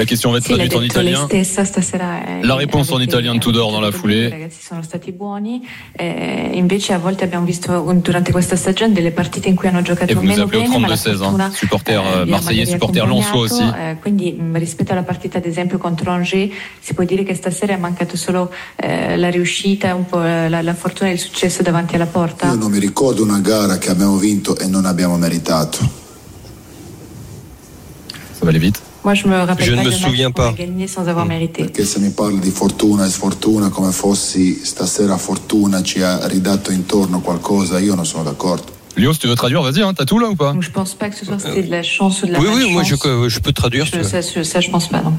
La 0.00 0.06
question 0.06 0.30
va 0.32 0.38
être 0.38 0.46
traduite 0.46 0.74
en 0.74 0.82
italien. 0.82 1.28
La 2.42 2.54
réponse 2.54 2.90
en 2.90 3.00
italien 3.00 3.34
de 3.34 3.38
Tudor 3.40 3.70
dans 3.70 3.82
la 3.82 3.92
foulée. 3.92 4.22
detto 4.22 4.30
che 4.30 4.36
I 4.36 4.40
ragazzi 4.40 4.62
sono 4.62 4.82
stati 4.82 5.12
buoni, 5.12 5.60
eh, 5.92 6.52
invece 6.54 6.94
a 6.94 6.98
volte 6.98 7.24
abbiamo 7.24 7.44
visto 7.44 7.70
un- 7.82 8.00
durante 8.00 8.32
questa 8.32 8.56
stagione 8.56 8.94
delle 8.94 9.10
partite 9.10 9.48
in 9.48 9.56
cui 9.56 9.68
hanno 9.68 9.82
giocato 9.82 10.10
Et 10.10 10.14
vous 10.14 10.24
nous 10.24 10.38
appelez 10.40 10.64
au 10.64 10.70
bene, 10.70 10.78
ma 10.78 10.88
la 10.88 10.94
32-16, 10.96 11.16
fortuna, 11.18 11.44
hein. 11.44 11.52
supporter 11.52 12.00
eh, 12.00 12.06
euh, 12.20 12.24
marseillais, 12.24 12.64
magari 12.64 12.70
supporter 12.70 13.06
lensois 13.06 13.50
aussi. 13.52 13.62
eh, 13.62 13.96
quindi 14.00 14.32
mh, 14.32 14.56
rispetto 14.56 14.92
alla 14.92 15.02
partita 15.02 15.36
ad 15.36 15.44
esempio 15.44 15.76
contro 15.76 16.10
Angers 16.12 16.50
si 16.80 16.94
può 16.94 17.04
dire 17.04 17.22
che 17.22 17.34
stasera 17.34 17.74
è 17.74 17.76
mancato 17.76 18.16
solo 18.16 18.50
eh, 18.76 19.18
la 19.18 19.28
riuscita, 19.28 19.94
un 19.94 20.06
po' 20.06 20.16
la, 20.20 20.62
la 20.62 20.74
fortuna 20.74 21.10
e 21.10 21.12
il 21.12 21.18
successo 21.18 21.62
davanti 21.62 21.94
alla 21.96 22.06
porta? 22.06 22.46
Io 22.46 22.54
non 22.54 22.70
mi 22.70 22.78
ricordo 22.78 23.22
una 23.22 23.40
gara 23.40 23.76
che 23.76 23.90
abbiamo 23.90 24.16
vinto 24.16 24.56
e 24.56 24.66
non 24.66 24.86
abbiamo 24.86 25.18
meritato. 25.18 25.76
Ça 28.32 28.46
va 28.46 28.48
aller 28.48 28.60
vite? 28.60 28.88
Moi 29.02 29.14
je 29.14 29.26
me 29.26 29.34
rappelle 29.36 29.64
Je 29.64 29.74
pas 29.74 29.82
ne 29.82 29.86
me 29.86 29.90
souviens 29.92 30.30
pas. 30.30 30.52
gagné 30.52 30.86
sans 30.86 31.08
avoir 31.08 31.24
mérité. 31.24 31.64
Perché 31.64 31.84
se 31.86 31.98
mi 32.00 32.10
parli 32.10 32.38
di 32.38 32.50
fortuna 32.50 33.06
e 33.06 33.08
sfortuna 33.10 33.70
come 33.70 33.92
fossi 33.92 34.60
stasera 34.62 35.16
fortuna 35.16 35.82
ci 35.82 36.02
ha 36.02 36.26
ridato 36.26 36.70
intorno 36.70 37.20
qualcosa, 37.20 37.78
io 37.78 37.94
non 37.94 38.04
sono 38.04 38.24
d'accordo. 38.24 38.64
Léo, 38.96 39.12
si 39.14 39.20
tu 39.20 39.28
veux 39.28 39.36
traduire, 39.36 39.62
vas-y, 39.62 39.80
hein, 39.82 39.94
t'as 39.94 40.04
tout 40.04 40.18
là 40.18 40.28
ou 40.28 40.34
pas? 40.36 40.52
Donc 40.52 40.62
je 40.62 40.70
pense 40.70 40.94
pas 40.94 41.08
que 41.08 41.16
ce 41.16 41.24
soit 41.24 41.38
c'était 41.38 41.62
de 41.62 41.70
la 41.70 41.82
chance 41.82 42.22
ou 42.22 42.26
de 42.26 42.32
la 42.32 42.40
Oui, 42.40 42.48
oui, 42.54 42.72
moi 42.72 42.82
je, 42.82 42.94
je 43.28 43.38
peux 43.38 43.52
traduire. 43.52 43.86
Je- 43.86 44.02
ça, 44.02 44.20
je- 44.20 44.42
ça, 44.42 44.60
je 44.60 44.68
pense 44.68 44.88
pas, 44.88 45.00
non. 45.00 45.14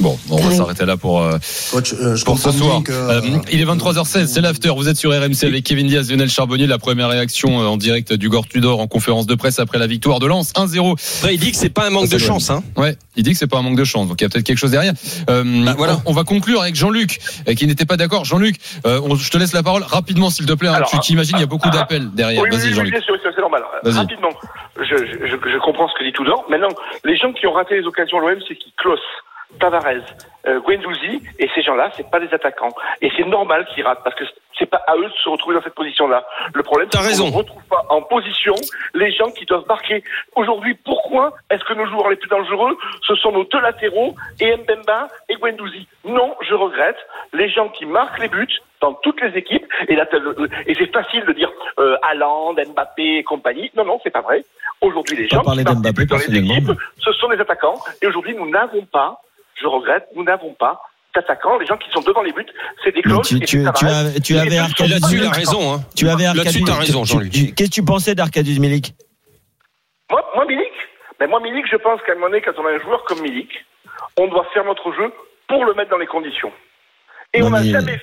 Bon, 0.00 0.18
on 0.30 0.36
va 0.36 0.50
s'arrêter 0.50 0.84
là 0.86 0.96
pour, 0.96 1.22
euh, 1.22 1.38
Coach, 1.70 1.92
euh, 1.94 2.16
je 2.16 2.24
pour 2.24 2.38
ce 2.38 2.50
soir. 2.50 2.82
que. 2.82 2.92
Euh, 2.92 3.20
il 3.52 3.60
est 3.60 3.64
23h16, 3.64 4.26
c'est 4.26 4.40
l'after. 4.40 4.70
Vous 4.76 4.88
êtes 4.88 4.96
sur 4.96 5.10
RMC 5.12 5.44
avec 5.44 5.64
Kevin 5.64 5.86
Diaz, 5.86 6.10
Lionel 6.10 6.28
Charbonnier. 6.28 6.66
La 6.66 6.78
première 6.78 7.08
réaction 7.08 7.60
euh, 7.62 7.66
en 7.66 7.76
direct 7.76 8.12
du 8.12 8.28
Gore 8.28 8.46
Tudor 8.48 8.80
en 8.80 8.86
conférence 8.88 9.26
de 9.26 9.34
presse 9.34 9.58
après 9.60 9.78
la 9.78 9.86
victoire 9.86 10.18
de 10.18 10.26
Lens 10.26 10.52
1-0. 10.54 10.96
Après, 11.20 11.34
il 11.34 11.38
dit 11.40 11.52
que 11.52 11.56
c'est 11.56 11.70
pas 11.70 11.86
un 11.86 11.90
manque 11.90 12.08
de 12.08 12.18
chance. 12.18 12.50
Hein. 12.50 12.62
Ouais, 12.76 12.96
il 13.16 13.22
dit 13.22 13.32
que 13.32 13.38
c'est 13.38 13.46
pas 13.46 13.58
un 13.58 13.62
manque 13.62 13.78
de 13.78 13.84
chance, 13.84 14.08
donc 14.08 14.20
il 14.20 14.24
y 14.24 14.26
a 14.26 14.30
peut-être 14.30 14.44
quelque 14.44 14.58
chose 14.58 14.70
derrière. 14.72 14.94
Euh, 15.30 15.44
Bah, 15.64 15.74
voilà. 15.78 16.00
on, 16.06 16.10
on 16.10 16.12
va 16.14 16.24
conclure 16.24 16.60
avec 16.62 16.74
Jean-Luc, 16.74 17.20
euh, 17.48 17.54
qui 17.54 17.66
n'était 17.66 17.84
pas 17.86 17.96
d'accord. 17.96 18.24
Jean-Luc, 18.24 18.56
euh, 18.86 19.00
je 19.16 19.30
te 19.30 19.38
laisse 19.38 19.52
la 19.52 19.62
parole 19.62 19.84
rapidement, 19.84 20.30
s'il 20.30 20.46
te 20.46 20.52
plaît. 20.54 20.68
hein. 20.68 20.74
Alors, 20.74 20.90
tu 20.90 20.98
t'imagines, 20.98 21.36
il 21.38 21.40
y 21.40 21.44
a 21.44 21.46
beaucoup 21.46 21.70
d'appels 21.70 22.10
derrière. 22.14 22.42
Oui, 22.42 22.48
Vas-y, 22.50 22.68
oui, 22.68 22.74
Jean-Luc. 22.74 22.96
c'est 23.06 23.40
normal. 23.40 23.62
Rapidement, 23.84 24.30
je, 24.78 24.82
je, 24.96 25.26
je- 25.28 25.50
je 25.52 25.58
comprends 25.64 25.88
ce 25.88 25.94
que 25.98 26.04
dit 26.04 26.12
Tudor. 26.12 26.44
Maintenant, 26.50 26.68
les 27.04 27.16
gens 27.16 27.32
qui 27.32 27.46
ont 27.46 27.52
raté 27.52 27.76
les 27.80 27.86
occasions 27.86 28.18
à 28.18 28.20
l'OM, 28.22 28.38
c'est 28.48 28.56
qui 28.56 28.72
Klaus, 28.76 28.98
Tavares, 29.58 30.04
euh, 30.46 30.60
Guendouzi, 30.60 31.22
et 31.38 31.48
ces 31.54 31.62
gens-là, 31.62 31.90
c'est 31.96 32.10
pas 32.10 32.20
des 32.20 32.32
attaquants. 32.32 32.74
Et 33.00 33.10
c'est 33.16 33.26
normal 33.26 33.66
qu'ils 33.66 33.84
ratent, 33.84 34.02
parce 34.04 34.16
que 34.16 34.24
c'est 34.58 34.66
pas 34.66 34.82
à 34.86 34.96
eux 34.96 35.08
de 35.08 35.14
se 35.22 35.28
retrouver 35.28 35.56
dans 35.56 35.62
cette 35.62 35.74
position-là. 35.74 36.24
Le 36.52 36.62
problème, 36.62 36.88
c'est 36.92 37.18
qu'on 37.18 37.30
ne 37.30 37.36
retrouve 37.36 37.64
pas 37.64 37.84
en 37.88 38.02
position 38.02 38.54
les 38.94 39.10
gens 39.12 39.30
qui 39.30 39.44
doivent 39.46 39.66
marquer. 39.68 40.04
Aujourd'hui, 40.36 40.74
pourquoi 40.84 41.32
est-ce 41.50 41.64
que 41.64 41.74
nos 41.74 41.86
joueurs 41.86 42.10
les 42.10 42.16
plus 42.16 42.28
dangereux, 42.28 42.76
ce 43.06 43.14
sont 43.16 43.32
nos 43.32 43.44
deux 43.44 43.60
latéraux, 43.60 44.14
et 44.40 44.56
Mbemba 44.56 45.08
et 45.28 45.36
Guendouzi? 45.36 45.88
Non, 46.04 46.34
je 46.40 46.54
regrette. 46.54 46.98
Les 47.32 47.48
gens 47.48 47.68
qui 47.68 47.86
marquent 47.86 48.18
les 48.18 48.28
buts, 48.28 48.60
dans 48.80 48.92
toutes 48.94 49.20
les 49.22 49.38
équipes, 49.38 49.66
et, 49.88 49.96
là, 49.96 50.06
c'est 50.10 50.92
facile 50.92 51.24
de 51.24 51.32
dire 51.32 51.50
euh, 51.78 51.96
Haaland, 52.02 52.52
Mbappé 52.52 53.18
et 53.18 53.22
compagnie. 53.24 53.70
Non, 53.74 53.84
non, 53.84 53.98
c'est 54.02 54.10
pas 54.10 54.20
vrai. 54.20 54.44
Aujourd'hui, 54.82 55.16
les 55.16 55.28
gens 55.28 55.40
qui 55.40 55.62
marquent 55.64 55.84
les 55.84 55.92
buts 55.92 56.06
dans 56.06 56.18
les 56.18 56.36
équipes, 56.36 56.70
ce 56.98 57.12
sont 57.12 57.28
des 57.28 57.40
attaquants. 57.40 57.80
Et 58.02 58.06
aujourd'hui, 58.06 58.34
nous 58.34 58.50
n'avons 58.50 58.84
pas, 58.84 59.22
je 59.60 59.66
regrette, 59.66 60.06
nous 60.16 60.24
n'avons 60.24 60.54
pas 60.54 60.80
d'attaquants. 61.14 61.58
Les 61.58 61.66
gens 61.66 61.76
qui 61.76 61.88
sont 61.90 62.00
devant 62.00 62.22
les 62.22 62.32
buts, 62.32 62.44
c'est 62.82 62.92
des 62.94 63.02
cloches. 63.02 63.28
tu, 63.28 63.36
et 63.36 63.40
tu, 63.40 63.46
tu, 63.76 63.86
as- 63.86 64.20
tu 64.20 64.36
avais 64.36 64.50
Là-dessus, 64.56 64.84
il 64.84 64.92
a 64.94 64.98
Milik. 65.08 65.34
raison. 65.34 65.74
Hein. 65.74 65.80
Tu 65.96 66.08
avais 66.08 66.24
Là-dessus, 66.24 66.64
t'as 66.64 66.74
raison, 66.74 67.04
Jean-Luc. 67.04 67.32
Qu'est-ce 67.54 67.70
que 67.70 67.74
tu 67.74 67.84
pensais 67.84 68.14
d'Arcadius 68.14 68.58
Milik? 68.58 68.94
Moi, 70.10 70.24
moi, 70.34 70.44
Milik, 70.46 70.72
mais 71.20 71.26
moi, 71.26 71.40
Milik, 71.40 71.64
je 71.70 71.76
pense 71.76 72.00
qu'à 72.02 72.12
un 72.12 72.14
moment 72.16 72.28
donné, 72.28 72.42
quand 72.42 72.52
on 72.58 72.66
a 72.66 72.70
un 72.72 72.80
joueur 72.80 73.04
comme 73.04 73.20
Milik, 73.20 73.48
on 74.18 74.26
doit 74.28 74.46
faire 74.52 74.64
notre 74.64 74.92
jeu 74.92 75.12
pour 75.48 75.64
le 75.64 75.74
mettre 75.74 75.90
dans 75.90 75.98
les 75.98 76.06
conditions. 76.06 76.52
Et 77.34 77.42
on 77.42 77.50
n'a 77.50 77.60
mais- 77.62 77.70
jamais 77.70 77.92
fait 77.92 77.98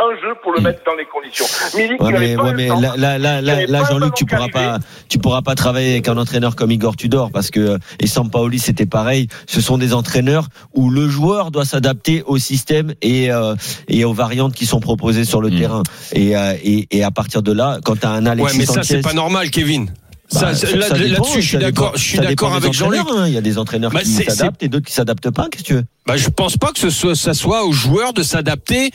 un 0.00 0.20
jeu 0.20 0.34
pour 0.42 0.52
le 0.52 0.60
mettre 0.60 0.80
dans 0.84 0.96
les 0.96 1.04
conditions. 1.04 1.44
Milik, 1.78 2.02
Ouais, 2.02 2.12
mais, 2.18 2.34
pas 2.34 2.42
ouais, 2.42 2.54
mais 2.54 2.66
temps. 2.66 2.80
là, 2.80 2.96
là, 2.96 3.18
là, 3.18 3.40
là, 3.66 3.84
Jean-Luc, 3.88 4.14
tu 4.14 4.24
pourras 4.26 4.48
pas, 4.48 4.78
tu 5.08 5.18
pourras 5.18 5.42
pas 5.42 5.54
travailler 5.54 5.92
avec 5.92 6.08
un 6.08 6.16
entraîneur 6.16 6.56
comme 6.56 6.72
Igor 6.72 6.96
Tudor 6.96 7.30
parce 7.30 7.50
que 7.52 7.78
et 8.00 8.08
Sampaoli 8.08 8.58
c'était 8.58 8.86
pareil. 8.86 9.28
Ce 9.46 9.60
sont 9.60 9.78
des 9.78 9.94
entraîneurs 9.94 10.48
où 10.74 10.90
le 10.90 11.08
joueur 11.08 11.52
doit 11.52 11.64
s'adapter 11.64 12.24
au 12.26 12.36
système 12.38 12.94
et 13.00 13.30
euh, 13.30 13.54
et 13.86 14.04
aux 14.04 14.12
variantes 14.12 14.54
qui 14.54 14.66
sont 14.66 14.80
proposées 14.80 15.24
sur 15.24 15.40
le 15.40 15.50
Mm. 15.50 15.58
terrain. 15.58 15.82
Et, 16.12 16.36
euh, 16.36 16.54
et 16.64 16.88
et 16.90 17.04
à 17.04 17.12
partir 17.12 17.42
de 17.44 17.52
là, 17.52 17.78
quand 17.84 18.00
tu 18.00 18.06
as 18.06 18.10
un 18.10 18.26
Alexis 18.26 18.58
Ouais, 18.58 18.58
mais 18.58 18.66
ça, 18.66 18.82
c'est 18.82 19.02
pas 19.02 19.12
normal, 19.12 19.50
Kevin. 19.50 19.92
Bah, 20.34 20.52
là- 20.52 20.88
Là-dessus, 20.88 21.42
je 21.42 21.48
suis 21.48 21.58
d'accord. 21.58 21.92
Je 21.96 22.02
suis 22.02 22.18
avec 22.18 22.38
Jean-Luc. 22.72 23.00
hein. 23.10 23.26
Il 23.26 23.32
y 23.34 23.36
a 23.38 23.40
des 23.40 23.58
entraîneurs 23.58 23.90
Bah, 23.90 24.00
qui 24.00 24.10
s'adaptent 24.10 24.62
et 24.62 24.68
d'autres 24.68 24.86
qui 24.86 24.92
s'adaptent 24.94 25.30
pas. 25.30 25.48
Qu'est-ce 25.50 25.62
que 25.62 25.66
tu 25.68 25.74
veux? 25.74 25.84
Bah, 26.06 26.16
je 26.16 26.28
pense 26.28 26.56
pas 26.56 26.72
que 26.72 26.78
ce 26.80 26.90
soit, 26.90 27.14
ça 27.14 27.32
soit 27.34 27.64
aux 27.64 27.72
joueurs 27.72 28.12
de 28.12 28.22
s'adapter 28.22 28.90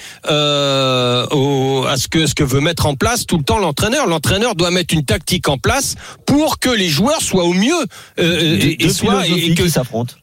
euh, 0.62 1.84
à 1.88 1.98
ce 1.98 2.08
que 2.08 2.26
ce 2.26 2.36
que 2.36 2.44
veut 2.44 2.60
mettre 2.62 2.86
en 2.86 2.96
place 2.96 3.26
tout 3.26 3.38
le 3.38 3.44
temps 3.44 3.60
l'entraîneur. 3.60 4.08
L'entraîneur 4.08 4.56
doit 4.56 4.72
mettre 4.72 4.94
une 4.94 5.06
tactique 5.06 5.48
en 5.48 5.58
place 5.58 5.96
pour 6.26 6.60
que 6.60 6.70
les 6.70 6.90
joueurs 6.90 7.22
soient 7.22 7.46
au 7.46 7.54
mieux 7.54 7.74
euh, 8.20 8.40
et, 8.62 8.86
et 8.86 8.90
soient 8.90 9.26
et 9.28 9.54
que 9.56 9.68
s'affrontent. 9.68 10.16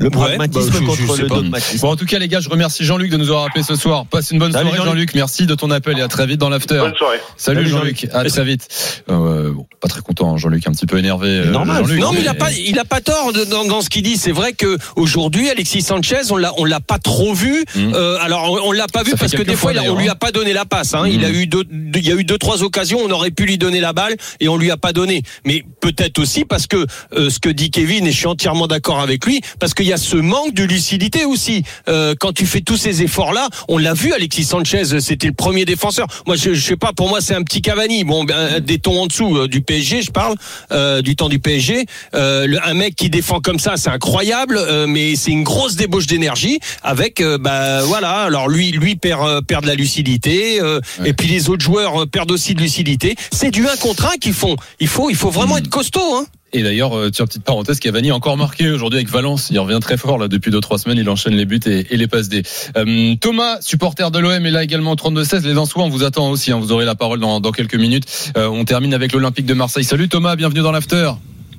Le 0.00 0.06
Ouais, 0.06 0.10
pragmatisme 0.10 0.70
bah, 0.70 0.92
je- 0.98 1.14
je 1.16 1.22
le 1.22 1.28
dogmatisme. 1.28 1.78
Bon, 1.80 1.92
en 1.92 1.96
tout 1.96 2.04
cas, 2.04 2.18
les 2.18 2.26
gars, 2.26 2.40
je 2.40 2.48
remercie 2.48 2.84
Jean-Luc 2.84 3.10
de 3.10 3.16
nous 3.16 3.28
avoir 3.30 3.44
appelé 3.44 3.62
ce 3.62 3.76
soir. 3.76 4.06
Passe 4.06 4.32
une 4.32 4.38
bonne 4.40 4.50
Salut, 4.52 4.70
soirée, 4.70 4.84
Jean-Luc. 4.88 5.14
Merci 5.14 5.46
de 5.46 5.54
ton 5.54 5.70
appel 5.70 5.98
et 5.98 6.02
à 6.02 6.08
très 6.08 6.26
vite 6.26 6.38
dans 6.40 6.48
l'after. 6.48 6.78
Bonne 6.78 6.94
soirée. 6.96 7.18
Salut, 7.36 7.58
Salut, 7.60 7.70
Jean-Luc. 7.70 8.08
À 8.12 8.24
très 8.24 8.44
vite. 8.44 8.66
Euh, 9.08 9.52
bon, 9.52 9.66
pas 9.80 9.86
très 9.88 10.00
content, 10.02 10.34
hein, 10.34 10.36
Jean-Luc, 10.36 10.66
un 10.66 10.72
petit 10.72 10.86
peu 10.86 10.98
énervé. 10.98 11.28
euh, 11.28 11.50
Normal. 11.50 11.84
Jean-Luc, 11.84 12.00
Non, 12.00 12.12
mais 12.12 12.20
il 12.22 12.28
a 12.28 12.34
pas, 12.34 12.50
il 12.52 12.78
a 12.78 12.84
pas 12.84 13.00
tort 13.00 13.32
de- 13.32 13.44
dans, 13.44 13.64
dans 13.64 13.82
ce 13.82 13.88
qu'il 13.88 14.02
dit. 14.02 14.16
C'est 14.16 14.32
vrai 14.32 14.52
que 14.52 14.76
aujourd'hui, 14.96 15.48
Alexis 15.48 15.82
Sanchez, 15.82 16.22
on 16.30 16.36
l'a, 16.36 16.52
on 16.58 16.64
l'a 16.64 16.80
pas 16.80 16.98
trop 16.98 17.32
vu. 17.32 17.64
Mm. 17.76 17.92
Euh, 17.94 18.16
alors, 18.20 18.50
on, 18.50 18.68
on 18.70 18.72
l'a 18.72 18.88
pas 18.88 19.04
vu 19.04 19.12
Ça 19.12 19.16
parce 19.16 19.32
que 19.32 19.42
des 19.42 19.54
fois, 19.54 19.72
fois, 19.72 19.80
a- 19.80 19.84
on 19.84 19.92
lui 19.92 19.92
a 19.92 19.96
d'ailleurs, 19.98 20.16
pas 20.18 20.32
donné 20.32 20.52
la 20.52 20.64
passe. 20.64 20.94
Hein. 20.94 21.04
Mm. 21.06 21.10
Il 21.12 21.24
a 21.24 21.30
eu 21.30 21.46
deux, 21.46 21.62
il 21.94 22.04
y 22.06 22.10
a 22.10 22.16
eu 22.16 22.24
deux, 22.24 22.38
trois 22.38 22.64
occasions. 22.64 22.98
On 23.04 23.10
aurait 23.12 23.30
pu 23.30 23.44
lui 23.46 23.58
donner 23.58 23.78
la 23.80 23.92
balle 23.92 24.16
et 24.40 24.48
on 24.48 24.56
lui 24.56 24.72
a 24.72 24.76
pas 24.76 24.92
donné. 24.92 25.22
Mais 25.46 25.62
peut-être 25.80 26.18
aussi 26.18 26.44
parce 26.44 26.66
que 26.66 26.84
euh, 27.16 27.30
ce 27.30 27.38
que 27.38 27.48
dit 27.48 27.70
Kevin 27.70 28.06
et 28.06 28.10
je 28.12 28.16
suis 28.16 28.26
entièrement 28.26 28.66
d'accord 28.66 28.98
avec 29.00 29.24
lui, 29.24 29.40
parce 29.60 29.72
qu'il 29.84 29.90
y 29.90 29.92
a 29.92 29.98
ce 29.98 30.16
manque 30.16 30.54
de 30.54 30.64
lucidité 30.64 31.26
aussi. 31.26 31.62
Euh, 31.88 32.14
quand 32.18 32.32
tu 32.32 32.46
fais 32.46 32.62
tous 32.62 32.78
ces 32.78 33.02
efforts-là, 33.02 33.48
on 33.68 33.76
l'a 33.76 33.92
vu, 33.92 34.14
Alexis 34.14 34.44
Sanchez, 34.44 34.98
c'était 35.00 35.26
le 35.26 35.34
premier 35.34 35.66
défenseur. 35.66 36.06
Moi, 36.26 36.36
je, 36.36 36.54
je 36.54 36.64
sais 36.66 36.76
pas, 36.76 36.94
pour 36.94 37.10
moi, 37.10 37.20
c'est 37.20 37.34
un 37.34 37.42
petit 37.42 37.60
Cavani. 37.60 38.02
Bon, 38.04 38.24
ben, 38.24 38.60
des 38.60 38.78
tons 38.78 39.02
en 39.02 39.06
dessous 39.06 39.36
euh, 39.36 39.46
du 39.46 39.60
PSG, 39.60 40.00
je 40.00 40.10
parle 40.10 40.36
euh, 40.72 41.02
du 41.02 41.16
temps 41.16 41.28
du 41.28 41.38
PSG. 41.38 41.84
Euh, 42.14 42.46
le- 42.46 42.66
un 42.66 42.72
mec 42.72 42.96
qui 42.96 43.10
défend 43.10 43.40
comme 43.40 43.58
ça, 43.58 43.76
c'est 43.76 43.90
incroyable, 43.90 44.56
euh, 44.58 44.86
mais 44.86 45.16
c'est 45.16 45.32
une 45.32 45.44
grosse 45.44 45.76
débauche 45.76 46.06
d'énergie. 46.06 46.60
Avec, 46.82 47.22
bah 47.40 47.82
voilà. 47.82 48.22
Alors 48.22 48.48
lui, 48.48 48.70
lui 48.70 48.96
perd 48.96 49.42
perd 49.46 49.64
de 49.64 49.68
la 49.68 49.74
lucidité, 49.74 50.62
euh, 50.62 50.80
Ouais. 51.00 51.10
et 51.10 51.12
puis 51.12 51.28
les 51.28 51.50
autres 51.50 51.62
joueurs 51.64 52.06
perdent 52.08 52.30
aussi 52.30 52.54
de 52.54 52.60
lucidité. 52.62 53.16
C'est 53.32 53.50
du 53.50 53.66
un 53.68 53.76
contre 53.76 54.06
un 54.06 54.16
qu'ils 54.18 54.32
font. 54.32 54.56
Il 54.80 54.88
faut, 54.88 55.10
il 55.10 55.16
faut 55.16 55.30
vraiment 55.30 55.56
Mm. 55.56 55.58
être 55.58 55.68
costaud. 55.68 56.14
Hein. 56.16 56.24
Et 56.56 56.62
d'ailleurs, 56.62 56.96
euh, 56.96 57.10
tiens, 57.10 57.26
petite 57.26 57.42
parenthèse, 57.42 57.80
Cavani 57.80 58.12
a 58.12 58.14
encore 58.14 58.36
marqué 58.36 58.70
aujourd'hui 58.70 58.98
avec 59.00 59.10
Valence. 59.10 59.50
Il 59.50 59.58
revient 59.58 59.80
très 59.82 59.96
fort 59.96 60.18
là 60.18 60.28
depuis 60.28 60.52
deux 60.52 60.60
trois 60.60 60.78
semaines. 60.78 60.98
Il 60.98 61.10
enchaîne 61.10 61.34
les 61.34 61.46
buts 61.46 61.58
et, 61.66 61.92
et 61.92 61.96
les 61.96 62.06
passes 62.06 62.28
D. 62.28 62.42
Euh, 62.76 63.16
Thomas, 63.20 63.56
supporter 63.60 64.12
de 64.12 64.20
l'OM, 64.20 64.46
est 64.46 64.50
là 64.52 64.62
également 64.62 64.92
au 64.92 64.94
32-16. 64.94 65.44
Les 65.44 65.52
Lensois, 65.52 65.82
on 65.82 65.88
vous 65.88 66.04
attend 66.04 66.30
aussi. 66.30 66.52
hein. 66.52 66.58
Vous 66.60 66.70
aurez 66.70 66.84
la 66.84 66.94
parole 66.94 67.18
dans, 67.18 67.40
dans 67.40 67.50
quelques 67.50 67.74
minutes. 67.74 68.04
Euh, 68.36 68.46
on 68.46 68.64
termine 68.64 68.94
avec 68.94 69.12
l'Olympique 69.12 69.46
de 69.46 69.54
Marseille. 69.54 69.82
Salut 69.82 70.08
Thomas, 70.08 70.36
bienvenue 70.36 70.60
dans 70.60 70.70
l'after. 70.70 71.10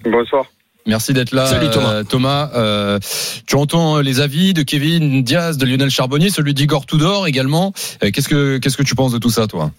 Bonsoir. 0.06 0.46
Merci 0.88 1.12
d'être 1.12 1.32
là. 1.34 1.46
Salut, 1.48 1.70
Thomas. 1.72 1.92
Euh, 1.94 2.04
Thomas, 2.04 2.52
euh, 2.56 3.00
tu 3.48 3.56
entends 3.56 4.00
les 4.00 4.22
avis 4.22 4.54
de 4.54 4.62
Kevin 4.62 5.24
Diaz, 5.24 5.58
de 5.58 5.66
Lionel 5.66 5.90
Charbonnier, 5.90 6.30
celui 6.30 6.54
d'Igor 6.54 6.86
Tudor 6.86 7.28
également. 7.28 7.74
Euh, 8.02 8.12
qu'est-ce 8.12 8.30
que 8.30 8.60
qu'est-ce 8.60 8.78
que 8.78 8.84
tu 8.84 8.96
penses 8.96 9.12
de 9.12 9.18
tout 9.18 9.32
ça, 9.32 9.48
toi? 9.48 9.72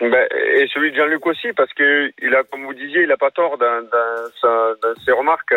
Ben, 0.00 0.10
et 0.62 0.68
celui 0.68 0.90
de 0.92 0.96
Jean-Luc 0.96 1.24
aussi, 1.26 1.52
parce 1.56 1.72
que 1.72 2.10
il 2.20 2.34
a, 2.34 2.42
comme 2.44 2.64
vous 2.64 2.74
disiez, 2.74 3.02
il 3.02 3.12
a 3.12 3.16
pas 3.16 3.30
tort 3.30 3.56
dans, 3.58 3.82
dans, 3.82 4.30
sa- 4.40 4.74
dans 4.82 4.94
ses 5.04 5.12
remarques. 5.12 5.54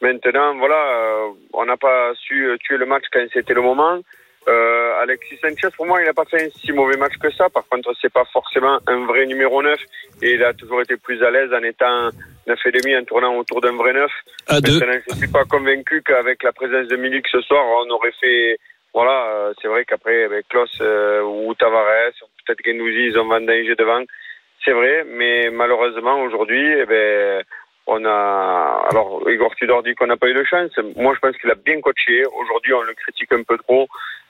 Maintenant, 0.00 0.56
voilà, 0.56 0.76
euh, 0.76 1.28
on 1.52 1.64
n'a 1.66 1.76
pas 1.76 2.12
su 2.14 2.48
tuer 2.64 2.78
le 2.78 2.86
match 2.86 3.04
quand 3.12 3.24
c'était 3.32 3.54
le 3.54 3.60
moment. 3.62 4.00
Euh, 4.48 5.02
Alexis 5.02 5.36
Sanchez, 5.42 5.68
pour 5.76 5.84
moi, 5.86 6.00
il 6.00 6.06
n'a 6.06 6.14
pas 6.14 6.24
fait 6.24 6.46
un 6.46 6.48
si 6.50 6.72
mauvais 6.72 6.96
match 6.96 7.12
que 7.20 7.30
ça. 7.32 7.50
Par 7.50 7.64
contre, 7.68 7.92
c'est 8.00 8.12
pas 8.12 8.24
forcément 8.32 8.78
un 8.86 9.04
vrai 9.04 9.26
numéro 9.26 9.62
9. 9.62 9.78
Et 10.22 10.32
il 10.34 10.42
a 10.42 10.54
toujours 10.54 10.80
été 10.80 10.96
plus 10.96 11.22
à 11.22 11.30
l'aise 11.30 11.52
en 11.52 11.62
étant 11.62 12.08
9,5 12.48 12.98
en 13.00 13.04
tournant 13.04 13.36
autour 13.36 13.60
d'un 13.60 13.76
vrai 13.76 13.92
9. 13.92 14.10
À 14.48 14.60
deux. 14.62 14.78
Maintenant, 14.78 15.00
je 15.10 15.16
suis 15.16 15.28
pas 15.28 15.44
convaincu 15.44 16.02
qu'avec 16.02 16.42
la 16.42 16.52
présence 16.52 16.88
de 16.88 16.96
Milik 16.96 17.26
ce 17.28 17.40
soir, 17.42 17.62
on 17.84 17.90
aurait 17.90 18.14
fait. 18.18 18.56
Voilà, 18.94 19.26
euh, 19.30 19.52
c'est 19.60 19.68
vrai 19.68 19.84
qu'après, 19.84 20.24
avec 20.24 20.48
Klaus 20.48 20.76
euh, 20.80 21.20
ou 21.22 21.54
Tavares, 21.54 22.10
peut-être 22.44 22.58
Gendouzi, 22.64 23.04
ils 23.10 23.18
ont 23.18 23.28
vendangé 23.28 23.74
devant. 23.76 24.02
C'est 24.64 24.72
vrai, 24.72 25.04
mais 25.06 25.50
malheureusement, 25.50 26.22
aujourd'hui, 26.22 26.62
eh 26.82 26.84
ben, 26.86 27.42
on 27.86 28.04
a. 28.04 28.86
Alors, 28.90 29.22
Igor 29.30 29.54
Tudor 29.56 29.82
dit 29.82 29.94
qu'on 29.94 30.06
n'a 30.06 30.16
pas 30.18 30.28
eu 30.28 30.34
de 30.34 30.44
chance. 30.44 30.70
Moi, 30.96 31.14
je 31.14 31.20
pense 31.20 31.36
qu'il 31.38 31.50
a 31.50 31.54
bien 31.54 31.80
coaché. 31.80 32.24
Aujourd'hui, 32.26 32.74
on 32.74 32.82
le 32.82 32.92
critique 32.94 33.32
un 33.32 33.42
peu 33.42 33.56
trop. 33.58 33.88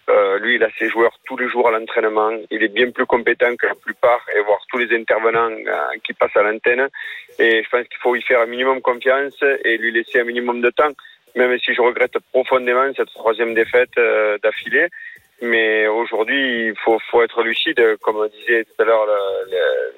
Euh, 0.09 0.39
lui, 0.39 0.55
il 0.57 0.65
a 0.65 0.71
ses 0.79 0.89
joueurs 0.89 1.17
tous 1.25 1.37
les 1.37 1.49
jours 1.49 1.69
à 1.69 1.73
l'entraînement. 1.73 2.31
Il 2.51 2.63
est 2.63 2.69
bien 2.69 2.91
plus 2.91 3.07
compétent 3.07 3.55
que 3.57 3.67
la 3.67 3.75
plupart 3.75 4.25
et 4.37 4.41
voir 4.41 4.59
tous 4.71 4.79
les 4.79 4.97
intervenants 4.97 5.51
euh, 5.51 5.77
qui 6.05 6.13
passent 6.15 6.37
à 6.37 6.43
l'antenne. 6.43 6.89
Et 7.39 7.63
je 7.63 7.69
pense 7.69 7.87
qu'il 7.89 7.99
faut 7.99 8.15
y 8.17 8.23
faire 8.23 8.41
un 8.41 8.47
minimum 8.47 8.81
confiance 8.81 9.37
et 9.65 9.79
lui 9.79 9.93
laisser 9.93 10.21
un 10.21 10.25
minimum 10.25 10.61
de 10.63 10.71
temps. 10.71 10.91
Même 11.37 11.57
si 11.59 11.75
je 11.75 11.81
regrette 11.83 12.19
profondément 12.33 12.93
cette 12.97 13.13
troisième 13.15 13.55
défaite 13.55 13.97
euh, 13.99 14.39
d'affilée. 14.43 14.87
Mais 15.43 15.87
aujourd'hui, 15.87 16.67
il 16.69 16.77
faut, 16.85 16.99
faut 17.11 17.23
être 17.23 17.43
lucide. 17.43 17.81
Comme 18.01 18.29
disait 18.29 18.65
tout 18.65 18.83
à 18.83 18.85
l'heure 18.85 19.07
le, 19.07 19.51
le- 19.51 19.93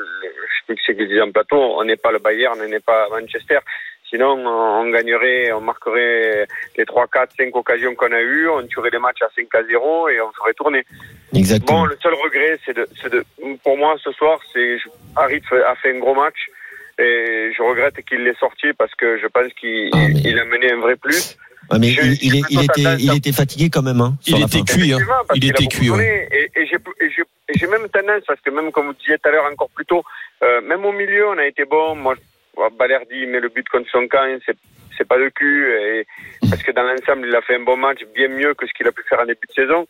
je 0.00 0.56
sais 0.58 0.64
plus 0.74 0.76
ce 0.86 0.92
qu'il 0.92 1.08
disait 1.08 1.20
en 1.20 1.30
plateau, 1.32 1.56
on 1.56 1.84
n'est 1.84 1.96
pas 1.96 2.12
le 2.12 2.18
Bayern, 2.18 2.58
on 2.62 2.68
n'est 2.68 2.80
pas 2.80 3.08
Manchester. 3.10 3.58
Sinon, 4.08 4.34
on, 4.46 4.46
on 4.86 4.90
gagnerait, 4.90 5.50
on 5.52 5.60
marquerait 5.60 6.46
les 6.78 6.84
3, 6.84 7.06
4, 7.08 7.32
5 7.36 7.56
occasions 7.56 7.94
qu'on 7.96 8.12
a 8.12 8.20
eues, 8.20 8.48
on 8.48 8.64
tuerait 8.66 8.90
les 8.90 9.00
matchs 9.00 9.22
à 9.22 9.28
5 9.34 9.46
à 9.54 9.64
0 9.64 10.08
et 10.10 10.20
on 10.20 10.30
ferait 10.32 10.54
tourner. 10.54 10.84
Exactement. 11.34 11.80
Bon, 11.80 11.84
le 11.86 11.96
seul 12.00 12.14
regret, 12.14 12.58
c'est 12.64 12.76
de, 12.76 12.86
c'est 13.02 13.10
de, 13.12 13.24
pour 13.64 13.76
moi, 13.76 13.96
ce 14.02 14.12
soir, 14.12 14.38
c'est, 14.52 14.78
je- 14.78 14.88
Harit 15.16 15.42
fait- 15.48 15.60
a 15.62 15.74
fait 15.74 15.90
un 15.94 15.98
gros 15.98 16.14
match 16.14 16.36
et 17.00 17.50
je 17.56 17.62
regrette 17.62 17.96
qu'il 18.08 18.22
l'ait 18.22 18.36
sorti 18.38 18.68
parce 18.78 18.94
que 18.94 19.18
je 19.18 19.26
pense 19.26 19.52
qu'il 19.54 19.90
Ah, 19.92 19.98
mais- 20.08 20.20
il 20.24 20.38
a 20.38 20.44
mené 20.44 20.70
un 20.70 20.78
vrai 20.78 20.94
plus. 20.94 21.36
Ouais, 21.72 21.78
mais 21.80 21.88
Je- 21.88 22.02
il, 22.02 22.14
je 22.14 22.26
il, 22.26 22.44
il 22.50 22.64
était, 22.64 23.28
il 23.28 23.34
fatigué 23.34 23.70
quand 23.70 23.82
même. 23.82 24.00
Hein, 24.00 24.16
Il 24.28 24.40
était 24.40 24.62
cuit. 24.62 24.92
Hein. 24.92 24.98
Il 25.34 25.44
était 25.50 25.66
cuit. 25.66 25.90
ouais. 25.90 26.28
Et, 26.30 26.60
et 26.60 26.66
j'ai 26.68 26.78
et 27.48 27.58
j'ai- 27.58 27.66
même 27.66 27.88
tendance, 27.88 28.22
parce 28.26 28.40
que 28.40 28.50
même 28.50 28.72
comme 28.72 28.86
vous 28.88 28.92
disiez 28.94 29.18
tout 29.18 29.28
à 29.28 29.32
l'heure 29.32 29.50
encore 29.50 29.70
plus 29.70 29.86
tôt, 29.86 30.02
euh, 30.42 30.60
même 30.62 30.84
au 30.84 30.92
milieu, 30.92 31.28
on 31.28 31.38
a 31.38 31.46
été 31.46 31.64
bon. 31.64 31.94
Moi, 31.94 32.14
Balerdi 32.78 33.26
met 33.26 33.40
le 33.40 33.48
but 33.48 33.68
contre 33.68 33.88
son 33.90 34.06
camp, 34.08 34.38
c'est 34.46 34.56
c'est 34.98 35.06
pas 35.06 35.18
de 35.18 35.28
cul, 35.28 35.70
et, 35.74 36.06
parce 36.48 36.62
que 36.62 36.72
dans 36.72 36.82
l'ensemble, 36.82 37.26
il 37.28 37.36
a 37.36 37.42
fait 37.42 37.56
un 37.56 37.60
bon 37.64 37.76
match, 37.76 37.98
bien 38.14 38.28
mieux 38.28 38.54
que 38.54 38.66
ce 38.66 38.72
qu'il 38.72 38.88
a 38.88 38.92
pu 38.92 39.02
faire 39.06 39.20
en 39.20 39.26
début 39.26 39.46
de 39.46 39.52
saison. 39.52 39.86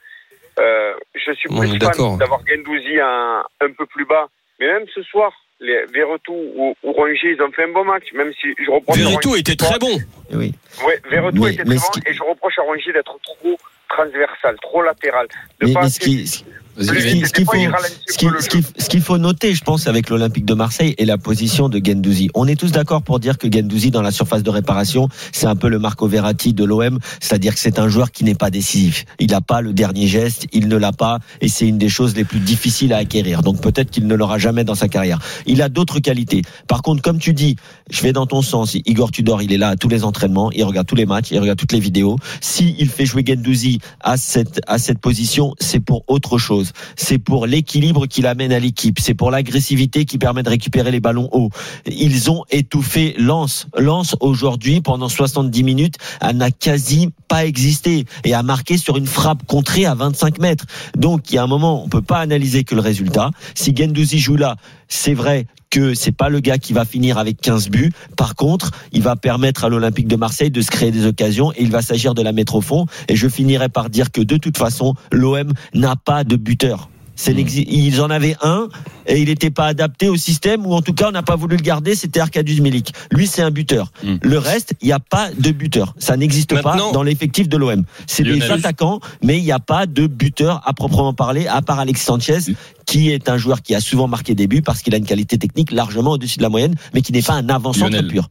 Euh, 0.59 0.95
je 1.15 1.33
suis 1.33 1.49
plus 1.49 1.79
fan 1.79 2.19
d'avoir 2.19 2.41
Gendouzi 2.45 2.99
un, 2.99 3.45
un 3.61 3.71
peu 3.73 3.87
plus 3.87 4.05
bas. 4.05 4.27
Mais 4.59 4.67
même 4.67 4.85
ce 4.93 5.03
soir, 5.05 5.31
les 5.61 5.85
Verretou 5.95 6.33
ou, 6.35 6.75
ou 6.83 6.93
Rongier, 6.93 7.37
ils 7.37 7.43
ont 7.43 7.53
fait 7.53 7.65
un 7.65 7.69
bon 7.73 7.85
match, 7.85 8.13
même 8.15 8.33
si 8.41 8.53
je 8.59 8.69
reproche. 8.69 8.97
à 8.99 9.01
Verretou 9.01 9.37
était 9.37 9.55
très 9.55 9.79
bon. 9.79 9.97
Oui. 10.33 10.53
Ouais, 10.85 10.99
Verretou 11.09 11.45
Mais- 11.45 11.53
était 11.55 11.65
mais 11.65 11.77
très 11.77 12.01
bon, 12.01 12.11
et 12.11 12.13
je 12.15 12.23
reproche 12.25 12.59
à 12.59 12.63
Rongier 12.63 12.93
d'être 12.93 13.17
trop 13.23 13.57
transversal, 13.89 14.57
trop 14.61 14.83
latéral. 14.83 15.29
De 15.61 15.67
Mais, 15.69 15.73
pas 15.73 15.81
mais 15.83 15.87
assez- 15.87 16.01
ce- 16.27 16.39
qui- 16.39 16.45
ce 16.79 17.33
qu'il 17.33 19.01
faut, 19.01 19.15
faut 19.15 19.19
noter, 19.19 19.55
je 19.55 19.63
pense, 19.63 19.87
avec 19.87 20.11
l'Olympique 20.11 20.45
de 20.45 20.55
Marseille 20.55 20.95
et 20.99 21.05
la 21.05 21.19
position 21.19 21.69
de 21.69 21.81
Gendouzi. 21.83 22.29
On 22.35 22.47
est 22.47 22.57
tous 22.57 22.73
d'accord 22.73 23.03
pour 23.03 23.21
dire 23.21 23.39
que 23.39 23.51
Gendouzi, 23.51 23.91
dans 23.91 24.03
la 24.03 24.11
surface 24.11 24.43
de 24.43 24.51
réparation, 24.51 25.09
c'est 25.33 25.47
un 25.47 25.57
peu 25.57 25.69
le 25.69 25.79
Marco 25.79 26.07
Verratti 26.07 26.53
de 26.53 26.65
l'OM, 26.65 26.99
c'est-à-dire 27.21 27.55
que 27.55 27.61
c'est 27.61 27.79
un 27.79 27.89
joueur 27.89 28.11
qui 28.11 28.25
n'est 28.25 28.35
pas 28.35 28.51
décisif. 28.51 29.05
Il 29.19 29.31
n'a 29.31 29.41
pas 29.41 29.61
le 29.61 29.73
dernier 29.73 30.07
geste, 30.07 30.47
il 30.53 30.69
ne 30.69 30.77
l'a 30.77 30.93
pas, 30.93 31.19
et 31.41 31.49
c'est 31.49 31.67
une 31.67 31.79
des 31.79 31.89
choses 31.89 32.15
les 32.15 32.25
plus 32.25 32.41
difficiles 32.41 32.93
à 32.93 32.99
acquérir. 32.99 33.43
Donc 33.43 33.61
peut-être 33.61 33.91
qu'il 33.91 34.07
ne 34.07 34.15
l'aura 34.15 34.39
jamais 34.39 34.65
dans 34.65 34.75
sa 34.75 34.89
carrière. 34.89 35.19
Il 35.47 35.63
a 35.63 35.69
d'autres 35.69 36.01
qualités. 36.01 36.43
Par 36.69 36.83
contre, 36.83 37.03
comme 37.03 37.19
tu 37.19 37.33
dis, 37.33 37.57
je 37.91 38.03
vais 38.03 38.13
dans 38.13 38.27
ton 38.27 38.43
sens. 38.43 38.77
Igor 38.87 39.11
Tudor, 39.11 39.43
il 39.43 39.53
est 39.53 39.59
là 39.59 39.69
à 39.71 39.77
tous 39.77 39.89
les 39.89 40.05
entraînements, 40.05 40.51
il 40.53 40.65
regarde 40.65 40.87
tous 40.87 40.95
les 40.95 41.07
matchs, 41.07 41.29
il 41.31 41.39
regarde 41.39 41.59
toutes 41.59 41.73
les 41.73 41.81
vidéos. 41.81 42.17
Si 42.41 42.75
il 42.79 42.89
fait 42.89 43.07
jouer 43.07 43.25
Gendouzi 43.27 43.81
à 44.01 44.17
cette 44.17 44.61
à 44.67 44.79
cette 44.79 44.99
position, 44.99 45.55
c'est 45.61 45.81
pour 45.81 46.05
autre 46.09 46.39
chose. 46.39 46.66
C'est 46.97 47.19
pour 47.19 47.47
l'équilibre 47.47 48.07
qu'il 48.07 48.27
amène 48.27 48.53
à 48.53 48.59
l'équipe. 48.59 48.99
C'est 49.01 49.15
pour 49.15 49.31
l'agressivité 49.31 50.05
qui 50.05 50.19
permet 50.19 50.43
de 50.43 50.51
récupérer 50.51 50.91
les 50.91 51.01
ballons 51.01 51.29
hauts. 51.33 51.51
Ils 51.87 52.31
ont 52.31 52.45
étouffé 52.51 53.15
Lens. 53.19 53.67
Lens 53.77 54.17
aujourd'hui 54.21 54.81
pendant 54.81 55.09
70 55.09 55.63
minutes 55.63 55.97
elle 56.21 56.37
n'a 56.37 56.51
quasi 56.51 57.11
pas 57.29 57.45
existé 57.45 58.05
et 58.25 58.35
a 58.35 58.43
marqué 58.43 58.79
sur 58.79 58.97
une 58.97 59.07
frappe 59.07 59.47
contrée 59.47 59.87
à 59.87 59.95
25 59.95 60.39
mètres. 60.39 60.67
Donc 60.97 61.31
il 61.31 61.37
y 61.37 61.39
a 61.39 61.43
un 61.43 61.47
moment, 61.47 61.83
on 61.85 61.89
peut 61.89 62.03
pas 62.03 62.19
analyser 62.19 62.65
que 62.65 62.75
le 62.75 62.81
résultat. 62.81 63.31
Si 63.55 63.75
Gendouzi 63.75 64.19
joue 64.19 64.37
là, 64.37 64.57
c'est 64.89 65.15
vrai 65.15 65.47
que 65.77 65.93
c'est 65.93 66.13
pas 66.13 66.31
le 66.31 66.41
gars 66.41 66.57
qui 66.57 66.73
va 66.73 66.87
finir 66.87 67.19
avec 67.19 67.39
15 67.39 67.69
buts. 67.69 67.93
Par 68.17 68.35
contre, 68.35 68.71
il 68.93 69.03
va 69.03 69.15
permettre 69.15 69.67
à 69.67 69.69
l'Olympique 69.69 70.09
de 70.09 70.17
Marseille 70.17 70.51
de 70.51 70.63
se 70.63 70.71
créer 70.71 70.91
des 70.91 71.05
occasions 71.05 71.53
et 71.53 71.61
il 71.61 71.71
va 71.71 71.83
s'agir 71.83 72.15
de 72.15 72.23
la 72.23 72.33
mettre 72.33 72.55
au 72.55 72.63
fond. 72.63 72.87
Et 73.09 73.17
je 73.17 73.29
finirai 73.29 73.69
par 73.69 73.91
dire 73.91 74.11
que 74.11 74.23
de 74.23 74.39
toute 74.39 74.57
façon, 74.57 74.95
l'OM 75.13 75.53
n'a 75.75 75.95
pas 75.95 76.25
de 76.25 76.37
buteur. 76.37 76.89
C'est 77.17 77.33
l'exi- 77.33 77.67
Ils 77.69 78.01
en 78.03 78.11
avaient 78.11 78.37
un 78.43 78.69
et 79.07 79.19
il 79.21 79.29
n'était 79.29 79.51
pas 79.51 79.67
adapté 79.67 80.09
au 80.09 80.17
système 80.17 80.67
ou 80.67 80.75
en 80.75 80.83
tout 80.83 80.93
cas 80.93 81.09
on 81.09 81.13
n'a 81.13 81.23
pas 81.23 81.35
voulu 81.37 81.57
le 81.57 81.63
garder. 81.63 81.95
C'était 81.95 82.21
Arkadiusz 82.21 82.61
Milik. 82.61 82.93
Lui 83.11 83.27
c'est 83.27 83.43
un 83.43 83.51
buteur. 83.51 83.91
Le 84.23 84.39
reste, 84.39 84.75
il 84.83 84.87
n'y 84.87 84.93
a 84.93 85.01
pas 85.01 85.31
de 85.37 85.51
buteur. 85.51 85.95
Ça 85.99 86.17
n'existe 86.17 86.53
pas 86.63 86.77
dans 86.93 87.03
l'effectif 87.03 87.49
de 87.49 87.57
l'OM. 87.57 87.85
C'est 88.07 88.23
des 88.35 88.41
attaquants, 88.55 89.01
mais 89.23 89.39
il 89.39 89.45
n'y 89.45 89.53
a 89.53 89.59
pas 89.61 89.87
de 89.87 90.07
buteur 90.07 90.61
à 90.65 90.73
proprement 90.75 91.15
parler, 91.15 91.47
à 91.47 91.63
part 91.63 91.79
Alex 91.81 92.03
Sanchez, 92.03 92.39
qui 92.87 93.11
est 93.11 93.29
un 93.29 93.39
joueur 93.39 93.63
qui 93.63 93.75
a 93.75 93.81
souvent 93.81 94.07
marqué 94.09 94.35
des 94.35 94.47
buts 94.47 94.63
parce 94.63 94.83
qu'il 94.83 94.95
a 94.95 94.99
une 94.99 95.07
qualité 95.07 95.39
technique 95.39 95.73
largement 95.73 96.13
au-dessus 96.13 96.37
de 96.39 96.43
la 96.43 96.51
moyenne, 96.51 96.75
mais 96.95 97.01
qui 97.03 97.13
n'est 97.13 97.23
pas 97.23 97.35
un 97.35 97.49
avant-centre 97.49 97.91
pur. 98.09 98.29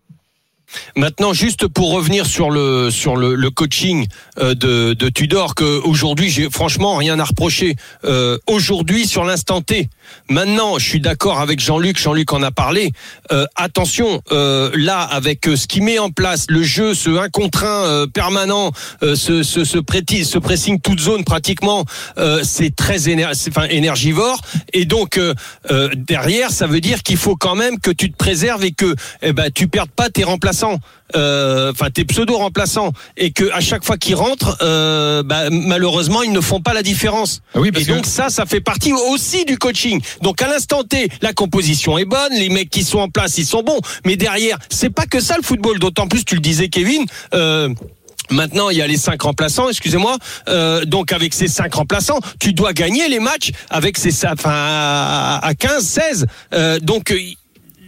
Maintenant, 0.96 1.34
juste 1.34 1.68
pour 1.68 1.92
revenir 1.92 2.26
sur 2.26 2.50
le 2.50 2.90
sur 2.92 3.16
le, 3.16 3.36
le 3.36 3.50
coaching 3.50 4.08
euh, 4.40 4.56
de, 4.56 4.94
de 4.94 5.10
Tudor, 5.10 5.56
que 5.56 5.82
aujourd'hui, 5.84 6.30
j'ai 6.30 6.50
franchement 6.50 6.96
rien 6.98 7.20
à 7.20 7.24
reprocher. 7.24 7.76
Euh, 8.04 8.38
aujourd'hui, 8.48 9.08
sur 9.08 9.24
l'instant 9.24 9.62
T. 9.62 9.90
Maintenant, 10.30 10.78
je 10.78 10.88
suis 10.88 11.00
d'accord 11.00 11.40
avec 11.40 11.60
Jean-Luc. 11.60 12.00
Jean-Luc 12.00 12.32
en 12.34 12.44
a 12.44 12.52
parlé. 12.52 12.92
Euh, 13.32 13.46
attention, 13.56 14.22
euh, 14.32 14.72
là, 14.76 15.02
avec 15.02 15.48
euh, 15.48 15.56
ce 15.56 15.68
qu'il 15.68 15.84
met 15.84 16.00
en 16.00 16.10
place, 16.10 16.46
le 16.50 16.64
jeu, 16.64 16.94
ce 16.94 17.10
un 17.10 17.30
contre 17.30 17.64
un 17.64 17.86
euh, 17.86 18.08
permanent, 18.08 18.72
ce 19.02 19.16
ce 19.16 19.44
ce, 19.44 19.64
ce 19.64 19.78
pressing 20.40 20.80
toute 20.80 21.00
zone 21.00 21.24
pratiquement, 21.24 21.86
c'est 22.44 22.76
très 22.76 23.10
énergivore. 23.10 24.42
Et 24.74 24.86
donc 24.86 25.20
derrière, 25.96 26.52
ça 26.52 26.68
veut 26.68 26.82
dire 26.82 27.04
qu'il 27.04 27.18
faut 27.18 27.36
quand 27.36 27.56
même 27.56 27.80
que 27.80 27.92
tu 27.92 28.12
te 28.12 28.18
préserves 28.18 28.64
et 28.64 28.72
que 28.72 28.96
eh 29.22 29.34
ben 29.34 29.50
tu 29.54 29.68
perdes 29.68 29.90
pas 29.90 30.10
tes 30.10 30.24
remplaçants, 30.64 30.80
euh, 31.16 31.72
enfin 31.72 31.90
tes 31.90 32.06
pseudo 32.06 32.38
remplaçants, 32.38 32.92
et 33.18 33.32
que 33.32 33.52
à 33.52 33.60
chaque 33.62 33.84
fois 33.84 33.98
qu'ils 33.98 34.16
rentrent, 34.16 34.58
euh, 34.62 35.24
bah, 35.24 35.50
malheureusement 35.52 36.24
ils 36.24 36.32
ne 36.32 36.42
font 36.42 36.62
pas 36.62 36.74
la 36.74 36.84
différence. 36.84 37.42
Ah 37.54 37.60
oui, 37.60 37.72
parce 37.72 37.84
et 37.84 37.88
que- 37.88 37.94
donc 37.94 38.06
ça, 38.06 38.30
ça 38.30 38.46
fait 38.46 38.62
partie 38.62 38.94
aussi 38.94 39.46
du 39.46 39.58
coaching. 39.58 40.02
Donc 40.22 40.42
à 40.42 40.48
l'instant 40.48 40.84
T, 40.84 41.10
la 41.22 41.34
composition 41.34 41.98
est 41.98 42.06
bonne, 42.06 42.34
les 42.34 42.50
mecs 42.50 42.70
qui 42.70 42.84
sont 42.84 43.00
en 43.00 43.10
place, 43.10 43.38
ils 43.38 43.46
sont 43.46 43.64
bons, 43.64 43.80
mais 44.06 44.16
derrière, 44.16 44.58
c'est 44.70 44.90
pas 44.90 45.06
que 45.06 45.20
ça 45.20 45.36
le 45.38 45.44
football. 45.44 45.80
D'autant 45.80 46.08
plus, 46.08 46.24
tu 46.26 46.36
le 46.36 46.42
disais, 46.42 46.70
Kevin. 46.70 47.06
Euh, 47.34 47.70
Maintenant, 48.32 48.72
il 48.72 48.78
y 48.78 48.82
a 48.82 48.88
les 48.88 48.98
cinq 48.98 49.22
remplaçants, 49.22 49.70
excusez-moi. 49.70 50.18
Euh, 50.48 50.84
donc, 50.86 51.12
avec 51.12 51.32
ces 51.32 51.48
cinq 51.48 51.76
remplaçants, 51.76 52.18
tu 52.40 52.54
dois 52.54 52.74
gagner 52.74 53.08
les 53.08 53.20
matchs 53.20 53.52
avec 53.70 54.00
ces, 54.00 54.26
enfin, 54.26 54.50
à 55.44 55.54
15, 55.54 55.86
16. 55.86 56.26
Euh, 56.56 56.80
donc, 56.80 57.14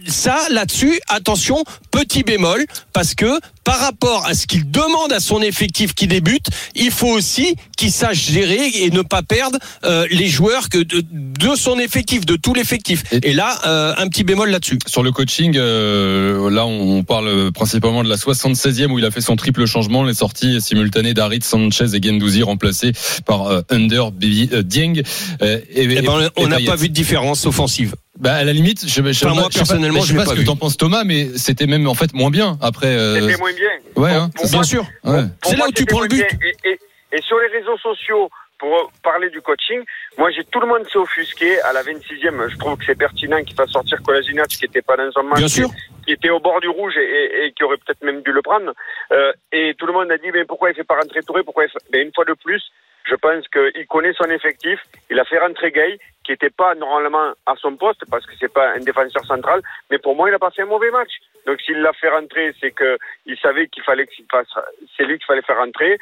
ça, 0.08 0.38
là-dessus, 0.50 0.98
attention, 1.08 1.62
petit 1.90 2.22
bémol, 2.22 2.64
parce 2.92 3.14
que 3.14 3.26
par 3.64 3.80
rapport 3.80 4.24
à 4.26 4.32
ce 4.34 4.46
qu'il 4.46 4.70
demande 4.70 5.12
à 5.12 5.20
son 5.20 5.42
effectif 5.42 5.94
qui 5.94 6.06
débute, 6.06 6.46
il 6.74 6.90
faut 6.90 7.08
aussi 7.08 7.54
qu'il 7.76 7.92
sache 7.92 8.30
gérer 8.30 8.66
et 8.74 8.90
ne 8.90 9.02
pas 9.02 9.22
perdre 9.22 9.58
euh, 9.84 10.06
les 10.10 10.28
joueurs 10.28 10.70
que 10.70 10.78
de, 10.78 11.04
de 11.12 11.54
son 11.54 11.78
effectif, 11.78 12.24
de 12.24 12.36
tout 12.36 12.54
l'effectif. 12.54 13.02
Et 13.22 13.34
là, 13.34 13.58
euh, 13.66 13.94
un 13.98 14.08
petit 14.08 14.24
bémol 14.24 14.48
là-dessus. 14.50 14.78
Sur 14.86 15.02
le 15.02 15.12
coaching, 15.12 15.54
euh, 15.56 16.50
là 16.50 16.64
on 16.66 17.02
parle 17.04 17.52
principalement 17.52 18.02
de 18.02 18.08
la 18.08 18.16
76e 18.16 18.86
où 18.86 18.98
il 18.98 19.04
a 19.04 19.10
fait 19.10 19.20
son 19.20 19.36
triple 19.36 19.66
changement, 19.66 20.02
les 20.02 20.14
sorties 20.14 20.60
simultanées 20.62 21.12
d'Arit, 21.12 21.40
Sanchez 21.42 21.94
et 21.94 22.02
Gendouzi 22.02 22.42
remplacés 22.42 22.92
par 23.26 23.48
euh, 23.48 23.60
Under, 23.70 24.12
Bibi, 24.12 24.48
Dieng. 24.64 25.02
euh, 25.42 25.58
et, 25.70 25.82
Eh 25.82 26.00
ben, 26.02 26.30
on 26.36 26.46
n'a 26.48 26.60
pas 26.60 26.76
vu 26.76 26.88
de 26.88 26.94
différence 26.94 27.44
offensive. 27.44 27.94
Bah, 28.18 28.34
à 28.34 28.44
la 28.44 28.52
limite, 28.52 28.82
je, 28.86 28.88
je, 28.88 29.00
Enfin, 29.26 29.34
moi, 29.34 29.44
je 29.48 29.52
sais 29.54 29.60
pas- 29.60 29.66
personnellement, 29.66 30.00
je 30.00 30.06
sais 30.06 30.08
je 30.08 30.12
l'ai 30.14 30.18
pas 30.18 30.24
pas 30.24 30.36
ce 30.36 30.40
que 30.40 30.46
t'en 30.46 30.56
penses 30.56 30.76
Thomas, 30.76 31.04
mais 31.04 31.26
c'était 31.36 31.66
même 31.66 31.86
en 31.86 31.94
fait 31.94 32.12
moins 32.14 32.30
bien 32.30 32.58
après. 32.60 32.86
euh, 32.88 33.20
C'était 33.20 33.38
moins 33.38 33.52
bien. 33.52 33.70
Ouais, 33.96 34.10
hein, 34.12 34.30
Pour 34.34 34.46
c'est 34.46 34.52
moi, 34.56 34.62
bien 34.62 34.68
sûr. 34.70 34.82
Ouais. 35.04 35.22
C'est 35.44 35.52
là 35.52 35.58
moi, 35.58 35.68
où 35.68 35.72
tu 35.72 35.84
prends 35.86 36.00
le 36.00 36.08
but. 36.08 36.24
Et, 36.42 36.68
et- 36.70 36.78
et 37.12 37.22
sur 37.22 37.38
les 37.38 37.46
réseaux 37.58 37.78
sociaux, 37.78 38.28
pour 38.58 38.90
parler 39.04 39.30
du 39.30 39.40
coaching, 39.40 39.80
moi, 40.18 40.30
j'ai 40.32 40.42
tout 40.44 40.58
le 40.58 40.66
monde 40.66 40.82
s'est 40.92 40.98
offusqué 40.98 41.60
à 41.62 41.72
la 41.72 41.82
26e. 41.84 42.48
Je 42.50 42.56
trouve 42.58 42.76
que 42.76 42.84
c'est 42.86 42.98
pertinent 42.98 43.40
qu'il 43.44 43.54
fasse 43.54 43.70
sortir 43.70 44.02
Kolasinac, 44.02 44.48
qui 44.48 44.64
n'était 44.64 44.82
pas 44.82 44.96
dans 44.96 45.10
son 45.12 45.22
match. 45.22 45.38
Bien 45.38 45.48
sûr. 45.48 45.70
Qui 46.04 46.12
était 46.12 46.30
au 46.30 46.40
bord 46.40 46.60
du 46.60 46.68
rouge 46.68 46.94
et, 46.96 47.00
et- 47.04 47.46
et 47.46 47.52
qui 47.52 47.62
aurait 47.62 47.76
peut-être 47.76 48.02
même 48.02 48.20
dû 48.22 48.32
le 48.32 48.42
prendre. 48.42 48.72
Euh, 49.12 49.32
et 49.52 49.74
tout 49.78 49.86
le 49.86 49.92
monde 49.92 50.10
a 50.10 50.18
dit, 50.18 50.30
mais 50.34 50.44
pourquoi 50.44 50.70
il 50.70 50.74
fait 50.74 50.82
pas 50.82 50.96
rentrer 50.96 51.22
Touré? 51.22 51.44
Pourquoi 51.44 51.64
il 51.66 51.70
fait... 51.70 51.78
Mais 51.92 52.02
une 52.02 52.10
fois 52.12 52.24
de 52.24 52.34
plus, 52.34 52.60
je 53.08 53.14
pense 53.14 53.44
qu'il 53.48 53.86
connaît 53.86 54.12
son 54.18 54.28
effectif. 54.28 54.80
Il 55.08 55.18
a 55.20 55.24
fait 55.24 55.38
rentrer 55.38 55.70
Gay, 55.70 55.98
qui 56.28 56.32
n'était 56.32 56.50
pas 56.50 56.74
normalement 56.74 57.32
à 57.46 57.54
son 57.56 57.74
poste, 57.76 58.04
parce 58.10 58.26
que 58.26 58.32
c'est 58.38 58.52
pas 58.52 58.72
un 58.74 58.80
défenseur 58.80 59.24
central. 59.24 59.62
Mais 59.90 59.96
pour 59.96 60.14
moi, 60.14 60.28
il 60.28 60.34
a 60.34 60.38
pas 60.38 60.50
fait 60.50 60.60
un 60.60 60.66
mauvais 60.66 60.90
match. 60.90 61.12
Donc 61.46 61.58
s'il 61.62 61.80
l'a 61.80 61.94
fait 61.94 62.10
rentrer, 62.10 62.54
c'est 62.60 62.70
que 62.70 62.98
il 63.24 63.38
savait 63.38 63.66
qu'il 63.68 63.82
fallait 63.82 64.06
qu'il 64.06 64.26
fasse. 64.30 64.48
C'est 64.94 65.04
lui 65.04 65.16
qu'il 65.16 65.24
fallait 65.24 65.40
faire 65.40 65.56
rentrer. 65.56 65.96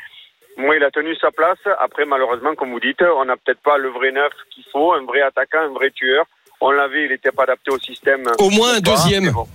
Moi, 0.56 0.74
il 0.74 0.82
a 0.82 0.90
tenu 0.90 1.14
sa 1.14 1.30
place. 1.30 1.60
Après, 1.78 2.04
malheureusement, 2.06 2.56
comme 2.56 2.72
vous 2.72 2.80
dites, 2.80 3.02
on 3.02 3.24
n'a 3.24 3.36
peut-être 3.36 3.60
pas 3.60 3.78
le 3.78 3.88
vrai 3.90 4.10
neuf 4.10 4.32
qu'il 4.50 4.64
faut, 4.72 4.94
un 4.94 5.04
vrai 5.04 5.20
attaquant, 5.20 5.60
un 5.60 5.72
vrai 5.72 5.90
tueur. 5.90 6.24
On 6.60 6.72
l'avait, 6.72 7.04
il 7.04 7.10
n'était 7.10 7.30
pas 7.30 7.44
adapté 7.44 7.70
au 7.70 7.78
système. 7.78 8.24
Au 8.40 8.50
moins 8.50 8.74
un 8.78 8.80
deuxième. 8.80 9.30
bon. 9.30 9.46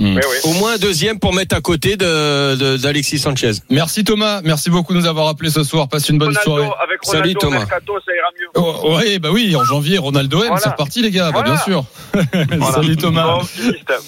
Mm. 0.00 0.16
Oui. 0.16 0.22
Au 0.44 0.52
moins 0.54 0.74
un 0.74 0.78
deuxième 0.78 1.18
pour 1.18 1.34
mettre 1.34 1.54
à 1.54 1.60
côté 1.60 1.96
de 1.96 2.56
de- 2.56 2.76
d'Alexis 2.78 3.18
Sanchez. 3.18 3.52
Merci 3.68 4.02
Thomas, 4.02 4.40
merci 4.42 4.70
beaucoup 4.70 4.94
de 4.94 4.98
nous 4.98 5.06
avoir 5.06 5.28
appelé 5.28 5.50
ce 5.50 5.62
soir. 5.62 5.88
Passe 5.88 6.08
une 6.08 6.16
bonne 6.18 6.28
Ronaldo, 6.28 6.50
soirée. 6.50 6.70
avec 6.82 6.98
Salut, 7.02 7.18
Ronaldo 7.20 7.40
Thomas. 7.40 7.58
Mercato, 7.58 7.92
ça 8.06 8.12
ira 8.14 8.28
mieux. 8.40 8.46
Oh, 8.54 8.96
ouais, 8.96 9.18
bah 9.18 9.28
oui, 9.32 9.54
en 9.54 9.64
janvier, 9.64 9.98
Ronaldo 9.98 10.38
M, 10.40 10.46
Voilà. 10.48 10.60
c'est 10.62 10.70
reparti 10.70 11.02
les 11.02 11.10
gars, 11.10 11.30
bah, 11.32 11.42
bien 11.42 11.56
sûr. 11.58 11.84
Voilà. 12.12 12.72
Salut 12.72 12.96
Thomas. 12.96 13.40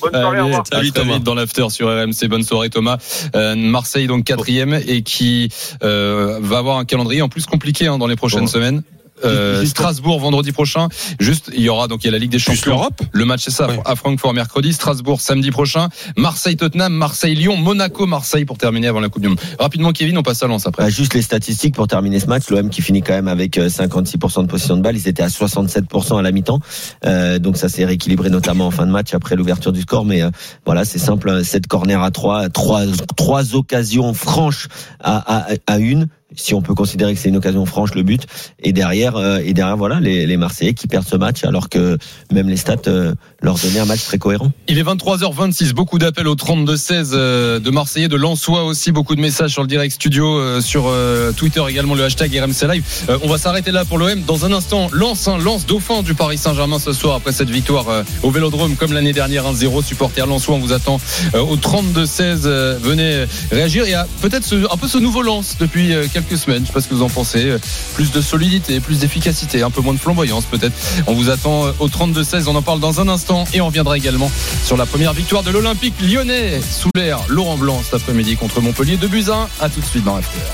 Bonne 0.01 0.13
soirée, 0.13 0.39
Allez, 0.73 0.91
très 0.93 1.05
vite 1.05 1.23
dans 1.23 1.35
l'after 1.35 1.69
sur 1.71 1.89
RMC. 1.89 2.27
Bonne 2.29 2.43
soirée 2.43 2.71
Thomas. 2.71 2.97
Euh, 3.37 3.55
Marseille 3.55 4.07
donc 4.07 4.25
quatrième 4.25 4.81
et 4.87 5.03
qui 5.03 5.51
euh, 5.85 6.39
va 6.41 6.59
avoir 6.59 6.79
un 6.79 6.85
calendrier 6.87 7.21
en 7.23 7.29
plus 7.29 7.45
compliqué 7.47 7.87
hein, 7.87 7.99
dans 7.99 8.07
les 8.07 8.17
prochaines 8.17 8.41
Bon. 8.41 8.47
semaines. 8.47 8.83
Euh, 9.25 9.65
Strasbourg 9.65 10.21
vendredi 10.21 10.53
prochain. 10.53 10.89
Juste, 11.21 11.51
il 11.55 11.63
y 11.63 11.69
aura 11.69 11.89
donc 11.89 12.05
il 12.05 12.07
y 12.07 12.09
a 12.09 12.13
la 12.13 12.19
Ligue 12.19 12.31
des 12.31 12.39
Champions. 12.39 12.73
l'Europe. 12.73 13.03
Le 13.13 13.25
match 13.25 13.43
c'est 13.45 13.51
ça 13.51 13.69
à 13.85 13.97
Francfort 13.97 14.35
mercredi, 14.35 14.73
Strasbourg 14.73 15.21
samedi 15.21 15.51
prochain, 15.51 15.89
Marseille 16.17 16.57
Tottenham, 16.57 16.93
Marseille 16.93 17.35
Lyon, 17.35 17.57
Monaco 17.57 18.07
Marseille 18.07 18.45
pour 18.45 18.59
terminer 18.59 18.89
avant 18.89 19.01
la 19.01 19.09
Coupe 19.09 19.23
du 19.23 19.29
Monde. 19.29 19.41
Rapidement 19.59 19.93
Kevin, 19.93 20.19
on 20.19 20.23
passe 20.23 20.43
à 20.43 20.47
Lens 20.47 20.67
après. 20.67 20.85
Bah, 20.85 20.91
juste 20.91 21.15
les 21.15 21.23
statistiques 21.23 21.75
pour 21.75 21.87
terminer 21.89 22.21
ce 22.21 22.27
match. 22.27 22.49
L'OM 22.51 22.69
qui 22.71 22.83
finit 22.83 23.03
quand 23.03 23.15
même 23.15 23.29
avec 23.29 23.59
euh, 23.59 23.69
56% 23.69 24.43
de 24.43 24.47
possession 24.47 24.77
de 24.77 24.83
balle. 24.83 24.97
Ils 24.97 25.09
étaient 25.09 25.23
à 25.23 25.29
67% 25.29 26.19
à 26.19 26.23
la 26.23 26.33
mi-temps. 26.33 26.61
Euh, 27.05 27.39
donc 27.39 27.57
ça 27.57 27.69
s'est 27.69 27.85
rééquilibré 27.85 28.31
notamment 28.31 28.67
en 28.67 28.71
fin 28.71 28.87
de 28.87 28.91
match 28.91 29.15
après 29.15 29.37
l'ouverture 29.37 29.73
du 29.73 29.83
score. 29.83 30.05
Mais 30.05 30.23
euh, 30.23 30.31
voilà, 30.65 30.85
c'est 30.85 30.99
simple. 30.99 31.45
7 31.45 31.67
corners 31.67 32.03
à 32.03 32.11
3, 32.11 32.49
trois, 32.51 32.83
trois 33.17 33.55
occasions 33.55 34.15
franches 34.15 34.69
à, 35.01 35.53
à, 35.53 35.55
à 35.67 35.79
une. 35.79 36.09
Si 36.37 36.55
on 36.55 36.63
peut 36.63 36.75
considérer 36.75 37.15
que 37.15 37.21
c'est 37.21 37.29
une 37.29 37.37
occasion 37.37 37.67
franche 37.67 37.95
le 37.95 38.03
but. 38.03 38.27
Et 38.63 38.73
derrière, 38.73 39.17
euh, 39.17 39.39
et 39.45 39.53
derrière 39.53 39.77
voilà 39.77 40.01
les, 40.01 40.27
les 40.27 40.37
Marseillais 40.37 40.75
qui 40.75 40.87
perdent 40.87 41.07
ce 41.09 41.17
match 41.17 41.45
alors 41.45 41.69
que 41.69 41.99
même 42.33 42.49
les 42.49 42.57
stats 42.57 42.77
euh, 42.87 43.15
leur 43.41 43.57
donnaient 43.57 43.81
un 43.81 43.87
match 43.87 44.05
très 44.05 44.19
cohérent. 44.19 44.53
Il 44.69 44.79
est 44.79 44.83
23h26, 44.83 45.73
beaucoup 45.73 45.99
d'appels 45.99 46.29
au 46.29 46.35
32-16 46.35 47.11
euh, 47.13 47.59
de 47.59 47.71
Marseillais, 47.71 48.09
de 48.09 48.17
Lensois 48.17 48.65
aussi, 48.65 48.93
beaucoup 48.93 49.15
de 49.15 49.21
messages 49.21 49.51
sur 49.51 49.63
le 49.63 49.69
direct 49.69 49.95
studio, 49.95 50.39
euh, 50.39 50.61
sur 50.61 50.85
euh, 50.87 51.33
Twitter 51.33 51.63
également 51.69 51.95
le 51.95 52.05
hashtag 52.05 52.31
RMC 52.37 52.73
Live. 52.73 52.85
Euh, 53.09 53.19
on 53.23 53.29
va 53.29 53.39
s'arrêter 53.39 53.73
là 53.73 53.85
pour 53.85 53.99
l'OM. 53.99 54.23
Dans 54.23 54.45
un 54.45 54.53
instant, 54.53 54.89
lance 54.93 55.29
un 55.29 55.39
lance 55.39 55.67
dauphin 55.67 56.03
du 56.03 56.15
Paris 56.15 56.39
Saint-Germain 56.39 56.79
ce 56.79 56.93
soir 56.93 57.17
après 57.17 57.33
cette 57.33 57.51
victoire 57.51 57.89
euh, 57.89 58.03
au 58.23 58.31
Vélodrome 58.31 58.77
comme 58.77 58.93
l'année 58.93 59.13
dernière 59.13 59.45
1-0. 59.53 59.85
Supporter 59.85 60.27
Lensois, 60.27 60.55
on 60.55 60.59
vous 60.59 60.73
attend 60.73 61.01
euh, 61.35 61.41
au 61.41 61.57
32-16. 61.57 62.43
Euh, 62.45 62.79
venez 62.81 63.25
réagir. 63.51 63.85
Il 63.87 63.91
y 63.91 63.95
a 63.95 64.07
peut-être 64.21 64.55
un 64.71 64.77
peu 64.77 64.89
ce 64.89 64.99
nouveau 64.99 65.23
lance 65.23 65.57
depuis 65.59 65.93
euh, 65.93 66.07
quelques 66.23 66.41
semaines. 66.41 66.63
Je 66.63 66.67
sais 66.69 66.73
pas 66.73 66.81
ce 66.81 66.89
que 66.89 66.95
vous 66.95 67.03
en 67.03 67.09
pensez. 67.09 67.45
Euh, 67.47 67.59
Plus 67.95 68.13
de 68.13 68.21
solidité, 68.21 68.81
plus 68.81 68.99
d'efficacité, 69.01 69.63
un 69.63 69.71
peu 69.71 69.81
moins 69.81 69.95
de 69.95 69.99
flamboyance 69.99 70.45
peut-être. 70.45 70.75
On 71.07 71.15
vous 71.15 71.31
attend 71.31 71.67
euh, 71.67 71.73
au 71.79 71.89
32-16. 71.89 72.45
On 72.49 72.57
en 72.57 72.63
parle 72.63 72.81
dans 72.81 73.01
un 73.01 73.09
instant 73.09 73.45
et 73.53 73.61
on 73.61 73.67
reviendra 73.67 73.97
également 73.97 74.31
sur 74.65 74.77
la 74.77 74.87
première 74.87 75.13
victoire 75.13 75.43
de 75.43 75.51
l'Olympique 75.51 75.95
lyonnais 76.01 76.61
sous 76.61 76.91
l'air 76.95 77.21
Laurent 77.29 77.57
Blanc 77.57 77.81
cet 77.85 77.95
après-midi 77.95 78.37
contre 78.37 78.61
Montpellier. 78.61 78.97
De 78.97 79.07
Buzyn. 79.07 79.49
À 79.61 79.69
tout 79.69 79.81
de 79.81 79.87
suite 79.87 80.05
dans 80.05 80.17
l'after. 80.17 80.39